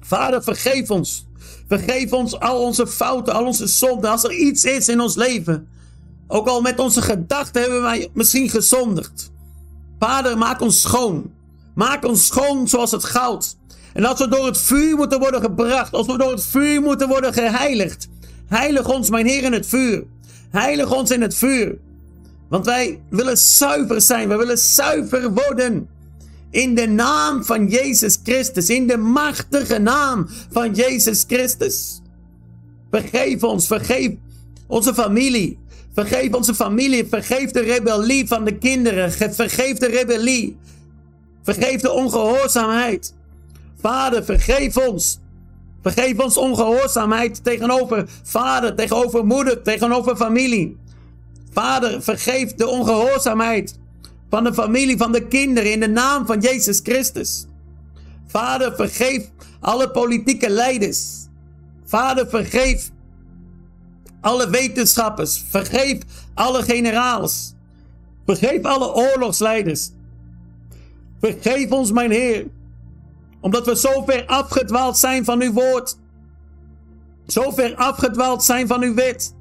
Vader, 0.00 0.42
vergeef 0.42 0.90
ons. 0.90 1.26
Vergeef 1.68 2.12
ons 2.12 2.40
al 2.40 2.62
onze 2.62 2.86
fouten, 2.86 3.34
al 3.34 3.44
onze 3.44 3.66
zonden. 3.66 4.10
Als 4.10 4.24
er 4.24 4.32
iets 4.32 4.64
is 4.64 4.88
in 4.88 5.00
ons 5.00 5.14
leven. 5.14 5.68
Ook 6.26 6.48
al 6.48 6.60
met 6.60 6.78
onze 6.78 7.02
gedachten 7.02 7.62
hebben 7.62 7.82
wij 7.82 8.08
misschien 8.12 8.48
gezondigd. 8.48 9.30
Vader, 9.98 10.38
maak 10.38 10.60
ons 10.60 10.80
schoon. 10.80 11.32
Maak 11.74 12.04
ons 12.04 12.26
schoon 12.26 12.68
zoals 12.68 12.90
het 12.90 13.04
goud. 13.04 13.56
En 13.94 14.04
als 14.04 14.18
we 14.18 14.28
door 14.28 14.46
het 14.46 14.58
vuur 14.58 14.96
moeten 14.96 15.18
worden 15.18 15.40
gebracht. 15.40 15.92
Als 15.92 16.06
we 16.06 16.18
door 16.18 16.30
het 16.30 16.44
vuur 16.44 16.80
moeten 16.80 17.08
worden 17.08 17.32
geheiligd. 17.32 18.08
Heilig 18.46 18.88
ons, 18.88 19.10
mijn 19.10 19.26
Heer, 19.26 19.42
in 19.42 19.52
het 19.52 19.66
vuur. 19.66 20.04
Heilig 20.50 20.96
ons 20.96 21.10
in 21.10 21.22
het 21.22 21.34
vuur. 21.34 21.78
Want 22.48 22.66
wij 22.66 23.02
willen 23.10 23.38
zuiver 23.38 24.00
zijn. 24.00 24.28
We 24.28 24.36
willen 24.36 24.58
zuiver 24.58 25.30
worden. 25.32 25.88
In 26.50 26.74
de 26.74 26.86
naam 26.86 27.44
van 27.44 27.68
Jezus 27.68 28.18
Christus. 28.22 28.68
In 28.68 28.86
de 28.86 28.96
machtige 28.96 29.78
naam 29.78 30.28
van 30.50 30.74
Jezus 30.74 31.24
Christus. 31.26 32.00
Vergeef 32.90 33.42
ons, 33.42 33.66
vergeef 33.66 34.10
onze 34.66 34.94
familie. 34.94 35.58
Vergeef 35.94 36.32
onze 36.32 36.54
familie. 36.54 37.06
Vergeef 37.08 37.50
de 37.50 37.60
rebellie 37.60 38.28
van 38.28 38.44
de 38.44 38.58
kinderen. 38.58 39.12
Vergeef 39.12 39.78
de 39.78 39.86
rebellie. 39.86 40.56
Vergeef 41.42 41.80
de 41.80 41.92
ongehoorzaamheid. 41.92 43.14
Vader, 43.84 44.24
vergeef 44.24 44.76
ons. 44.76 45.20
Vergeef 45.82 46.18
ons 46.18 46.36
ongehoorzaamheid 46.36 47.44
tegenover 47.44 48.06
vader, 48.22 48.74
tegenover 48.74 49.26
moeder, 49.26 49.62
tegenover 49.62 50.16
familie. 50.16 50.76
Vader, 51.52 52.02
vergeef 52.02 52.54
de 52.54 52.68
ongehoorzaamheid 52.68 53.78
van 54.30 54.44
de 54.44 54.54
familie, 54.54 54.96
van 54.96 55.12
de 55.12 55.26
kinderen 55.26 55.72
in 55.72 55.80
de 55.80 55.88
naam 55.88 56.26
van 56.26 56.40
Jezus 56.40 56.80
Christus. 56.82 57.46
Vader, 58.26 58.74
vergeef 58.74 59.30
alle 59.60 59.90
politieke 59.90 60.50
leiders. 60.50 61.28
Vader, 61.84 62.28
vergeef 62.28 62.90
alle 64.20 64.50
wetenschappers. 64.50 65.44
Vergeef 65.48 65.98
alle 66.34 66.62
generaals. 66.62 67.54
Vergeef 68.26 68.62
alle 68.62 68.94
oorlogsleiders. 68.94 69.90
Vergeef 71.20 71.70
ons, 71.70 71.92
mijn 71.92 72.10
Heer, 72.10 72.46
omdat 73.44 73.66
we 73.66 73.76
zo 73.76 74.02
ver 74.06 74.26
afgedwaald 74.26 74.98
zijn 74.98 75.24
van 75.24 75.42
uw 75.42 75.52
woord. 75.52 75.96
Zo 77.26 77.50
ver 77.50 77.74
afgedwaald 77.74 78.42
zijn 78.42 78.66
van 78.66 78.82
uw 78.82 78.94
wet. 78.94 79.34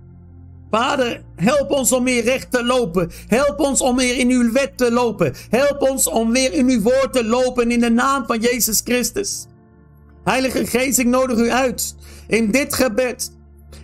Vader, 0.72 1.24
help 1.36 1.72
ons 1.72 1.91
om 1.91 2.04
weer 2.04 2.24
recht 2.24 2.51
te 2.51 2.64
lopen. 2.64 3.12
Help 3.28 3.60
ons 3.60 3.82
om 3.82 3.95
weer 3.95 4.18
in 4.18 4.30
uw 4.30 4.51
wet 4.51 4.78
te 4.78 4.91
lopen. 4.91 5.34
Help 5.49 5.82
ons 5.82 6.08
om 6.08 6.32
weer 6.32 6.54
in 6.54 6.70
uw 6.70 6.82
woord 6.82 7.14
te 7.14 7.26
lopen 7.26 7.72
in 7.72 7.80
de 7.80 7.89
naam 7.89 8.26
van 8.26 8.39
Jezus 8.39 8.82
Christus. 8.84 9.45
Heilige 10.24 10.66
Geest, 10.66 10.99
ik 10.99 11.08
nodig 11.08 11.38
u 11.38 11.51
uit 11.51 11.95
in 12.28 12.51
dit 12.51 12.74
gebed. 12.74 13.32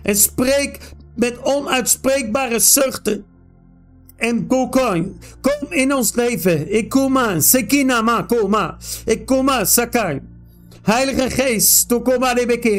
En 0.02 0.16
spreek 0.16 0.78
met 1.16 1.42
onuitspreekbare 1.42 2.58
zuchten 2.58 3.24
en. 4.20 5.20
Kom 5.40 5.66
in 5.68 5.94
ons 5.94 6.14
leven. 6.14 6.74
Ik 6.74 6.88
kom 6.88 7.18
aan. 7.18 7.42
Sekinama, 7.42 8.22
kom 8.22 8.50
maar. 8.50 8.76
Ik 9.04 9.26
kom 9.26 9.50
aan, 9.50 9.66
Sakai. 9.66 10.20
Heilige 10.82 11.30
Geest, 11.30 11.88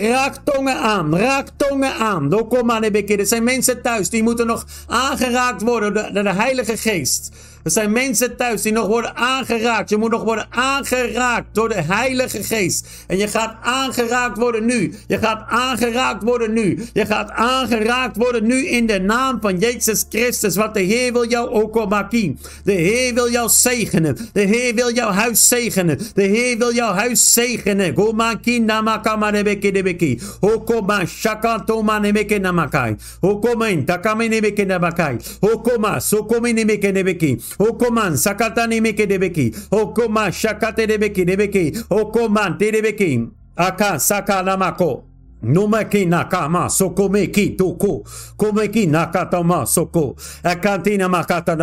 raak 0.02 0.36
tongen 0.44 0.76
aan, 0.76 1.16
raak 1.18 1.48
tongen 1.58 1.94
aan. 1.94 2.32
Er 2.32 3.28
zijn 3.28 3.44
mensen 3.44 3.82
thuis 3.82 4.10
die 4.10 4.24
moeten 4.24 4.48
nog 4.48 4.66
aangeraakt 4.88 5.62
worden 5.62 6.14
door 6.14 6.24
de 6.24 6.34
Heilige 6.34 6.78
Geest. 6.78 7.32
Er 7.64 7.72
zijn 7.72 7.92
mensen 7.92 8.38
thuis 8.38 8.62
die 8.62 8.72
nog 8.72 8.88
worden 8.88 9.16
aangeraakt. 9.16 9.90
Je 9.90 9.98
moet 9.98 10.12
nog 10.12 10.24
worden 10.24 10.48
aangeraakt 10.50 11.48
door 11.52 11.70
de 11.70 11.82
Heilige 11.82 12.44
Geest. 12.44 12.88
En 13.08 13.18
je 13.18 13.28
gaat 13.28 13.56
aangeraakt 13.62 14.38
worden 14.38 14.66
nu. 14.66 14.94
Je 15.08 15.18
gaat 15.18 15.44
aangeraakt 15.48 16.24
worden 16.24 16.54
nu. 16.54 16.84
Je 16.94 17.06
gaat 17.06 17.30
aangeraakt 17.32 18.18
worden 18.18 18.48
nu 18.48 18.68
in 18.68 18.86
de 18.86 19.00
naam 19.00 19.38
van 19.42 19.58
Jezus 19.58 20.06
Christus. 20.10 20.56
Want 20.56 20.74
de 20.74 20.80
Heer 20.80 21.14
wil 21.14 21.30
jou 21.30 21.50
ook 21.50 21.76
okomaki. 21.76 22.38
De 22.64 22.72
Heer 22.72 23.14
wil 23.14 23.30
jou 23.32 23.50
zegenen. 23.50 24.18
De 24.34 24.42
Heer 24.42 24.76
wil 24.76 24.94
jouw 24.94 25.12
huis 25.12 25.48
zegenen. 25.48 25.98
De 26.14 26.24
Heer 26.24 26.58
wil 26.58 26.74
jouw 26.74 26.94
huis 26.94 27.34
zegenen. 27.34 27.96
Gomaki 27.96 28.60
namakama 28.60 29.30
nebeke 29.30 29.72
debeki. 29.72 30.20
Hokoma 30.40 31.06
shakantoma 31.06 32.00
nemeke 32.00 32.40
namakai. 32.40 32.96
Hokoma 33.20 33.84
takame 33.86 34.28
nemeke 34.28 34.66
namakai. 34.66 35.18
Hokoma 35.40 36.00
sokome 36.00 36.52
nebeki. 36.52 37.42
Hokoman 37.58 38.18
sakatani 38.18 38.82
meke 38.82 39.08
debeki. 39.08 39.56
Hokoma 39.72 40.32
shakate 40.32 40.88
debeki 40.88 41.26
debeki. 41.26 41.78
Hokoman 41.90 42.58
debeki. 42.58 43.28
Aka 43.58 44.00
sakanamako. 44.00 45.04
Numeki 45.44 46.06
nakama 46.06 46.70
sokomeki 46.70 47.58
toko. 47.58 48.04
Komeki 48.38 48.88
nakatama 48.88 49.66
soko. 49.66 50.16
Akantina 50.44 51.10
makata 51.10 51.56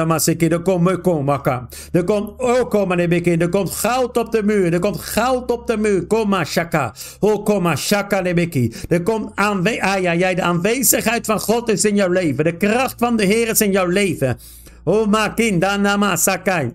komt 0.64 0.82
meko 0.82 1.22
maka. 1.22 1.68
Er 1.92 2.04
komt 2.04 2.40
oko 2.40 2.86
manebeki. 2.86 3.40
Er 3.40 3.48
komt 3.48 3.70
goud 3.70 4.16
op 4.16 4.32
de 4.32 4.42
muur. 4.42 4.72
Er 4.72 4.80
komt 4.80 5.00
goud 5.00 5.50
op 5.50 5.66
de 5.66 5.76
muur. 5.76 6.06
Koma 6.06 6.44
shaka. 6.44 6.92
Hokoma 7.20 7.76
shaka 7.76 8.20
nebeki. 8.20 8.72
Er 8.88 9.02
komt 9.02 9.30
aanwe 9.34 9.82
ah, 9.82 10.02
ja, 10.02 10.34
de 10.34 10.42
aanwezigheid 10.42 11.26
van 11.26 11.40
God 11.40 11.68
is 11.68 11.84
in 11.84 11.94
jouw 11.94 12.08
leven. 12.08 12.44
De 12.44 12.56
kracht 12.56 12.94
van 12.98 13.16
de 13.16 13.24
Heer 13.24 13.48
is 13.48 13.60
in 13.60 13.72
jouw 13.72 13.86
leven. 13.86 14.38
O 14.88 15.04
makin 15.04 15.60
danama 15.60 16.16
sakai. 16.16 16.72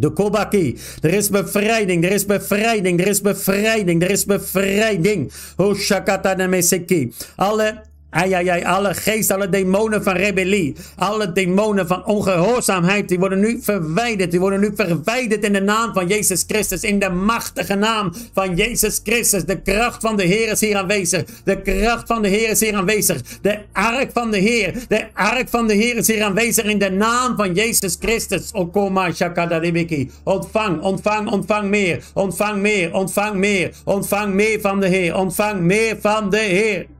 De 0.00 0.08
Kobaki. 0.08 0.76
Er 1.04 1.12
is 1.12 1.28
bevrijding, 1.28 2.04
er 2.04 2.12
is 2.16 2.24
bevrijding, 2.24 3.00
er 3.00 3.08
is 3.08 3.20
bevrijding, 3.20 4.02
er 4.02 4.10
is 4.10 4.24
bevrijding. 4.24 5.28
O 5.56 5.74
Shakata 5.74 6.32
Nameseki. 6.36 7.12
Alle 7.36 7.84
Ai, 8.16 8.32
ai, 8.32 8.48
ai, 8.48 8.62
alle 8.64 8.94
geest, 8.94 9.30
alle 9.30 9.48
demonen 9.48 10.02
van 10.02 10.14
rebellie, 10.16 10.74
alle 10.96 11.32
demonen 11.32 11.86
van 11.86 12.04
ongehoorzaamheid, 12.04 13.08
die 13.08 13.18
worden 13.18 13.40
nu 13.40 13.58
verwijderd. 13.62 14.30
Die 14.30 14.40
worden 14.40 14.60
nu 14.60 14.72
verwijderd 14.76 15.44
in 15.44 15.52
de 15.52 15.60
naam 15.60 15.92
van 15.92 16.06
Jezus 16.06 16.44
Christus, 16.46 16.82
in 16.82 16.98
de 16.98 17.08
machtige 17.08 17.74
naam 17.74 18.12
van 18.32 18.56
Jezus 18.56 19.00
Christus. 19.04 19.44
De 19.44 19.60
kracht 19.60 20.00
van 20.00 20.16
de 20.16 20.22
Heer 20.22 20.50
is 20.50 20.60
hier 20.60 20.76
aanwezig. 20.76 21.24
De 21.44 21.62
kracht 21.62 22.06
van 22.06 22.22
de 22.22 22.28
Heer 22.28 22.50
is 22.50 22.60
hier 22.60 22.74
aanwezig. 22.74 23.20
De 23.42 23.58
ark 23.72 24.10
van 24.12 24.30
de 24.30 24.38
Heer, 24.38 24.74
de 24.88 25.04
ark 25.12 25.48
van 25.48 25.66
de 25.66 25.74
Heer 25.74 25.96
is 25.96 26.06
hier 26.06 26.22
aanwezig 26.22 26.64
in 26.64 26.78
de 26.78 26.90
naam 26.90 27.36
van 27.36 27.54
Jezus 27.54 27.96
Christus. 28.00 28.50
Okoma 28.52 29.12
shakadadibiki. 29.12 30.10
Ontvang, 30.24 30.80
ontvang, 30.80 31.30
ontvang 31.30 31.68
meer, 31.68 32.04
ontvang 32.14 32.60
meer, 32.60 32.92
ontvang 32.92 33.34
meer, 33.34 33.70
ontvang 33.84 34.32
meer 34.32 34.60
van 34.60 34.80
de 34.80 34.86
Heer, 34.86 35.16
ontvang 35.16 35.60
meer 35.60 35.96
van 36.00 36.30
de 36.30 36.38
Heer. 36.38 36.95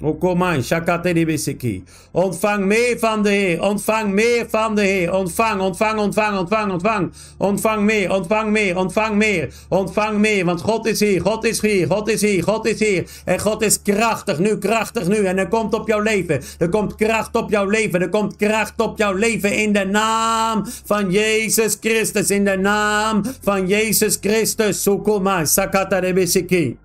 Okoman, 0.00 0.62
Shakateribisiki. 0.62 1.84
Ontvang 2.12 2.64
meer 2.64 2.98
van 2.98 3.22
de 3.22 3.28
Heer. 3.28 3.62
Ontvang 3.62 4.12
meer 4.12 4.46
van 4.48 4.74
de 4.74 4.82
Heer. 4.82 5.12
Ontvang, 5.12 5.60
ontvang, 5.60 5.98
ontvang, 5.98 6.38
ontvang, 6.38 6.72
ontvang. 6.72 7.12
Ontvang 7.38 7.82
meer, 7.82 8.12
ontvang 8.12 8.50
meer, 8.50 8.76
ontvang 8.76 9.16
meer. 9.16 9.54
Ontvang 9.68 10.18
meer, 10.18 10.44
want 10.44 10.60
God 10.60 10.86
is 10.86 11.00
hier, 11.00 11.20
God 11.20 11.44
is 11.44 11.60
hier, 11.60 11.86
God 11.86 12.08
is 12.08 12.20
hier, 12.20 12.42
God 12.42 12.66
is 12.66 12.78
hier. 12.78 13.04
En 13.24 13.40
God 13.40 13.62
is 13.62 13.82
krachtig 13.82 14.38
nu, 14.38 14.58
krachtig 14.58 15.08
nu. 15.08 15.24
En 15.24 15.38
er 15.38 15.48
komt 15.48 15.74
op 15.74 15.88
jouw 15.88 16.00
leven. 16.00 16.40
Er 16.58 16.68
komt 16.68 16.94
kracht 16.94 17.34
op 17.34 17.50
jouw 17.50 17.66
leven. 17.66 18.00
Er 18.00 18.08
komt 18.08 18.36
kracht 18.36 18.80
op 18.80 18.98
jouw 18.98 19.14
leven 19.14 19.56
in 19.56 19.72
de 19.72 19.84
naam 19.84 20.64
van 20.84 21.10
Jezus 21.10 21.76
Christus. 21.80 22.30
In 22.30 22.44
de 22.44 22.56
naam 22.56 23.22
van 23.40 23.66
Jezus 23.66 24.18
Christus. 24.20 24.82
Sukuma, 24.82 25.44
Sakateribisiki. 25.44 26.76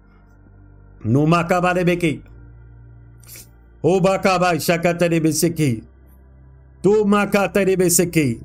Numakabarebeki. 1.01 2.30
Obakaba 3.83 4.59
shakaterebe 4.59 5.33
seki. 5.33 5.83
Tu 6.83 7.05
makaterebe 7.05 7.89
seki. 7.89 8.39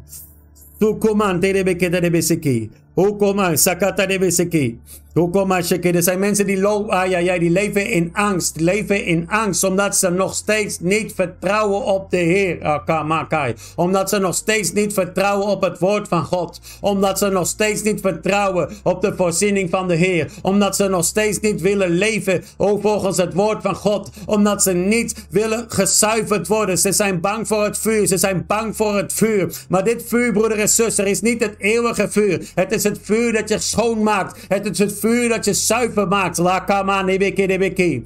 Tu 0.81 0.95
komanterebe 0.95 1.75
keterebe 1.75 2.23
seki. 2.23 2.71
Kumanterebeketebeseki. 2.97 4.79
Ukoma 5.17 5.63
sakaterebeseki. 5.63 5.91
Er 5.97 6.03
zijn 6.03 6.19
mensen 6.19 6.47
die, 6.47 6.67
ah, 6.67 7.09
ja, 7.09 7.19
ja, 7.19 7.39
die 7.39 7.51
leven 7.51 7.91
in 7.91 8.11
angst. 8.13 8.61
Leven 8.61 9.05
in 9.05 9.29
angst 9.29 9.65
omdat 9.65 9.97
ze 9.97 10.11
nog 10.11 10.35
steeds 10.35 10.81
niet 10.81 11.13
vertrouwen 11.15 11.85
op 11.85 12.11
de 12.11 12.17
Heer. 12.17 12.65
Akamakai. 12.65 13.55
Omdat 13.77 14.09
ze 14.09 14.19
nog 14.19 14.35
steeds 14.35 14.73
niet 14.73 14.93
vertrouwen 14.93 15.47
op 15.47 15.63
het 15.63 15.79
woord 15.79 16.09
van 16.09 16.25
God. 16.25 16.61
Omdat 16.81 17.19
ze 17.19 17.29
nog 17.29 17.47
steeds 17.47 17.83
niet 17.83 18.01
vertrouwen 18.01 18.69
op 18.83 19.01
de 19.01 19.15
voorziening 19.17 19.71
van 19.71 19.89
de 19.89 19.95
Heer. 19.95 20.31
Omdat 20.43 20.77
ze 20.77 20.89
nog 20.89 21.05
steeds 21.05 21.41
niet 21.41 21.61
willen 21.61 21.91
leven 21.91 22.45
volgens 22.59 23.17
het 23.17 23.35
woord 23.35 23.63
van 23.63 23.75
God. 23.75 24.11
Omdat 24.27 24.63
ze 24.63 24.73
niet 24.73 25.27
willen 25.31 25.65
gezuiverd 25.69 26.47
worden. 26.47 26.79
Ze 26.79 26.93
zijn 26.93 27.21
bang 27.21 27.47
voor 27.47 27.65
het 27.65 27.79
vuur. 27.79 28.07
Ze 28.07 28.17
zijn 28.17 28.45
bang 28.47 28.77
voor 28.77 28.97
het 28.97 29.13
vuur. 29.13 29.65
Maar 29.69 29.85
dit 29.85 30.05
vuur, 30.07 30.33
broeder 30.33 30.59
en 30.59 30.69
zuster, 30.69 31.07
is 31.07 31.21
niet 31.21 31.41
het 31.43 31.55
eeuwige 31.59 32.09
vuur. 32.11 32.51
Het 32.55 32.73
is 32.73 32.85
het 32.87 32.99
vuur 33.03 33.33
dat 33.33 33.49
je 33.49 33.59
schoonmaakt. 33.59 34.45
Het 34.49 34.71
is 34.71 34.79
het 34.79 34.99
vuur 34.99 35.29
dat 35.29 35.45
je 35.45 35.55
zuiver 35.55 36.09
maakt. 36.09 36.39
Lakama 36.39 37.03
nebeke 37.03 37.43
nebeke. 37.43 38.03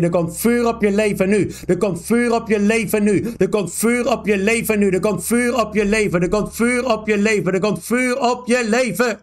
Er 0.00 0.10
komt 0.10 0.38
vuur 0.38 0.66
op 0.66 0.82
je 0.82 0.90
leven 0.90 1.28
nu. 1.28 1.50
Er 1.66 1.76
komt 1.76 2.02
vuur 2.02 2.34
op 2.34 2.48
je 2.48 2.60
leven 2.60 3.02
nu. 3.02 3.32
Er 3.38 3.48
komt 3.48 3.72
vuur 3.72 4.12
op 4.12 4.26
je 4.26 4.38
leven 4.38 4.78
nu. 4.78 4.90
Er 4.90 5.00
komt 5.00 5.24
vuur 5.24 5.60
op 5.60 5.74
je 5.74 5.84
leven. 5.84 6.22
Er 6.22 6.28
komt 6.28 6.54
vuur 6.54 6.92
op 6.92 7.06
je 7.06 7.18
leven. 7.18 7.52
Er 7.52 7.60
komt 7.60 7.84
vuur 7.84 8.20
op 8.20 8.46
je 8.46 8.66
leven. 8.68 9.20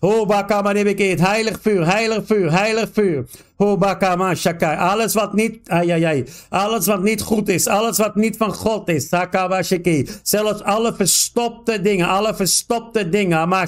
Oh, 0.00 0.28
het 0.28 1.20
heilig 1.20 1.58
vuur, 1.62 1.86
heilig 1.86 2.22
vuur, 2.26 2.52
heilig 2.52 2.88
vuur. 2.92 3.24
Hobakama 3.60 4.34
shakai. 4.34 4.76
Alles 4.76 5.14
wat 5.14 5.32
niet, 5.34 5.68
ai. 5.68 6.24
Alles 6.48 6.86
wat 6.86 7.02
niet 7.02 7.22
goed 7.22 7.48
is. 7.48 7.66
Alles 7.66 7.98
wat 7.98 8.14
niet 8.14 8.36
van 8.36 8.54
God 8.54 8.88
is. 8.88 9.08
Sakaba 9.08 9.62
shiki. 9.62 10.08
Zelfs 10.22 10.62
alle 10.62 10.94
verstopte 10.94 11.80
dingen. 11.80 12.08
Alle 12.08 12.34
verstopte 12.34 13.08
dingen. 13.08 13.38
Ama 13.38 13.66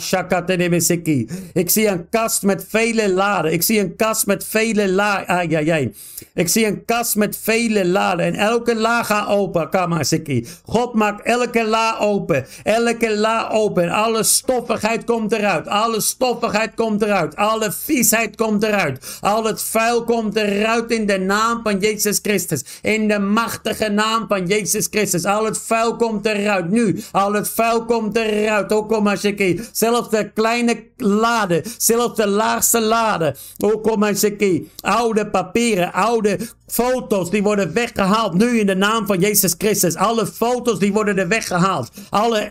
Ik 1.52 1.70
zie 1.70 1.86
een 1.88 2.08
kast 2.08 2.42
met 2.42 2.64
vele 2.68 3.12
laden. 3.12 3.52
Ik 3.52 3.62
zie 3.62 3.80
een 3.80 3.96
kast 3.96 4.26
met 4.26 4.44
vele 4.44 4.88
laden. 4.90 5.92
Ik 6.34 6.48
zie 6.48 6.66
een 6.66 6.84
kast 6.84 7.16
met 7.16 7.38
vele 7.42 7.86
laden. 7.86 8.24
En 8.24 8.34
elke 8.34 8.74
la 8.74 9.02
gaat 9.02 9.28
open. 9.28 9.68
Kamashiki. 9.68 10.46
God 10.64 10.94
maakt 10.94 11.26
elke 11.26 11.64
la 11.64 11.96
open. 11.98 12.46
Elke 12.62 13.16
la 13.16 13.48
open. 13.50 13.90
Alle 13.90 14.22
stoffigheid 14.22 15.04
komt 15.04 15.32
eruit. 15.32 15.68
Alle 15.68 16.00
stoffigheid 16.00 16.74
komt 16.74 17.02
eruit. 17.02 17.36
Alle 17.36 17.72
viesheid 17.72 18.36
komt 18.36 18.62
eruit. 18.62 19.18
Al 19.20 19.44
het 19.44 19.62
vuil 19.82 20.04
komt 20.04 20.36
eruit 20.36 20.90
in 20.90 21.06
de 21.06 21.18
naam 21.18 21.60
van 21.62 21.78
Jezus 21.78 22.18
Christus. 22.22 22.64
In 22.82 23.08
de 23.08 23.18
machtige 23.18 23.88
naam 23.88 24.24
van 24.28 24.46
Jezus 24.46 24.86
Christus. 24.90 25.24
Al 25.24 25.44
het 25.44 25.58
vuil 25.58 25.96
komt 25.96 26.26
eruit 26.26 26.70
nu. 26.70 27.02
Al 27.12 27.32
het 27.32 27.48
vuil 27.48 27.84
komt 27.84 28.16
eruit. 28.16 28.72
Ook 28.72 29.16
je 29.22 29.68
Zelfs 29.72 30.10
de 30.10 30.30
kleine 30.34 30.84
laden. 30.96 31.62
Zelfs 31.76 32.16
de 32.16 32.26
laagste 32.26 32.80
laden. 32.80 33.36
Ook 33.58 33.96
je 34.38 34.66
Oude 34.80 35.26
papieren. 35.26 35.92
Oude 35.92 36.38
foto's 36.66 37.30
die 37.30 37.42
worden 37.42 37.72
weggehaald. 37.72 38.34
Nu 38.34 38.58
in 38.58 38.66
de 38.66 38.74
naam 38.74 39.06
van 39.06 39.20
Jezus 39.20 39.54
Christus. 39.58 39.94
Alle 39.96 40.26
foto's 40.26 40.78
die 40.78 40.92
worden 40.92 41.18
er 41.18 41.28
weggehaald. 41.28 41.90
Alle 42.10 42.50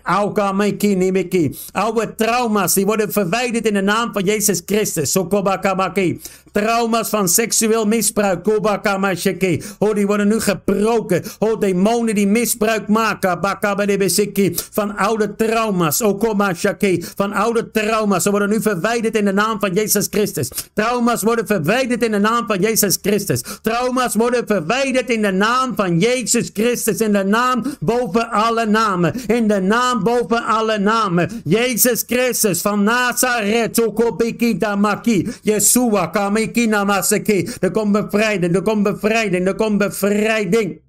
oude 1.72 2.16
trauma's 2.16 2.74
die 2.74 2.86
worden 2.86 3.12
verwijderd 3.12 3.68
in 3.68 3.74
de 3.74 3.82
naam 3.82 4.14
van 4.14 4.24
Jezus 4.24 4.62
Christus. 4.66 5.12
Sokobakamaki. 5.12 6.22
Trauma's 6.52 7.10
van 7.10 7.30
seksueel 7.30 7.86
misbruik. 7.88 8.44
Kobakamashiki. 8.44 9.64
Oh, 9.80 9.94
die 9.94 10.08
worden 10.08 10.28
nu 10.28 10.40
gebroken. 10.40 11.24
Oh, 11.40 11.60
demonen 11.60 12.16
die 12.16 12.28
misbruik 12.28 12.88
maken. 12.88 13.42
Bakabadebesiki. 13.42 14.56
Van 14.72 14.98
oude 14.98 15.36
trauma's. 15.36 16.02
Okomashaki. 16.02 17.04
Van 17.16 17.34
oude 17.34 17.72
trauma's. 17.72 18.24
Ze 18.24 18.30
worden 18.30 18.50
nu 18.50 18.62
verwijderd 18.62 19.16
in 19.16 19.26
de 19.26 19.34
naam 19.34 19.60
van 19.60 19.74
Jezus 19.74 20.08
Christus. 20.10 20.50
Trauma's 20.74 21.24
worden 21.24 21.48
verwijderd 21.48 22.04
in 22.04 22.12
de 22.12 22.20
naam 22.20 22.48
van 22.48 22.60
Jezus 22.60 22.98
Christus. 23.02 23.44
Trauma's 23.62 24.16
worden 24.16 24.48
verwijderd 24.48 25.10
in 25.10 25.22
de 25.22 25.32
naam 25.32 25.76
van 25.76 26.00
Jezus 26.00 26.50
Christus. 26.54 26.98
In 26.98 27.12
de 27.12 27.24
naam 27.24 27.64
boven 27.80 28.30
alle 28.30 28.66
namen. 28.66 29.14
In 29.28 29.48
de 29.48 29.62
naam 29.62 30.04
boven 30.04 30.46
alle 30.46 30.78
namen. 30.78 31.42
Jezus 31.44 32.04
Christus 32.08 32.62
van 32.62 32.84
Nazareth. 32.84 33.86
Okobikita 33.86 34.76
Maki. 34.76 35.28
Yeshua. 35.42 36.08
Kame 36.08 36.41
Kamikina 36.42 36.86
Maseki. 36.86 37.48
Er 37.62 37.72
komt 37.72 37.92
bevrijding, 37.92 38.56
er 38.56 38.62
komt 38.62 38.84
bevrijding, 38.84 39.48
er 39.48 39.56
komt 39.56 39.78
bevrijding. 39.78 40.80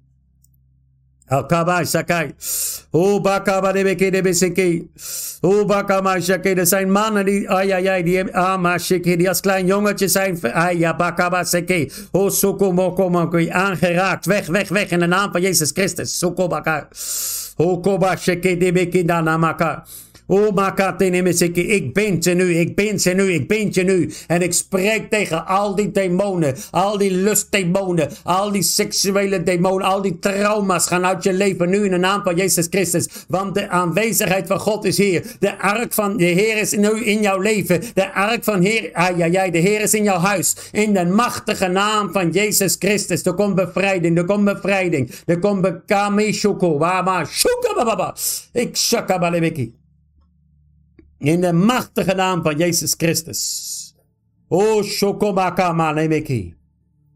Alkabai 1.27 1.85
Sakai. 1.85 2.33
O 2.91 3.21
Bakaba 3.21 3.71
de 3.71 3.83
Beke 3.83 4.11
de 4.11 4.21
Beseki. 4.21 4.89
O 5.41 5.65
Bakama 5.65 6.19
Shake. 6.19 6.55
Er 6.55 6.65
zijn 6.65 6.91
mannen 6.91 7.25
die, 7.25 7.49
ai 7.49 7.71
ai 7.71 7.87
ai, 7.87 8.03
die 8.03 8.35
Amashiki, 8.35 9.17
die 9.17 9.27
als 9.27 9.39
klein 9.39 9.65
jongetje 9.65 10.07
zijn, 10.07 10.39
ai 10.53 10.93
Bakaba 10.97 11.43
Seki. 11.43 11.91
O 12.11 12.29
Soko 12.29 12.71
Moko 12.71 13.09
Moko, 13.09 13.49
aangeraakt. 13.49 14.25
Weg, 14.25 14.47
weg, 14.47 14.69
weg 14.69 14.89
in 14.89 14.99
de 14.99 15.07
naam 15.07 15.31
van 15.31 15.41
Jezus 15.41 15.71
Christus. 15.71 16.17
Soko 16.17 16.47
Baka. 16.47 16.87
O 17.57 17.79
Koba 17.79 18.15
Shake 18.15 18.57
de 18.57 18.71
Beke 18.71 19.05
Danamaka. 19.05 19.85
O 20.27 20.51
Makatenemesiki, 20.51 21.67
ik 21.67 21.93
ben 21.93 22.23
ze 22.23 22.31
nu, 22.31 22.55
ik 22.55 22.75
ben 22.75 22.99
ze 22.99 23.11
nu, 23.11 23.33
ik 23.33 23.47
ben 23.47 23.67
je 23.71 23.83
nu. 23.83 24.11
En 24.27 24.41
ik 24.41 24.53
spreek 24.53 25.09
tegen 25.09 25.45
al 25.45 25.75
die 25.75 25.91
demonen, 25.91 26.55
al 26.71 26.97
die 26.97 27.11
lustdemonen, 27.11 28.09
al 28.23 28.51
die 28.51 28.61
seksuele 28.61 29.43
demonen, 29.43 29.87
al 29.87 30.01
die 30.01 30.19
trauma's 30.19 30.87
gaan 30.87 31.05
uit 31.05 31.23
je 31.23 31.33
leven 31.33 31.69
nu 31.69 31.85
in 31.85 31.91
de 31.91 31.97
naam 31.97 32.23
van 32.23 32.35
Jezus 32.35 32.67
Christus. 32.69 33.07
Want 33.27 33.55
de 33.55 33.69
aanwezigheid 33.69 34.47
van 34.47 34.59
God 34.59 34.85
is 34.85 34.97
hier. 34.97 35.23
De 35.39 35.59
ark 35.59 35.93
van 35.93 36.17
de 36.17 36.25
Heer 36.25 36.57
is 36.57 36.71
nu 36.71 37.03
in 37.03 37.21
jouw 37.21 37.39
leven. 37.39 37.81
De 37.93 38.13
ark 38.13 38.43
van 38.43 38.61
Heer, 38.61 38.89
ah, 38.93 39.17
ja, 39.17 39.49
de 39.49 39.57
Heer 39.57 39.81
is 39.81 39.93
in 39.93 40.03
jouw 40.03 40.19
huis. 40.19 40.55
In 40.71 40.93
de 40.93 41.05
machtige 41.05 41.67
naam 41.67 42.11
van 42.11 42.29
Jezus 42.29 42.75
Christus. 42.79 43.23
Er 43.23 43.33
komt 43.33 43.55
bevrijding, 43.55 44.17
er 44.17 44.25
komt 44.25 44.45
bevrijding. 44.45 45.11
Er 45.25 45.39
komt 45.39 45.71
shuko, 46.31 46.77
wama, 46.77 47.25
shuka 47.25 47.83
baba. 47.83 48.15
Ik 48.51 48.77
shakabalebeki. 48.77 49.82
In 51.23 51.41
de 51.41 51.53
machtige 51.53 52.15
naam 52.15 52.41
van 52.41 52.57
Jezus 52.57 52.93
Christus. 52.97 53.95
O 54.47 54.83
Shokobaka 54.83 55.71
Manemeki. 55.73 56.53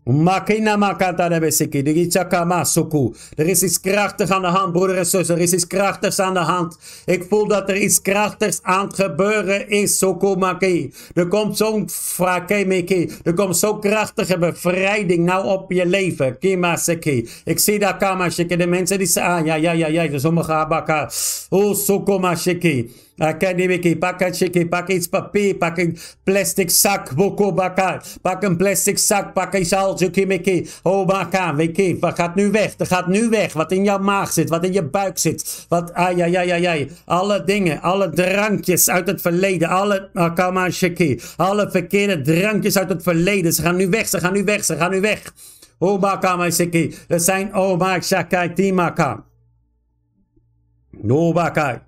Makina 0.03 0.77
makata 0.77 1.29
de 1.29 2.63
soku. 2.63 3.13
Er 3.35 3.47
is 3.47 3.63
iets 3.63 3.79
krachtigs 3.79 4.31
aan 4.31 4.41
de 4.41 4.47
hand, 4.47 4.71
broeder 4.71 4.97
en 4.97 5.05
zus. 5.05 5.29
Er 5.29 5.37
is 5.37 5.53
iets 5.53 5.67
krachtigs 5.67 6.19
aan 6.19 6.33
de 6.33 6.39
hand. 6.39 6.77
Ik 7.05 7.25
voel 7.29 7.47
dat 7.47 7.69
er 7.69 7.77
iets 7.77 8.01
krachtigs 8.01 8.59
aan 8.61 8.87
het 8.87 8.95
gebeuren 8.95 9.69
is. 9.69 9.97
Soku 9.97 10.35
maki. 10.35 10.93
Er 11.13 11.27
komt 11.27 11.57
zo'n 11.57 11.89
frakemeki. 11.89 13.11
Er 13.23 13.33
komt 13.33 13.57
zo'n 13.57 13.79
krachtige 13.79 14.37
bevrijding 14.37 15.25
nou 15.25 15.45
op 15.45 15.71
je 15.71 15.85
leven. 15.85 16.37
Kima 16.39 16.75
seki. 16.75 17.29
Ik 17.45 17.59
zie 17.59 17.79
dat 17.79 17.97
kamashiki. 17.97 18.55
De 18.55 18.67
mensen 18.67 18.97
die 18.97 19.07
zeggen, 19.07 19.33
ah, 19.33 19.45
ja, 19.45 19.55
ja, 19.55 19.71
ja, 19.71 19.87
ja. 19.87 20.17
Sommige 20.19 20.51
abaka. 20.53 21.11
O 21.49 21.73
soku 23.17 23.25
mashiki. 23.25 23.97
Academici, 23.97 23.97
pak 23.97 24.21
een 24.21 24.69
pak 24.69 24.89
iets 24.89 25.07
papier, 25.07 25.55
pak 25.55 25.77
een 25.77 25.97
plastic 26.23 26.69
zak, 26.69 27.15
boko 27.15 27.53
bakar. 27.53 28.03
Pak 28.21 28.43
een 28.43 28.57
plastic 28.57 28.97
zak, 28.97 29.33
pak 29.33 29.53
een 29.53 29.65
zaaltje, 29.65 30.25
Mickey. 30.25 30.67
Oh, 30.83 31.07
weet 31.55 31.99
wat 31.99 32.15
gaat 32.15 32.35
nu 32.35 32.51
weg? 32.51 32.75
Dat 32.75 32.87
gaat 32.87 33.07
nu 33.07 33.29
weg. 33.29 33.53
Wat 33.53 33.71
in 33.71 33.83
jouw 33.83 33.99
maag 33.99 34.31
zit, 34.31 34.49
wat 34.49 34.63
in 34.63 34.73
je 34.73 34.83
buik 34.83 35.17
zit. 35.17 35.65
Wat, 35.69 35.93
ai, 35.93 36.21
ai, 36.21 36.35
ai, 36.35 36.49
ai, 36.49 36.65
ai. 36.65 36.91
Alle 37.05 37.43
dingen, 37.43 37.81
alle 37.81 38.09
drankjes 38.09 38.89
uit 38.89 39.07
het 39.07 39.21
verleden. 39.21 39.67
Alle, 39.67 40.09
akama 40.13 40.69
chickie. 40.69 41.21
Alle 41.37 41.69
verkeerde 41.71 42.21
drankjes 42.21 42.77
uit 42.77 42.89
het 42.89 43.03
verleden. 43.03 43.53
Ze 43.53 43.61
gaan 43.61 43.75
nu 43.75 43.89
weg, 43.89 44.07
ze 44.07 44.19
gaan 44.19 44.33
nu 44.33 44.43
weg, 44.43 44.63
ze 44.63 44.75
gaan 44.75 44.91
nu 44.91 45.01
weg. 45.01 45.33
Oh, 45.79 45.99
bakama 45.99 46.49
chickie. 46.49 46.95
Dat 47.07 47.21
zijn, 47.21 47.55
oh, 47.55 47.77
bak, 47.77 48.03
shakai, 48.03 48.53
timaka. 48.53 49.23
No, 51.01 51.31
bakai. 51.31 51.86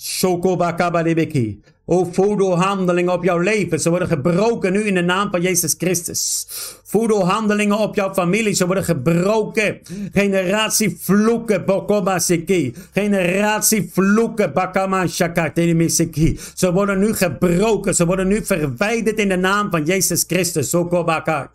Shokobakabalebeki. 0.00 1.60
O 1.84 2.04
voedelhandelingen 2.12 3.12
op 3.12 3.24
jouw 3.24 3.38
leven. 3.38 3.80
Ze 3.80 3.90
worden 3.90 4.08
gebroken 4.08 4.72
nu 4.72 4.80
in 4.80 4.94
de 4.94 5.02
naam 5.02 5.30
van 5.30 5.40
Jezus 5.40 5.74
Christus. 5.78 6.46
Voedelhandelingen 6.84 7.78
op 7.78 7.94
jouw 7.94 8.14
familie. 8.14 8.54
Ze 8.54 8.66
worden 8.66 8.84
gebroken. 8.84 9.80
Generatie 10.12 10.98
vloeken. 11.00 11.64
Bokobaseki. 11.64 12.74
Generatie 12.92 13.90
vloeken. 13.92 14.52
Bakamashakatemiseki. 14.52 16.38
Ze 16.54 16.72
worden 16.72 16.98
nu 16.98 17.14
gebroken. 17.14 17.94
Ze 17.94 18.06
worden 18.06 18.28
nu 18.28 18.44
verwijderd 18.44 19.18
in 19.18 19.28
de 19.28 19.36
naam 19.36 19.70
van 19.70 19.84
Jezus 19.84 20.24
Christus. 20.26 20.68
Sokobaka. 20.68 21.50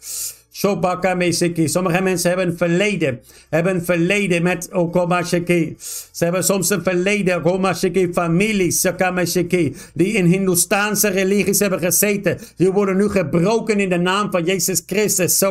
Shobaka. 0.56 1.18
Sommige 1.66 2.02
mensen 2.02 2.30
hebben 2.30 2.48
een 2.48 2.58
verleden. 2.58 3.22
Hebben 3.50 3.86
verleden 3.86 4.44
met 4.44 4.70
Okomashiki. 4.74 5.76
Ze 6.12 6.24
hebben 6.24 6.44
soms 6.44 6.70
een 6.70 6.84
verleden. 6.84 7.38
Okomashiki 7.38 8.14
families. 8.14 8.82
Sakamashiki. 8.82 9.76
Die 9.94 10.14
in 10.14 10.26
Hindoestaanse 10.26 11.08
religies 11.08 11.60
hebben 11.60 11.80
gezeten. 11.80 12.38
Die 12.56 12.72
worden 12.72 12.98
nu 12.98 13.10
gebroken 13.10 13.80
in 13.80 13.90
de 13.90 13.98
naam 13.98 14.32
van 14.32 14.44
Jezus 14.44 14.84
Christus. 14.86 15.44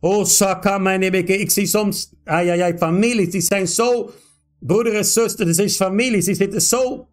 Oh. 0.00 0.26
Ik 1.26 1.50
zie 1.50 1.66
soms, 1.66 2.10
ai, 2.24 2.48
ai, 2.48 2.60
ai, 2.60 2.78
families. 2.78 3.30
Die 3.30 3.40
zijn 3.40 3.68
zo, 3.68 4.10
broeder 4.58 4.94
en 4.94 5.04
zuster. 5.04 5.46
Dus 5.46 5.58
is 5.58 5.76
families. 5.76 6.24
Die 6.24 6.34
zitten 6.34 6.60
zo 6.60 7.06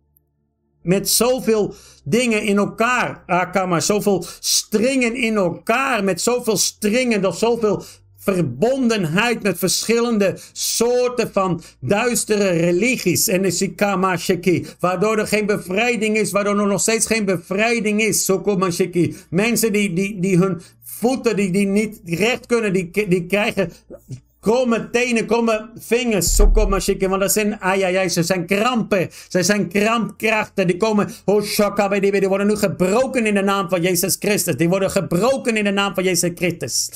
met 0.82 1.09
zoveel 1.09 1.76
dingen 2.10 2.43
in 2.43 2.57
elkaar, 2.57 3.24
Akama. 3.26 3.80
Zoveel 3.80 4.26
stringen 4.39 5.16
in 5.16 5.36
elkaar. 5.36 6.03
Met 6.03 6.22
zoveel 6.22 6.57
stringen, 6.57 7.26
of 7.26 7.38
zoveel 7.38 7.84
verbondenheid 8.18 9.43
met 9.43 9.57
verschillende 9.57 10.38
soorten 10.51 11.32
van 11.32 11.62
duistere 11.80 12.49
religies. 12.49 13.28
En 13.28 13.41
de 13.41 13.51
Sikama 13.51 14.18
Sheki. 14.18 14.66
Waardoor 14.80 15.18
er 15.18 15.28
geen 15.28 15.45
bevrijding 15.45 16.18
is. 16.18 16.32
Waardoor 16.32 16.60
er 16.60 16.68
nog 16.68 16.82
steeds 16.82 17.05
geen 17.05 17.26
bevrijding 17.26 18.01
is. 18.01 18.26
Sokoma 18.26 18.72
Sheki. 18.72 19.16
Mensen 19.30 19.74
die, 19.74 19.93
die, 19.93 20.20
die 20.20 20.38
hun 20.38 20.62
voeten 20.84 21.36
die, 21.36 21.51
die 21.51 21.66
niet 21.66 22.01
recht 22.05 22.45
kunnen. 22.45 22.74
Die, 22.74 23.07
die 23.07 23.26
krijgen 23.26 23.72
Kromme 24.40 24.90
tenen, 24.90 25.26
kromme 25.26 25.70
vingers, 25.78 26.36
zo 26.36 26.52
komen. 26.52 27.00
Want 27.00 27.22
dat 27.22 27.32
zijn, 27.32 27.62
ai, 27.62 27.82
ai, 27.82 27.96
ai, 27.96 28.10
ze 28.10 28.24
zijn 28.24 28.46
krampen. 28.46 29.10
Ze 29.28 29.44
zijn 29.44 29.70
krampkrachten. 29.70 30.68
Die 30.68 30.78
komen, 30.78 31.10
oh, 31.26 31.44
shaka, 31.44 31.88
die, 31.88 32.12
die 32.12 32.28
worden 32.28 32.48
nu 32.48 32.56
gebroken 32.56 33.26
in 33.26 33.34
de 33.34 33.42
naam 33.42 33.70
van 33.70 33.82
Jezus 33.82 34.16
Christus. 34.20 34.56
Die 34.56 34.70
worden 34.70 34.92
gebroken 34.92 35.58
in 35.58 35.64
de 35.64 35.72
naam 35.72 35.94
van 35.94 36.04
Jezus 36.04 36.32
Christus. 36.36 36.90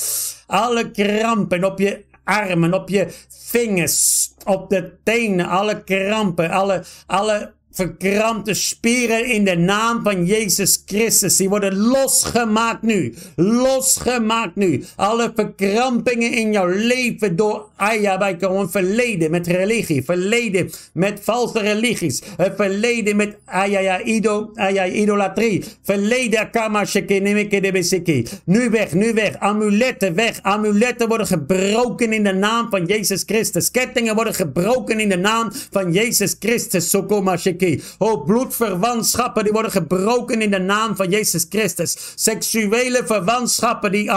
Alle 0.48 0.91
krampen 0.91 1.64
op 1.64 1.80
je 1.80 2.04
armen, 2.24 2.74
op 2.74 2.89
je 2.89 3.08
vingers, 3.30 4.30
op 4.46 4.70
de 4.70 4.94
tenen, 5.04 5.48
alle 5.48 5.84
krampen, 5.84 6.50
alle, 6.50 6.84
alle 7.06 7.52
verkrampte 7.74 8.53
spieren 8.53 9.26
in 9.26 9.45
de 9.45 9.57
naam 9.57 10.03
van 10.03 10.26
Jezus 10.26 10.84
Christus. 10.86 11.36
Die 11.36 11.49
worden 11.49 11.78
losgemaakt 11.78 12.82
nu. 12.82 13.13
Losgemaakt 13.36 14.55
nu. 14.55 14.84
Alle 14.95 15.32
verkrampingen 15.36 16.32
in 16.32 16.51
jouw 16.51 16.67
leven 16.67 17.36
door 17.36 17.69
Aya 17.76 18.17
bij 18.17 18.36
een 18.39 18.69
verleden 18.69 19.32
met 19.32 19.47
religie. 19.47 20.03
Verleden 20.03 20.69
met 20.93 21.19
valse 21.24 21.59
religies. 21.59 22.21
Het 22.38 22.53
verleden 22.55 23.15
met 23.15 23.38
Aya 23.45 24.01
ido, 24.01 24.51
aya, 24.55 24.88
idolatrie. 24.88 25.63
Verleden 25.84 26.49
de 26.51 28.39
Nu 28.45 28.69
weg, 28.69 28.93
nu 28.93 29.13
weg. 29.13 29.39
Amuletten 29.39 30.15
weg. 30.15 30.39
Amuletten 30.41 31.07
worden 31.07 31.28
gebroken 31.28 32.13
in 32.13 32.24
de 32.24 32.34
naam 32.34 32.69
van 32.69 32.86
Jezus 32.86 33.24
Christus. 33.26 33.71
Kettingen 33.71 34.15
worden 34.15 34.34
gebroken 34.34 34.99
in 34.99 35.09
de 35.09 35.17
naam 35.17 35.51
van 35.71 35.91
Jezus 35.91 36.36
Christus. 36.39 36.89
Sokomashiki. 36.89 37.62
Oh, 37.97 38.26
bloedverwantschappen 38.26 39.43
die 39.43 39.53
worden 39.53 39.72
gebroken 39.72 40.41
in 40.41 40.51
de 40.51 40.59
naam 40.59 40.95
van 40.95 41.09
Jezus 41.09 41.45
Christus. 41.49 41.97
Seksuele 42.16 43.01
verwantschappen 43.05 43.91
die, 43.91 44.11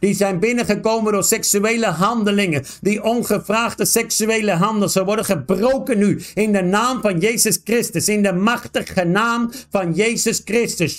die 0.00 0.14
zijn 0.14 0.38
binnengekomen 0.38 1.12
door 1.12 1.24
seksuele 1.24 1.86
handelingen. 1.86 2.64
Die 2.80 3.02
ongevraagde 3.02 3.84
seksuele 3.84 4.52
handelen. 4.52 4.90
Ze 4.90 5.04
worden 5.04 5.24
gebroken 5.24 5.98
nu 5.98 6.22
in 6.34 6.52
de 6.52 6.62
naam 6.62 7.00
van 7.00 7.18
Jezus 7.18 7.60
Christus. 7.64 8.08
In 8.08 8.22
de 8.22 8.32
machtige 8.32 9.04
naam 9.04 9.50
van 9.70 9.92
Jezus 9.92 10.42
Christus. 10.44 10.98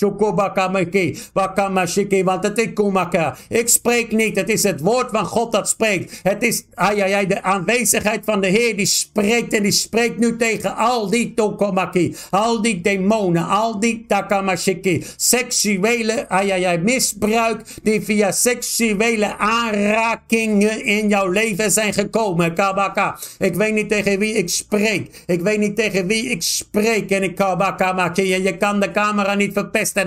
Want 2.23 2.43
het 2.43 2.57
is 2.57 2.73
kumaka. 2.73 3.37
Ik 3.49 3.69
spreek 3.69 4.11
niet. 4.11 4.35
Het 4.35 4.49
is 4.49 4.63
het 4.63 4.81
woord 4.81 5.09
van 5.11 5.25
God 5.25 5.51
dat 5.51 5.69
spreekt. 5.69 6.19
Het 6.23 6.43
is 6.43 6.65
ai, 6.73 6.99
ai, 6.99 7.11
ai, 7.11 7.27
de 7.27 7.43
aanwezigheid 7.43 8.25
van 8.25 8.41
de 8.41 8.47
Heer 8.47 8.77
die 8.77 8.85
spreekt. 8.85 9.53
En 9.53 9.63
die 9.63 9.71
spreekt 9.71 10.17
nu 10.17 10.37
tegen 10.37 10.75
al 10.75 11.09
die 11.09 11.33
tokomaki. 11.57 12.15
Al 12.29 12.61
die 12.61 12.81
demonen. 12.81 13.47
Al 13.47 13.79
die 13.79 14.05
takamashiki. 14.07 15.03
Seksuele 15.17 16.29
ai, 16.29 16.77
misbruik. 16.77 17.65
Die 17.83 18.01
via 18.01 18.31
seksuele 18.31 19.37
aanrakingen 19.37 20.85
in 20.85 21.07
jouw 21.09 21.29
leven 21.29 21.71
zijn 21.71 21.93
gekomen. 21.93 22.53
Kabaka. 22.53 23.17
Ik 23.39 23.55
weet 23.55 23.73
niet 23.73 23.89
tegen 23.89 24.19
wie 24.19 24.33
ik 24.33 24.49
spreek. 24.49 25.23
Ik 25.25 25.41
weet 25.41 25.59
niet 25.59 25.75
tegen 25.75 26.07
wie 26.07 26.29
ik 26.29 26.41
spreek. 26.41 27.11
En 27.11 27.23
ik 27.23 27.35
kabaka 27.35 27.93
maki. 27.93 28.33
En 28.33 28.43
je 28.43 28.57
kan 28.57 28.79
de 28.79 28.91
camera 28.91 29.33
niet 29.33 29.53
verpesten. 29.53 30.05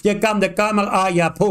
Je 0.00 0.18
kan 0.18 0.40
de 0.40 0.52
camera. 0.52 0.88
Ah 0.88 1.14
ja. 1.14 1.32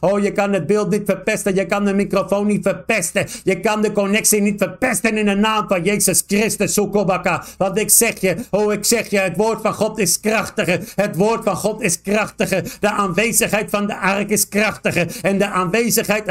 Oh, 0.00 0.22
je 0.22 0.32
kan 0.32 0.52
het 0.52 0.66
beeld 0.66 0.90
niet 0.90 1.02
verpesten. 1.04 1.54
Je 1.54 1.66
kan 1.66 1.84
de 1.84 1.94
microfoon 1.94 2.46
niet 2.46 2.62
verpesten. 2.62 3.26
Je 3.44 3.60
kan 3.60 3.82
de 3.82 3.92
connectie 3.92 4.40
niet 4.40 4.58
verpesten 4.58 5.18
in 5.18 5.26
de 5.26 5.34
naam 5.34 5.68
van 5.68 5.82
Jezus 5.82 6.22
Christus. 6.26 6.51
Christus. 6.54 6.72
Sokobaka. 6.72 7.44
Want 7.58 7.78
ik 7.78 7.90
zeg 7.90 8.20
je, 8.20 8.36
oh 8.50 8.72
ik 8.72 8.84
zeg 8.84 9.10
je, 9.10 9.18
het 9.18 9.36
woord 9.36 9.60
van 9.62 9.74
God 9.74 9.98
is 9.98 10.20
krachtiger. 10.20 10.80
Het 10.94 11.16
woord 11.16 11.44
van 11.44 11.56
God 11.56 11.82
is 11.82 12.00
krachtiger. 12.00 12.76
De 12.80 12.90
aanwezigheid 12.90 13.70
van 13.70 13.86
de 13.86 13.96
ark 13.96 14.30
is 14.30 14.48
krachtiger. 14.48 15.06
En 15.22 15.38
de 15.38 15.46
aanwezigheid, 15.46 16.26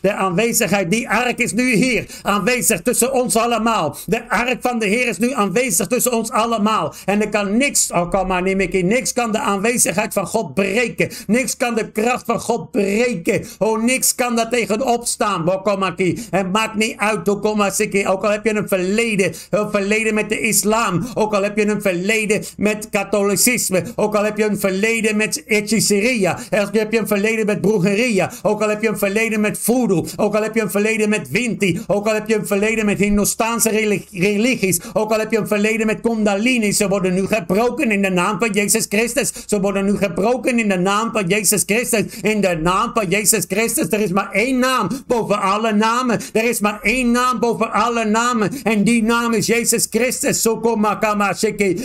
de 0.00 0.12
aanwezigheid, 0.12 0.90
die 0.90 1.08
ark 1.08 1.38
is 1.38 1.52
nu 1.52 1.74
hier. 1.74 2.06
Aanwezig 2.22 2.82
tussen 2.82 3.12
ons 3.12 3.36
allemaal. 3.36 3.96
De 4.06 4.28
ark 4.28 4.56
van 4.60 4.78
de 4.78 4.86
Heer 4.86 5.08
is 5.08 5.18
nu 5.18 5.32
aanwezig 5.32 5.86
tussen 5.86 6.12
ons 6.12 6.30
allemaal. 6.30 6.94
En 7.04 7.20
er 7.20 7.28
kan 7.28 7.56
niks, 7.56 7.90
oh 7.92 8.10
kom 8.10 8.26
maar 8.26 8.42
niks 8.42 9.12
kan 9.12 9.32
de 9.32 9.38
aanwezigheid 9.38 10.12
van 10.12 10.26
God 10.26 10.54
breken. 10.54 11.10
Niks 11.26 11.56
kan 11.56 11.74
de 11.74 11.90
kracht 11.90 12.24
van 12.26 12.40
God 12.40 12.70
breken. 12.70 13.46
Oh, 13.58 13.82
niks 13.82 14.14
kan 14.14 14.36
daar 14.36 14.50
tegen 14.50 14.86
opstaan. 14.86 15.44
Bokomaki. 15.44 16.26
Het 16.30 16.52
maakt 16.52 16.74
niet 16.74 16.96
uit, 16.96 17.24
Bokomasiki. 17.24 18.06
Ook 18.06 18.24
al 18.24 18.30
heb 18.30 18.44
je 18.44 18.54
een 18.54 18.68
verleden, 18.68 19.15
een 19.24 19.70
verleden 19.70 20.14
met 20.14 20.28
de 20.28 20.40
islam. 20.40 21.06
Ook 21.14 21.34
al 21.34 21.42
heb 21.42 21.56
je 21.56 21.66
een 21.66 21.82
verleden 21.82 22.44
met 22.56 22.88
katholicisme. 22.90 23.82
Ook 23.94 24.14
al 24.14 24.24
heb 24.24 24.36
je 24.36 24.44
een 24.44 24.58
verleden 24.58 25.16
met 25.16 25.42
hechiceria. 25.46 26.38
Ook 26.50 26.74
heb 26.74 26.92
je 26.92 26.98
een 26.98 27.06
verleden 27.06 27.46
met 27.46 27.60
broegeria. 27.60 28.32
Ook 28.42 28.62
al 28.62 28.68
heb 28.68 28.82
je 28.82 28.88
een 28.88 28.98
verleden 28.98 29.40
met 29.40 29.58
voodoo. 29.58 30.06
Ook 30.16 30.34
al 30.34 30.42
heb 30.42 30.54
je 30.54 30.62
een 30.62 30.70
verleden 30.70 31.08
met 31.08 31.30
winti. 31.30 31.80
Ook 31.86 32.06
al 32.06 32.14
heb 32.14 32.28
je 32.28 32.34
een 32.34 32.46
verleden 32.46 32.86
met 32.86 32.98
Hindoestaanse 32.98 33.70
religies. 34.10 34.80
Ook 34.92 35.12
al 35.12 35.18
heb 35.18 35.30
je 35.30 35.38
een 35.38 35.46
verleden 35.46 35.86
met 35.86 36.00
kundalini. 36.00 36.72
Ze 36.72 36.88
worden 36.88 37.14
nu 37.14 37.26
gebroken 37.26 37.90
in 37.90 38.02
de 38.02 38.10
naam 38.10 38.38
van 38.38 38.50
Jezus 38.50 38.86
Christus. 38.88 39.32
Ze 39.46 39.60
worden 39.60 39.84
nu 39.84 39.96
gebroken 39.96 40.58
in 40.58 40.68
de 40.68 40.78
naam 40.78 41.12
van 41.12 41.26
Jezus 41.26 41.62
Christus. 41.66 42.04
In 42.22 42.40
de 42.40 42.58
naam 42.62 42.90
van 42.94 43.08
Jezus 43.08 43.44
Christus. 43.48 43.86
Er 43.90 44.00
is 44.00 44.10
maar 44.10 44.30
één 44.30 44.58
naam 44.58 44.88
boven 45.06 45.40
alle 45.40 45.72
namen. 45.72 46.20
Er 46.32 46.48
is 46.48 46.60
maar 46.60 46.78
één 46.82 47.10
naam 47.10 47.40
boven 47.40 47.72
alle 47.72 48.04
namen. 48.04 48.50
En 48.62 48.84
die 48.84 49.02
naam 49.06 49.32
is 49.32 49.46
Jezus 49.46 49.86
Christus. 49.90 50.46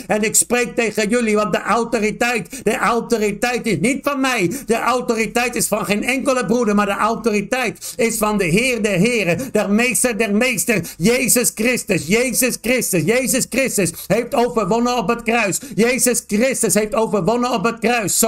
En 0.06 0.22
ik 0.22 0.34
spreek 0.34 0.74
tegen 0.74 1.08
jullie, 1.08 1.36
want 1.36 1.52
de 1.52 1.62
autoriteit, 1.62 2.64
de 2.64 2.76
autoriteit 2.76 3.66
is 3.66 3.78
niet 3.80 3.98
van 4.02 4.20
mij. 4.20 4.50
De 4.66 4.76
autoriteit 4.76 5.54
is 5.54 5.68
van 5.68 5.84
geen 5.84 6.04
enkele 6.04 6.46
broeder, 6.46 6.74
maar 6.74 6.86
de 6.86 6.92
autoriteit 6.92 7.94
is 7.96 8.18
van 8.18 8.38
de 8.38 8.44
Heer 8.44 8.82
der 8.82 8.98
Heren, 8.98 9.38
de 9.52 9.68
Meester 9.68 10.18
der 10.18 10.34
Meester, 10.34 10.80
Jezus 10.96 11.52
Christus. 11.54 12.06
Jezus 12.06 12.58
Christus, 12.60 13.02
Jezus 13.04 13.46
Christus 13.50 13.92
heeft 14.06 14.34
overwonnen 14.34 14.96
op 14.96 15.08
het 15.08 15.22
kruis. 15.22 15.58
Jezus 15.74 16.24
Christus 16.26 16.74
heeft 16.74 16.94
overwonnen 16.94 17.52
op 17.52 17.64
het 17.64 17.78
kruis. 17.78 18.20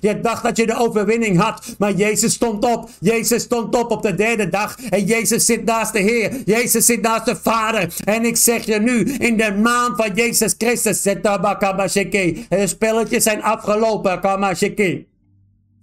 Je 0.00 0.20
dacht 0.22 0.42
dat 0.42 0.56
je 0.56 0.66
de 0.66 0.76
overwinning 0.76 1.38
had, 1.38 1.62
maar 1.78 1.92
Jezus 1.92 2.32
stond 2.32 2.64
op. 2.64 2.88
Jezus 3.00 3.42
stond 3.42 3.76
op 3.76 3.90
op 3.90 4.02
de 4.02 4.14
derde 4.14 4.48
dag 4.48 4.76
en 4.90 5.04
Jezus 5.04 5.44
zit 5.46 5.64
naast 5.64 5.92
de 5.92 5.98
Heer. 5.98 6.32
Jezus 6.44 6.86
zit 6.86 7.02
naast 7.02 7.24
de 7.24 7.36
Vader. 7.46 7.94
En 8.04 8.24
ik 8.24 8.36
zeg 8.36 8.64
je 8.64 8.80
nu, 8.80 9.14
in 9.18 9.36
de 9.36 9.50
naam 9.50 9.96
van 9.96 10.14
Jezus 10.14 10.54
Christus, 10.58 11.02
de 11.02 12.66
spelletjes 12.66 13.22
zijn 13.22 13.42
afgelopen, 13.42 14.20
Kamashiki. 14.20 15.06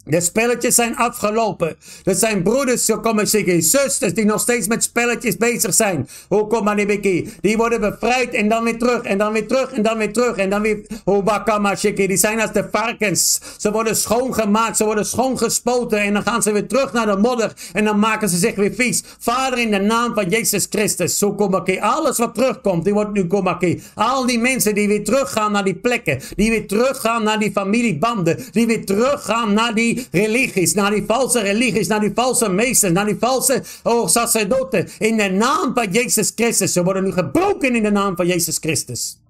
De 0.05 0.21
spelletjes 0.21 0.75
zijn 0.75 0.95
afgelopen. 0.95 1.75
Er 2.03 2.15
zijn 2.15 2.43
broeders, 2.43 2.85
zo 2.85 2.99
komen 2.99 3.27
zeggen, 3.27 3.61
zusters 3.61 4.13
die 4.13 4.25
nog 4.25 4.41
steeds 4.41 4.67
met 4.67 4.83
spelletjes 4.83 5.37
bezig 5.37 5.73
zijn. 5.73 6.09
Hoe 6.27 6.47
kom 6.47 6.63
maar 6.63 6.75
die 6.75 7.31
Die 7.41 7.57
worden 7.57 7.79
bevrijd 7.79 8.33
en 8.33 8.49
dan 8.49 8.63
weer 8.63 8.77
terug 8.77 9.01
en 9.01 9.17
dan 9.17 9.33
weer 9.33 9.47
terug 9.47 9.71
en 9.71 9.81
dan 9.81 9.97
weer 9.97 10.13
terug 10.13 10.37
en 10.37 10.49
dan 10.49 10.61
weer. 10.61 10.79
Hoe 11.03 11.23
bakama 11.23 11.75
Die 11.93 12.17
zijn 12.17 12.41
als 12.41 12.51
de 12.51 12.67
varkens. 12.71 13.39
Ze 13.57 13.71
worden 13.71 13.95
schoongemaakt, 13.95 14.77
ze 14.77 14.85
worden 14.85 15.05
schoongespoten 15.05 15.99
en 15.99 16.13
dan 16.13 16.23
gaan 16.23 16.41
ze 16.41 16.51
weer 16.51 16.67
terug 16.67 16.93
naar 16.93 17.05
de 17.05 17.17
modder 17.17 17.53
en 17.73 17.83
dan 17.83 17.99
maken 17.99 18.29
ze 18.29 18.37
zich 18.37 18.55
weer 18.55 18.73
vies. 18.73 19.03
Vader 19.19 19.59
in 19.59 19.71
de 19.71 19.79
naam 19.79 20.13
van 20.13 20.29
Jezus 20.29 20.67
Christus, 20.69 21.17
kom 21.37 21.53
Alles 21.79 22.17
wat 22.17 22.35
terugkomt, 22.35 22.83
die 22.83 22.93
wordt 22.93 23.13
nu 23.13 23.27
kom 23.27 23.57
Al 23.95 24.25
die 24.25 24.39
mensen 24.39 24.75
die 24.75 24.87
weer 24.87 25.03
teruggaan 25.03 25.51
naar 25.51 25.63
die 25.63 25.75
plekken, 25.75 26.21
die 26.35 26.49
weer 26.49 26.67
teruggaan 26.67 27.23
naar 27.23 27.39
die 27.39 27.51
familiebanden, 27.51 28.45
die 28.51 28.67
weer 28.67 28.85
teruggaan 28.85 29.53
naar 29.53 29.73
die 29.73 29.92
religies, 30.11 30.73
naar 30.73 30.91
die 30.91 31.03
valse 31.05 31.41
religies, 31.41 31.87
naar 31.87 31.99
die 31.99 32.11
valse 32.13 32.49
meesters, 32.49 32.93
naar 32.93 33.05
die 33.05 33.17
valse 33.19 33.63
oh, 33.83 34.07
sacerdoten. 34.07 34.87
In 34.99 35.17
de 35.17 35.29
naam 35.29 35.73
van 35.73 35.91
Jezus 35.91 36.31
Christus. 36.35 36.73
Ze 36.73 36.83
worden 36.83 37.03
nu 37.03 37.11
gebroken 37.11 37.75
in 37.75 37.83
de 37.83 37.91
naam 37.91 38.15
van 38.15 38.27
Jezus 38.27 38.57
Christus. 38.57 39.21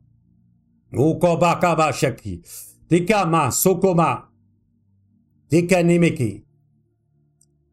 Ukobakabashaki. 0.92 2.42
Dikama, 2.88 3.50
Sokoma. 3.50 4.30
Dikanimiki. 5.48 6.44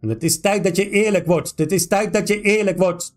En 0.01 0.09
het 0.09 0.23
is 0.23 0.41
tijd 0.41 0.65
dat 0.65 0.77
je 0.77 0.91
eerlijk 0.91 1.27
wordt. 1.27 1.53
Het 1.57 1.73
is 1.73 1.87
tijd 1.87 2.13
dat 2.13 2.29
je 2.29 2.41
eerlijk 2.41 2.79
wordt. 2.79 3.15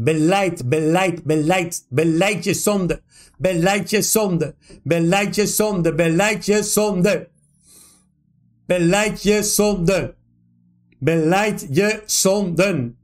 Beleid, 0.00 0.68
beleid, 0.68 1.24
beleid. 1.24 1.86
Beleid 1.88 2.44
je 2.44 2.54
zonde. 2.54 3.02
Beleid 3.38 3.90
je 3.90 4.02
zonde. 4.02 4.54
Beleid 4.82 5.34
je 5.34 5.46
zonde. 5.46 5.94
Beleid 5.94 6.46
je 6.46 6.62
zonde. 6.62 7.28
Beleid 8.66 9.22
je 9.22 9.42
zonde. 9.42 10.14
Beleid 10.98 11.66
je 11.70 12.02
zonden. 12.06 12.96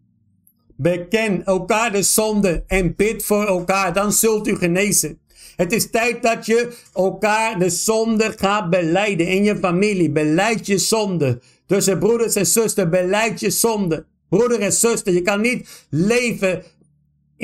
Beken 0.76 1.44
elkaar 1.44 1.92
de 1.92 2.02
zonde 2.02 2.64
en 2.66 2.94
bid 2.96 3.24
voor 3.24 3.46
elkaar. 3.46 3.92
Dan 3.92 4.12
zult 4.12 4.48
u 4.48 4.56
genezen. 4.56 5.18
Het 5.56 5.72
is 5.72 5.90
tijd 5.90 6.22
dat 6.22 6.46
je 6.46 6.76
elkaar 6.94 7.58
de 7.58 7.70
zonde 7.70 8.34
gaat 8.36 8.70
beleiden 8.70 9.26
in 9.26 9.44
je 9.44 9.56
familie. 9.56 10.10
Beleid 10.10 10.66
je 10.66 10.78
zonde. 10.78 11.40
Tussen 11.66 11.98
broeders 11.98 12.34
en 12.34 12.46
zusters, 12.46 12.88
beleid 12.88 13.40
je 13.40 13.50
zonde. 13.50 14.06
Broeder 14.28 14.60
en 14.60 14.72
zuster, 14.72 15.12
je 15.12 15.22
kan 15.22 15.40
niet 15.40 15.86
leven 15.90 16.62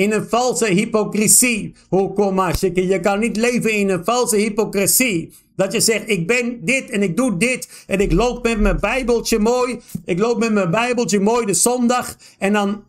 in 0.01 0.11
een 0.11 0.29
valse 0.29 0.65
hypocrisie. 0.65 1.75
Je 2.73 2.99
kan 3.01 3.19
niet 3.19 3.37
leven 3.37 3.71
in 3.71 3.89
een 3.89 4.05
valse 4.05 4.35
hypocrisie. 4.35 5.33
Dat 5.55 5.71
je 5.71 5.79
zegt, 5.79 6.09
ik 6.09 6.27
ben 6.27 6.65
dit 6.65 6.89
en 6.89 7.03
ik 7.03 7.17
doe 7.17 7.37
dit. 7.37 7.83
En 7.87 7.99
ik 7.99 8.11
loop 8.11 8.43
met 8.43 8.59
mijn 8.59 8.79
bijbeltje 8.79 9.39
mooi. 9.39 9.79
Ik 10.05 10.19
loop 10.19 10.39
met 10.39 10.53
mijn 10.53 10.71
bijbeltje 10.71 11.19
mooi 11.19 11.45
de 11.45 11.53
zondag. 11.53 12.17
En 12.37 12.53
dan, 12.53 12.83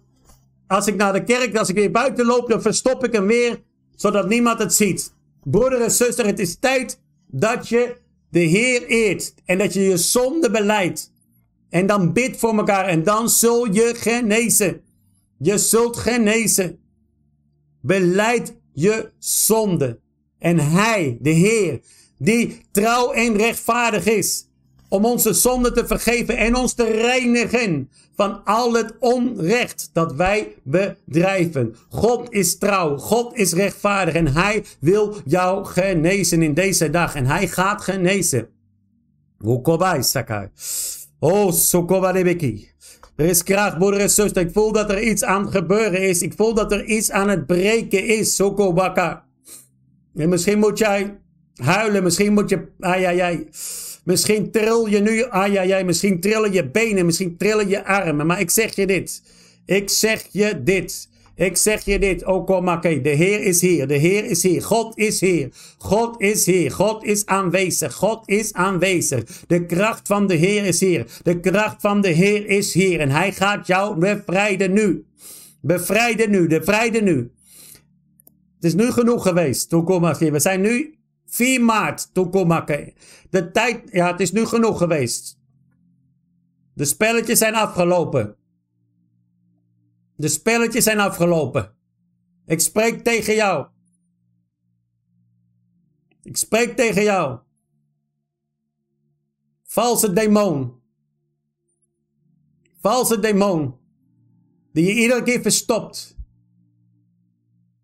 als 0.66 0.86
ik 0.86 0.96
naar 0.96 1.12
de 1.12 1.24
kerk, 1.24 1.56
als 1.56 1.68
ik 1.68 1.74
weer 1.74 1.90
buiten 1.90 2.26
loop, 2.26 2.48
dan 2.48 2.62
verstop 2.62 3.04
ik 3.04 3.12
hem 3.12 3.26
weer. 3.26 3.60
Zodat 3.96 4.28
niemand 4.28 4.58
het 4.58 4.74
ziet. 4.74 5.12
Broeder 5.44 5.80
en 5.80 5.90
zuster, 5.90 6.26
het 6.26 6.38
is 6.38 6.56
tijd 6.60 7.00
dat 7.26 7.68
je 7.68 7.96
de 8.30 8.40
Heer 8.40 8.86
eert. 8.86 9.34
En 9.44 9.58
dat 9.58 9.72
je 9.72 9.80
je 9.80 9.96
zonde 9.96 10.50
beleidt. 10.50 11.12
En 11.70 11.86
dan 11.86 12.12
bid 12.12 12.36
voor 12.36 12.56
elkaar. 12.56 12.84
En 12.84 13.02
dan 13.02 13.28
zul 13.28 13.72
je 13.72 13.94
genezen. 13.96 14.80
Je 15.38 15.58
zult 15.58 15.96
genezen. 15.96 16.81
Beleid 17.82 18.54
je 18.72 19.10
zonde. 19.18 19.98
En 20.38 20.58
Hij, 20.58 21.18
de 21.20 21.30
Heer, 21.30 21.80
die 22.18 22.60
trouw 22.70 23.12
en 23.12 23.36
rechtvaardig 23.36 24.06
is, 24.06 24.46
om 24.88 25.04
onze 25.04 25.32
zonde 25.32 25.72
te 25.72 25.86
vergeven 25.86 26.36
en 26.36 26.56
ons 26.56 26.74
te 26.74 26.84
reinigen 26.84 27.90
van 28.16 28.44
al 28.44 28.72
het 28.72 28.94
onrecht 28.98 29.90
dat 29.92 30.14
wij 30.14 30.54
bedrijven. 30.62 31.76
God 31.88 32.32
is 32.32 32.58
trouw, 32.58 32.96
God 32.96 33.36
is 33.36 33.52
rechtvaardig 33.52 34.14
en 34.14 34.32
Hij 34.34 34.64
wil 34.80 35.16
jou 35.24 35.64
genezen 35.64 36.42
in 36.42 36.54
deze 36.54 36.90
dag. 36.90 37.14
En 37.14 37.26
Hij 37.26 37.48
gaat 37.48 37.82
genezen. 37.82 38.48
Oh, 41.18 41.52
Sokobadebeki. 41.52 42.71
Er 43.22 43.28
is 43.28 43.42
kracht, 43.42 43.78
broeder 43.78 44.00
en 44.00 44.10
zuster. 44.10 44.42
Ik 44.42 44.52
voel 44.52 44.72
dat 44.72 44.90
er 44.90 45.02
iets 45.02 45.24
aan 45.24 45.42
het 45.42 45.54
gebeuren 45.54 46.08
is. 46.08 46.22
Ik 46.22 46.32
voel 46.36 46.54
dat 46.54 46.72
er 46.72 46.84
iets 46.84 47.10
aan 47.10 47.28
het 47.28 47.46
breken 47.46 48.06
is. 48.06 48.34
Sokobaka. 48.34 49.24
En 50.14 50.28
misschien 50.28 50.58
moet 50.58 50.78
jij 50.78 51.18
huilen. 51.54 52.02
Misschien 52.02 52.32
moet 52.32 52.48
je... 52.48 52.68
Ai, 52.80 53.20
ai. 53.20 53.48
Misschien 54.04 54.50
tril 54.50 54.86
je 54.86 54.98
nu... 54.98 55.24
Ai, 55.24 55.56
ai. 55.56 55.84
Misschien 55.84 56.20
trillen 56.20 56.52
je 56.52 56.70
benen. 56.70 57.06
Misschien 57.06 57.36
trillen 57.36 57.68
je 57.68 57.84
armen. 57.84 58.26
Maar 58.26 58.40
ik 58.40 58.50
zeg 58.50 58.74
je 58.74 58.86
dit. 58.86 59.22
Ik 59.66 59.90
zeg 59.90 60.26
je 60.30 60.62
dit. 60.62 61.08
Ik 61.34 61.56
zeg 61.56 61.84
je 61.84 61.98
dit, 61.98 62.24
Okomake. 62.24 63.00
De 63.00 63.08
Heer 63.08 63.40
is 63.40 63.60
hier. 63.60 63.86
De 63.86 63.94
Heer 63.94 64.24
is 64.24 64.42
hier. 64.42 64.62
God 64.62 64.98
is 64.98 65.20
hier. 65.20 65.48
God 65.78 66.20
is 66.20 66.46
hier. 66.46 66.70
God 66.70 67.04
is 67.04 67.26
aanwezig. 67.26 67.94
God 67.94 68.28
is 68.28 68.52
aanwezig. 68.52 69.44
De 69.46 69.66
kracht 69.66 70.06
van 70.06 70.26
de 70.26 70.34
Heer 70.34 70.64
is 70.64 70.80
hier. 70.80 71.06
De 71.22 71.40
kracht 71.40 71.80
van 71.80 72.00
de 72.00 72.08
Heer 72.08 72.46
is 72.46 72.74
hier. 72.74 73.00
En 73.00 73.10
hij 73.10 73.32
gaat 73.32 73.66
jou 73.66 73.98
bevrijden 73.98 74.72
nu. 74.72 75.06
Bevrijden 75.60 76.30
nu. 76.30 76.46
Bevrijden 76.46 77.04
nu. 77.04 77.32
Het 78.62 78.70
is 78.70 78.74
nu 78.74 78.90
genoeg 78.90 79.22
geweest, 79.22 79.68
Tokomake. 79.68 80.30
We 80.30 80.40
zijn 80.40 80.60
nu 80.60 80.94
4 81.26 81.60
maart, 81.60 82.14
Tokomake. 82.14 82.92
De 83.30 83.50
tijd, 83.50 83.80
ja, 83.90 84.10
het 84.10 84.20
is 84.20 84.32
nu 84.32 84.46
genoeg 84.46 84.78
geweest. 84.78 85.38
De 86.74 86.84
spelletjes 86.84 87.38
zijn 87.38 87.54
afgelopen. 87.54 88.36
De 90.22 90.28
spelletjes 90.28 90.84
zijn 90.84 90.98
afgelopen. 90.98 91.74
Ik 92.46 92.60
spreek 92.60 93.04
tegen 93.04 93.34
jou. 93.34 93.66
Ik 96.22 96.36
spreek 96.36 96.76
tegen 96.76 97.02
jou. 97.02 97.38
Valse 99.62 100.12
demon. 100.12 100.80
Valse 102.80 103.20
demon. 103.20 103.74
Die 104.72 104.84
je 104.84 104.94
iedere 104.94 105.22
keer 105.22 105.40
verstopt. 105.40 106.16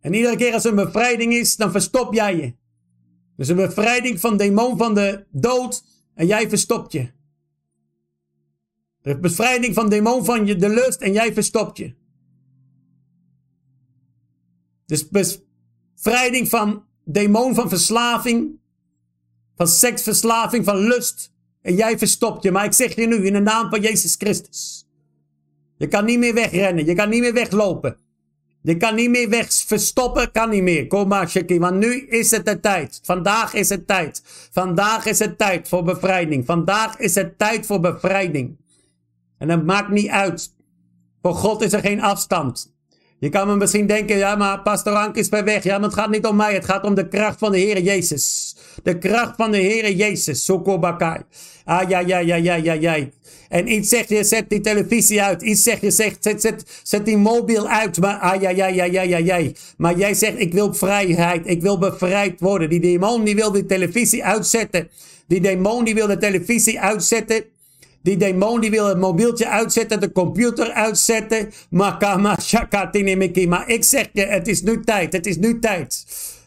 En 0.00 0.14
iedere 0.14 0.36
keer 0.36 0.52
als 0.52 0.64
er 0.64 0.70
een 0.70 0.84
bevrijding 0.84 1.32
is, 1.32 1.56
dan 1.56 1.70
verstop 1.70 2.14
jij 2.14 2.36
je. 2.36 2.54
Dus 3.36 3.48
een 3.48 3.56
bevrijding 3.56 4.20
van 4.20 4.36
de 4.36 4.44
demon 4.44 4.76
van 4.76 4.94
de 4.94 5.26
dood 5.30 5.84
en 6.14 6.26
jij 6.26 6.48
verstopt 6.48 6.92
je. 6.92 7.10
De 9.02 9.18
bevrijding 9.18 9.74
van 9.74 9.84
de 9.84 9.94
demon 9.94 10.24
van 10.24 10.46
je, 10.46 10.56
de 10.56 10.68
lust 10.68 11.00
en 11.00 11.12
jij 11.12 11.32
verstopt 11.32 11.76
je. 11.76 11.96
Dus 14.88 15.08
bevrijding 15.08 16.48
van 16.48 16.84
demon 17.04 17.54
van 17.54 17.68
verslaving, 17.68 18.58
van 19.56 19.68
seksverslaving, 19.68 20.64
van 20.64 20.76
lust. 20.76 21.32
En 21.62 21.74
jij 21.74 21.98
verstopt 21.98 22.42
je. 22.42 22.50
Maar 22.50 22.64
ik 22.64 22.72
zeg 22.72 22.94
je 22.94 23.06
nu 23.06 23.26
in 23.26 23.32
de 23.32 23.40
naam 23.40 23.70
van 23.70 23.80
Jezus 23.80 24.14
Christus. 24.14 24.86
Je 25.76 25.88
kan 25.88 26.04
niet 26.04 26.18
meer 26.18 26.34
wegrennen. 26.34 26.84
Je 26.84 26.94
kan 26.94 27.08
niet 27.08 27.20
meer 27.20 27.32
weglopen. 27.32 27.96
Je 28.62 28.76
kan 28.76 28.94
niet 28.94 29.10
meer 29.10 29.28
weg 29.28 29.52
verstoppen, 29.52 30.32
kan 30.32 30.50
niet 30.50 30.62
meer. 30.62 30.86
Kom 30.86 31.08
maar, 31.08 31.28
Shaki, 31.28 31.58
want 31.58 31.76
nu 31.76 32.06
is 32.06 32.30
het 32.30 32.46
de 32.46 32.60
tijd. 32.60 33.00
Vandaag 33.02 33.54
is 33.54 33.68
het 33.68 33.86
tijd. 33.86 34.22
Vandaag 34.50 35.06
is 35.06 35.18
het 35.18 35.38
tijd 35.38 35.68
voor 35.68 35.82
bevrijding. 35.82 36.46
Vandaag 36.46 36.98
is 36.98 37.14
het 37.14 37.38
tijd 37.38 37.66
voor 37.66 37.80
bevrijding. 37.80 38.56
En 39.38 39.48
het 39.48 39.66
maakt 39.66 39.88
niet 39.88 40.08
uit. 40.08 40.54
Voor 41.22 41.34
God 41.34 41.62
is 41.62 41.72
er 41.72 41.80
geen 41.80 42.00
afstand. 42.00 42.76
Je 43.20 43.28
kan 43.28 43.46
me 43.46 43.56
misschien 43.56 43.86
denken, 43.86 44.16
ja, 44.16 44.36
maar 44.36 44.60
Pastor 44.62 44.92
Ank 44.92 45.16
is 45.16 45.28
bij 45.28 45.44
weg. 45.44 45.62
Ja, 45.62 45.78
maar 45.78 45.88
het 45.88 45.98
gaat 45.98 46.10
niet 46.10 46.26
om 46.26 46.36
mij. 46.36 46.54
Het 46.54 46.64
gaat 46.64 46.84
om 46.84 46.94
de 46.94 47.08
kracht 47.08 47.38
van 47.38 47.52
de 47.52 47.58
Heer 47.58 47.80
Jezus. 47.80 48.56
De 48.82 48.98
kracht 48.98 49.34
van 49.36 49.50
de 49.50 49.58
Heer 49.58 49.92
Jezus. 49.92 50.44
Sokobakai. 50.44 51.20
Ah, 51.64 51.88
ja, 51.88 51.98
ja, 51.98 52.18
ja, 52.18 52.34
ja, 52.34 52.54
ja, 52.54 52.72
ja. 52.72 52.96
En 53.48 53.72
iets 53.72 53.88
zegt 53.88 54.08
je, 54.08 54.24
zet 54.24 54.50
die 54.50 54.60
televisie 54.60 55.22
uit. 55.22 55.42
Iets 55.42 55.62
zegt 55.62 55.80
je, 55.80 55.90
zegt, 55.90 56.16
zet, 56.20 56.40
zet, 56.40 56.80
zet 56.82 57.04
die 57.04 57.16
mobiel 57.16 57.68
uit. 57.68 58.00
Maar, 58.00 58.18
ah, 58.18 58.40
ja, 58.40 58.50
ja, 58.50 58.66
ja, 58.66 58.84
ja, 58.84 59.02
ja, 59.02 59.16
ja. 59.16 59.50
Maar 59.76 59.98
jij 59.98 60.14
zegt, 60.14 60.40
ik 60.40 60.52
wil 60.52 60.74
vrijheid. 60.74 61.46
Ik 61.46 61.62
wil 61.62 61.78
bevrijd 61.78 62.40
worden. 62.40 62.70
Die 62.70 62.80
demon, 62.80 63.24
die 63.24 63.34
wil 63.34 63.52
die 63.52 63.66
televisie 63.66 64.24
uitzetten. 64.24 64.88
Die 65.26 65.40
demon, 65.40 65.84
die 65.84 65.94
wil 65.94 66.06
de 66.06 66.18
televisie 66.18 66.80
uitzetten. 66.80 67.44
Die 68.08 68.16
demon 68.16 68.60
die 68.60 68.70
wil 68.70 68.86
het 68.86 68.98
mobieltje 68.98 69.48
uitzetten, 69.48 70.00
de 70.00 70.12
computer 70.12 70.72
uitzetten. 70.72 71.50
Maar 71.70 71.96
ik 73.66 73.84
zeg 73.84 74.08
je, 74.12 74.26
het 74.26 74.48
is 74.48 74.62
nu 74.62 74.80
tijd. 74.84 75.12
Het 75.12 75.26
is 75.26 75.36
nu 75.36 75.58
tijd. 75.58 76.06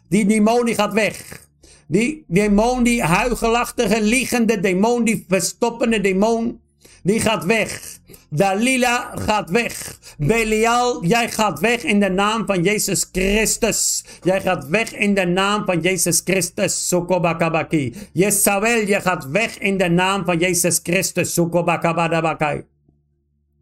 Die 0.10 0.26
demon 0.26 0.66
die 0.66 0.76
gaat 0.76 0.94
weg. 0.94 1.46
Die 1.88 2.24
demon, 2.28 2.84
die 2.84 3.04
huigelachtige, 3.04 4.02
liegende 4.02 4.60
demon, 4.60 5.04
die 5.04 5.26
verstoppende 5.28 6.02
demon, 6.02 6.60
die 7.04 7.20
gaat 7.20 7.46
weg. 7.46 8.00
Dalila 8.30 9.12
gaat 9.16 9.50
weg. 9.50 10.00
Belial, 10.18 11.06
jij 11.06 11.30
gaat 11.30 11.60
weg 11.60 11.84
in 11.84 12.00
de 12.00 12.10
naam 12.10 12.46
van 12.46 12.64
Jezus 12.64 13.10
Christus. 13.12 14.06
Jij 14.24 14.42
gaat 14.42 14.68
weg 14.68 14.94
in 14.94 15.14
de 15.14 15.26
naam 15.26 15.66
van 15.66 15.80
Jezus 15.80 16.22
Christus. 16.24 16.88
Sukobakabaki. 16.88 17.94
Jezabel, 18.14 18.88
je 18.88 19.02
gaat 19.02 19.30
weg 19.30 19.58
in 19.58 19.78
de 19.78 19.90
naam 19.90 20.26
van 20.26 20.38
Jezus 20.38 20.80
Christus. 20.84 21.34
Sukobakabadabakai. 21.34 22.64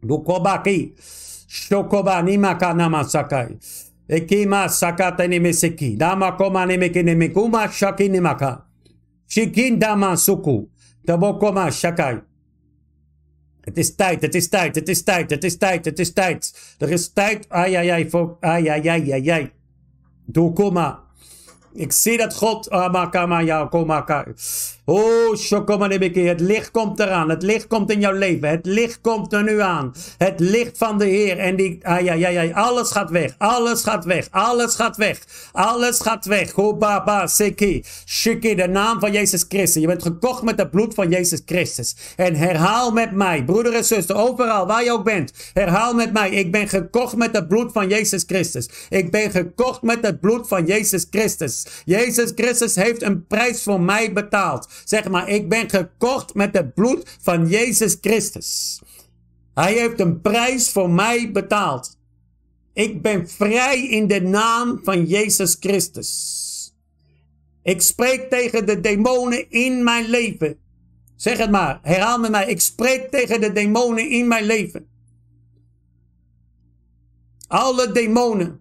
Dukobaki. 0.00 0.94
Shokoba 1.46 2.20
nimaka 2.22 2.72
namasakai. 2.72 3.58
Ekima 4.06 4.68
sakata 4.68 5.26
nimeseki. 5.26 5.96
Dama 5.96 6.32
koma 6.32 6.64
nemeke 6.64 7.02
nemekuma 7.02 7.68
shaki 7.68 8.08
nimaka. 8.08 8.64
Shikin 9.26 9.78
dama 9.78 10.16
suku. 10.16 10.68
Tabokoma 11.04 11.70
shakai. 11.70 12.29
Het 13.70 13.78
is 13.78 13.94
tijd, 13.94 14.22
het 14.22 14.34
is 14.34 14.48
tijd, 14.48 14.74
het 14.74 14.88
is 14.88 15.02
tijd, 15.02 15.30
het 15.30 15.44
is 15.44 15.56
tijd, 15.56 15.84
het 15.84 15.98
is 15.98 16.12
tijd. 16.12 16.74
Er 16.78 16.90
is 16.90 17.12
tijd. 17.12 17.48
Ai, 17.48 17.74
ai, 17.74 17.88
ai, 17.88 18.10
voor. 18.10 18.36
Ai, 18.40 18.68
ai, 18.68 18.88
ai, 18.88 19.12
ai, 19.12 19.30
ai. 19.30 19.50
Doe, 20.26 20.52
kom 20.52 20.72
maar. 20.72 20.98
Ik 21.72 21.92
zie 21.92 22.16
dat 22.16 22.34
God. 22.34 22.70
Maar. 22.70 24.26
Oh, 24.84 25.36
Shokomanebeke, 25.36 26.20
het 26.20 26.40
licht 26.40 26.70
komt 26.70 27.00
eraan. 27.00 27.30
Het 27.30 27.42
licht 27.42 27.66
komt 27.66 27.90
in 27.90 28.00
jouw 28.00 28.12
leven. 28.12 28.48
Het 28.48 28.66
licht 28.66 29.00
komt 29.00 29.32
er 29.32 29.42
nu 29.42 29.60
aan. 29.60 29.94
Het 30.18 30.40
licht 30.40 30.78
van 30.78 30.98
de 30.98 31.04
Heer. 31.04 31.38
En 31.38 31.56
die, 31.56 31.78
ah, 31.82 32.00
ja, 32.00 32.12
ja, 32.12 32.52
alles 32.52 32.90
gaat 32.90 33.10
weg. 33.10 33.34
Alles 33.38 33.82
gaat 33.82 34.04
weg. 34.04 34.28
Alles 34.30 34.74
gaat 34.74 34.96
weg. 34.96 35.18
Alles 35.52 36.00
gaat 36.00 36.24
weg. 36.24 36.54
Baba, 36.78 37.26
Seki. 37.26 37.84
Shiki, 38.06 38.54
de 38.54 38.68
naam 38.68 39.00
van 39.00 39.12
Jezus 39.12 39.44
Christus. 39.48 39.82
Je 39.82 39.88
bent 39.88 40.02
gekocht 40.02 40.42
met 40.42 40.58
het 40.58 40.70
bloed 40.70 40.94
van 40.94 41.10
Jezus 41.10 41.42
Christus. 41.46 41.96
En 42.16 42.34
herhaal 42.34 42.92
met 42.92 43.12
mij, 43.12 43.44
broeder 43.44 43.74
en 43.74 43.84
zuster, 43.84 44.16
overal 44.16 44.66
waar 44.66 44.84
je 44.84 44.92
ook 44.92 45.04
bent. 45.04 45.32
Herhaal 45.52 45.94
met 45.94 46.12
mij. 46.12 46.30
Ik 46.30 46.52
ben 46.52 46.68
gekocht 46.68 47.16
met 47.16 47.36
het 47.36 47.48
bloed 47.48 47.72
van 47.72 47.88
Jezus 47.88 48.24
Christus. 48.26 48.68
Ik 48.88 49.10
ben 49.10 49.30
gekocht 49.30 49.82
met 49.82 49.98
het 50.06 50.20
bloed 50.20 50.48
van 50.48 50.66
Jezus 50.66 51.06
Christus. 51.10 51.59
Jezus 51.84 52.32
Christus 52.34 52.74
heeft 52.74 53.02
een 53.02 53.26
prijs 53.26 53.62
voor 53.62 53.80
mij 53.80 54.12
betaald. 54.12 54.68
Zeg 54.84 55.08
maar, 55.08 55.28
ik 55.28 55.48
ben 55.48 55.70
gekocht 55.70 56.34
met 56.34 56.56
het 56.56 56.74
bloed 56.74 57.16
van 57.20 57.48
Jezus 57.48 57.96
Christus. 58.00 58.80
Hij 59.54 59.72
heeft 59.72 60.00
een 60.00 60.20
prijs 60.20 60.70
voor 60.70 60.90
mij 60.90 61.32
betaald. 61.32 61.98
Ik 62.72 63.02
ben 63.02 63.28
vrij 63.28 63.88
in 63.88 64.06
de 64.06 64.20
naam 64.20 64.80
van 64.82 65.04
Jezus 65.04 65.56
Christus. 65.60 66.38
Ik 67.62 67.80
spreek 67.80 68.30
tegen 68.30 68.66
de 68.66 68.80
demonen 68.80 69.50
in 69.50 69.84
mijn 69.84 70.08
leven. 70.08 70.58
Zeg 71.16 71.38
het 71.38 71.50
maar, 71.50 71.78
herhaal 71.82 72.18
met 72.18 72.30
mij. 72.30 72.46
Ik 72.46 72.60
spreek 72.60 73.10
tegen 73.10 73.40
de 73.40 73.52
demonen 73.52 74.10
in 74.10 74.28
mijn 74.28 74.44
leven. 74.44 74.88
Alle 77.46 77.92
demonen. 77.92 78.59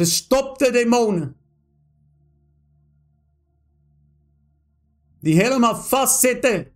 Verstopte 0.00 0.70
demonen. 0.70 1.36
Die 5.20 5.34
helemaal 5.34 5.76
vastzitten. 5.76 6.72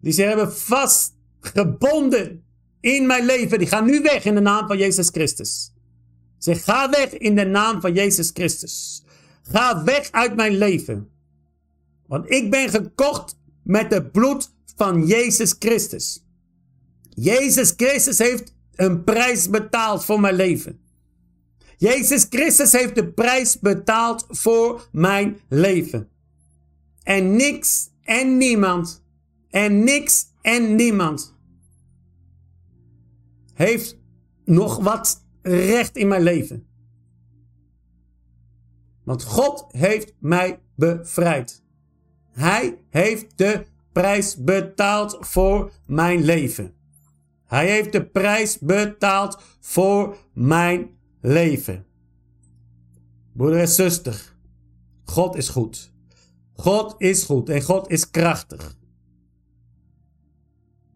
Die 0.00 0.12
ze 0.12 0.22
hebben 0.22 0.52
vastgebonden 0.52 2.44
in 2.80 3.06
mijn 3.06 3.24
leven. 3.24 3.58
Die 3.58 3.68
gaan 3.68 3.84
nu 3.84 4.02
weg 4.02 4.24
in 4.24 4.34
de 4.34 4.40
naam 4.40 4.66
van 4.66 4.78
Jezus 4.78 5.08
Christus. 5.08 5.72
Zeg, 6.38 6.64
ga 6.64 6.90
weg 6.90 7.12
in 7.12 7.34
de 7.34 7.44
naam 7.44 7.80
van 7.80 7.92
Jezus 7.92 8.30
Christus. 8.32 9.04
Ga 9.42 9.84
weg 9.84 10.10
uit 10.10 10.36
mijn 10.36 10.56
leven. 10.56 11.10
Want 12.06 12.30
ik 12.30 12.50
ben 12.50 12.68
gekocht 12.68 13.36
met 13.62 13.90
het 13.90 14.12
bloed 14.12 14.52
van 14.76 15.06
Jezus 15.06 15.54
Christus. 15.58 16.24
Jezus 17.14 17.72
Christus 17.76 18.18
heeft 18.18 18.54
een 18.74 19.04
prijs 19.04 19.50
betaald 19.50 20.04
voor 20.04 20.20
mijn 20.20 20.34
leven. 20.34 20.84
Jezus 21.76 22.26
Christus 22.30 22.72
heeft 22.72 22.94
de 22.94 23.12
prijs 23.12 23.60
betaald 23.60 24.26
voor 24.28 24.88
mijn 24.92 25.40
leven. 25.48 26.08
En 27.02 27.36
niks 27.36 27.90
en 28.02 28.36
niemand. 28.36 29.04
En 29.50 29.84
niks 29.84 30.26
en 30.40 30.74
niemand. 30.74 31.34
Heeft 33.54 33.98
nog 34.44 34.78
wat 34.78 35.24
recht 35.42 35.96
in 35.96 36.08
mijn 36.08 36.22
leven. 36.22 36.66
Want 39.04 39.22
God 39.22 39.64
heeft 39.68 40.14
mij 40.18 40.60
bevrijd. 40.74 41.62
Hij 42.30 42.78
heeft 42.90 43.38
de 43.38 43.64
prijs 43.92 44.36
betaald 44.36 45.16
voor 45.20 45.72
mijn 45.86 46.24
leven. 46.24 46.74
Hij 47.46 47.70
heeft 47.70 47.92
de 47.92 48.06
prijs 48.06 48.58
betaald 48.58 49.42
voor 49.60 50.16
mijn 50.32 50.95
leven. 51.26 51.86
Broeder 53.32 53.60
en 53.60 53.68
zuster, 53.68 54.34
God 55.04 55.36
is 55.36 55.48
goed. 55.48 55.92
God 56.54 56.94
is 56.98 57.24
goed 57.24 57.48
en 57.48 57.62
God 57.62 57.90
is 57.90 58.10
krachtig. 58.10 58.76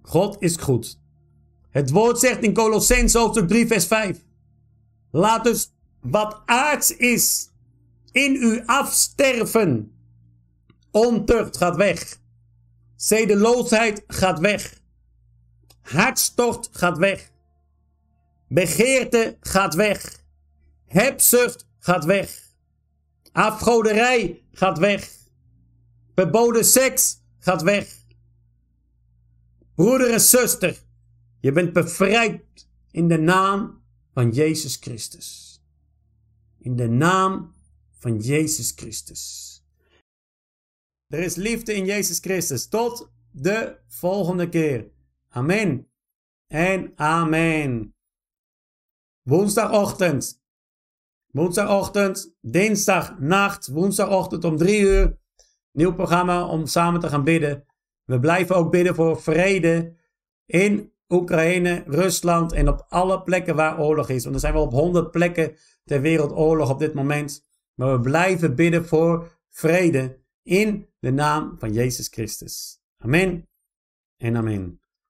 God 0.03 0.37
is 0.39 0.57
goed. 0.57 0.99
Het 1.71 1.91
woord 1.91 2.19
zegt 2.19 2.43
in 2.43 2.55
Colossens 2.55 3.15
hoofdstuk 3.15 3.49
3 3.49 3.67
vers 3.67 3.87
5. 3.87 4.25
Laat 5.11 5.45
dus 5.45 5.73
wat 6.01 6.43
aards 6.45 6.97
is 6.97 7.51
in 8.13 8.35
u 8.35 8.63
afsterven. 8.67 9.93
Ontucht 10.91 11.57
gaat 11.57 11.77
weg. 11.77 12.19
Zedeloosheid 12.97 14.05
gaat 14.07 14.39
weg. 14.39 14.81
Hartstocht 15.81 16.69
gaat 16.73 16.99
weg. 16.99 17.31
Begeerte 18.49 19.37
gaat 19.41 19.75
weg. 19.75 20.20
Hebzucht 20.91 21.67
gaat 21.79 22.05
weg. 22.05 22.55
Afgoderij 23.33 24.45
gaat 24.53 24.79
weg. 24.79 25.19
Verboden 26.15 26.65
seks 26.65 27.23
gaat 27.39 27.63
weg. 27.63 27.99
Broeder 29.75 30.13
en 30.13 30.21
zuster, 30.21 30.83
je 31.41 31.53
bent 31.53 31.73
bevrijd 31.73 32.69
in 32.91 33.09
de 33.09 33.19
naam 33.19 33.83
van 34.13 34.31
Jezus 34.31 34.77
Christus. 34.77 35.61
In 36.59 36.77
de 36.77 36.89
naam 36.89 37.55
van 37.99 38.19
Jezus 38.19 38.73
Christus. 38.77 39.49
Er 41.07 41.19
is 41.19 41.35
liefde 41.35 41.75
in 41.75 41.85
Jezus 41.85 42.19
Christus. 42.19 42.69
Tot 42.69 43.11
de 43.31 43.79
volgende 43.87 44.49
keer. 44.49 44.91
Amen. 45.29 45.89
en 46.47 46.93
amen. 46.97 47.95
Woensdagochtend. 49.23 50.40
Woensdagochtend, 51.33 52.35
dinsdag, 52.41 53.19
nacht, 53.19 53.67
woensdagochtend 53.67 54.45
om 54.45 54.57
drie 54.57 54.81
uur. 54.81 55.19
Nieuw 55.73 55.95
programma 55.95 56.47
om 56.47 56.67
samen 56.67 57.01
te 57.01 57.09
gaan 57.09 57.25
bidden. 57.25 57.65
We 58.05 58.21
blijven 58.21 58.57
ook 58.57 58.71
bidden 58.71 58.95
voor 58.95 59.23
vrede 59.23 59.95
in 60.47 60.93
Oekraïne, 61.09 61.83
Rusland 61.87 62.53
en 62.53 62.69
op 62.69 62.87
alle 62.89 63.23
plekken 63.23 63.57
waar 63.57 63.81
oorlog 63.81 64.09
is. 64.09 64.23
Want 64.23 64.35
er 64.35 64.41
zijn 64.41 64.53
wel 64.53 64.63
op 64.63 64.73
honderd 64.73 65.11
plekken 65.11 65.57
ter 65.85 66.01
wereld 66.01 66.33
oorlog 66.33 66.71
op 66.71 66.79
dit 66.79 66.95
moment. 66.95 67.47
Maar 67.75 67.93
we 67.93 68.01
blijven 68.01 68.55
bidden 68.55 68.87
voor 68.87 69.39
vrede 69.49 70.19
in 70.43 70.89
de 70.99 71.11
naam 71.11 71.55
van 71.59 71.73
Jezus 71.73 72.09
Christus. 72.09 72.81
Amen 72.99 73.49
en 74.17 74.37
amen. 74.37 74.80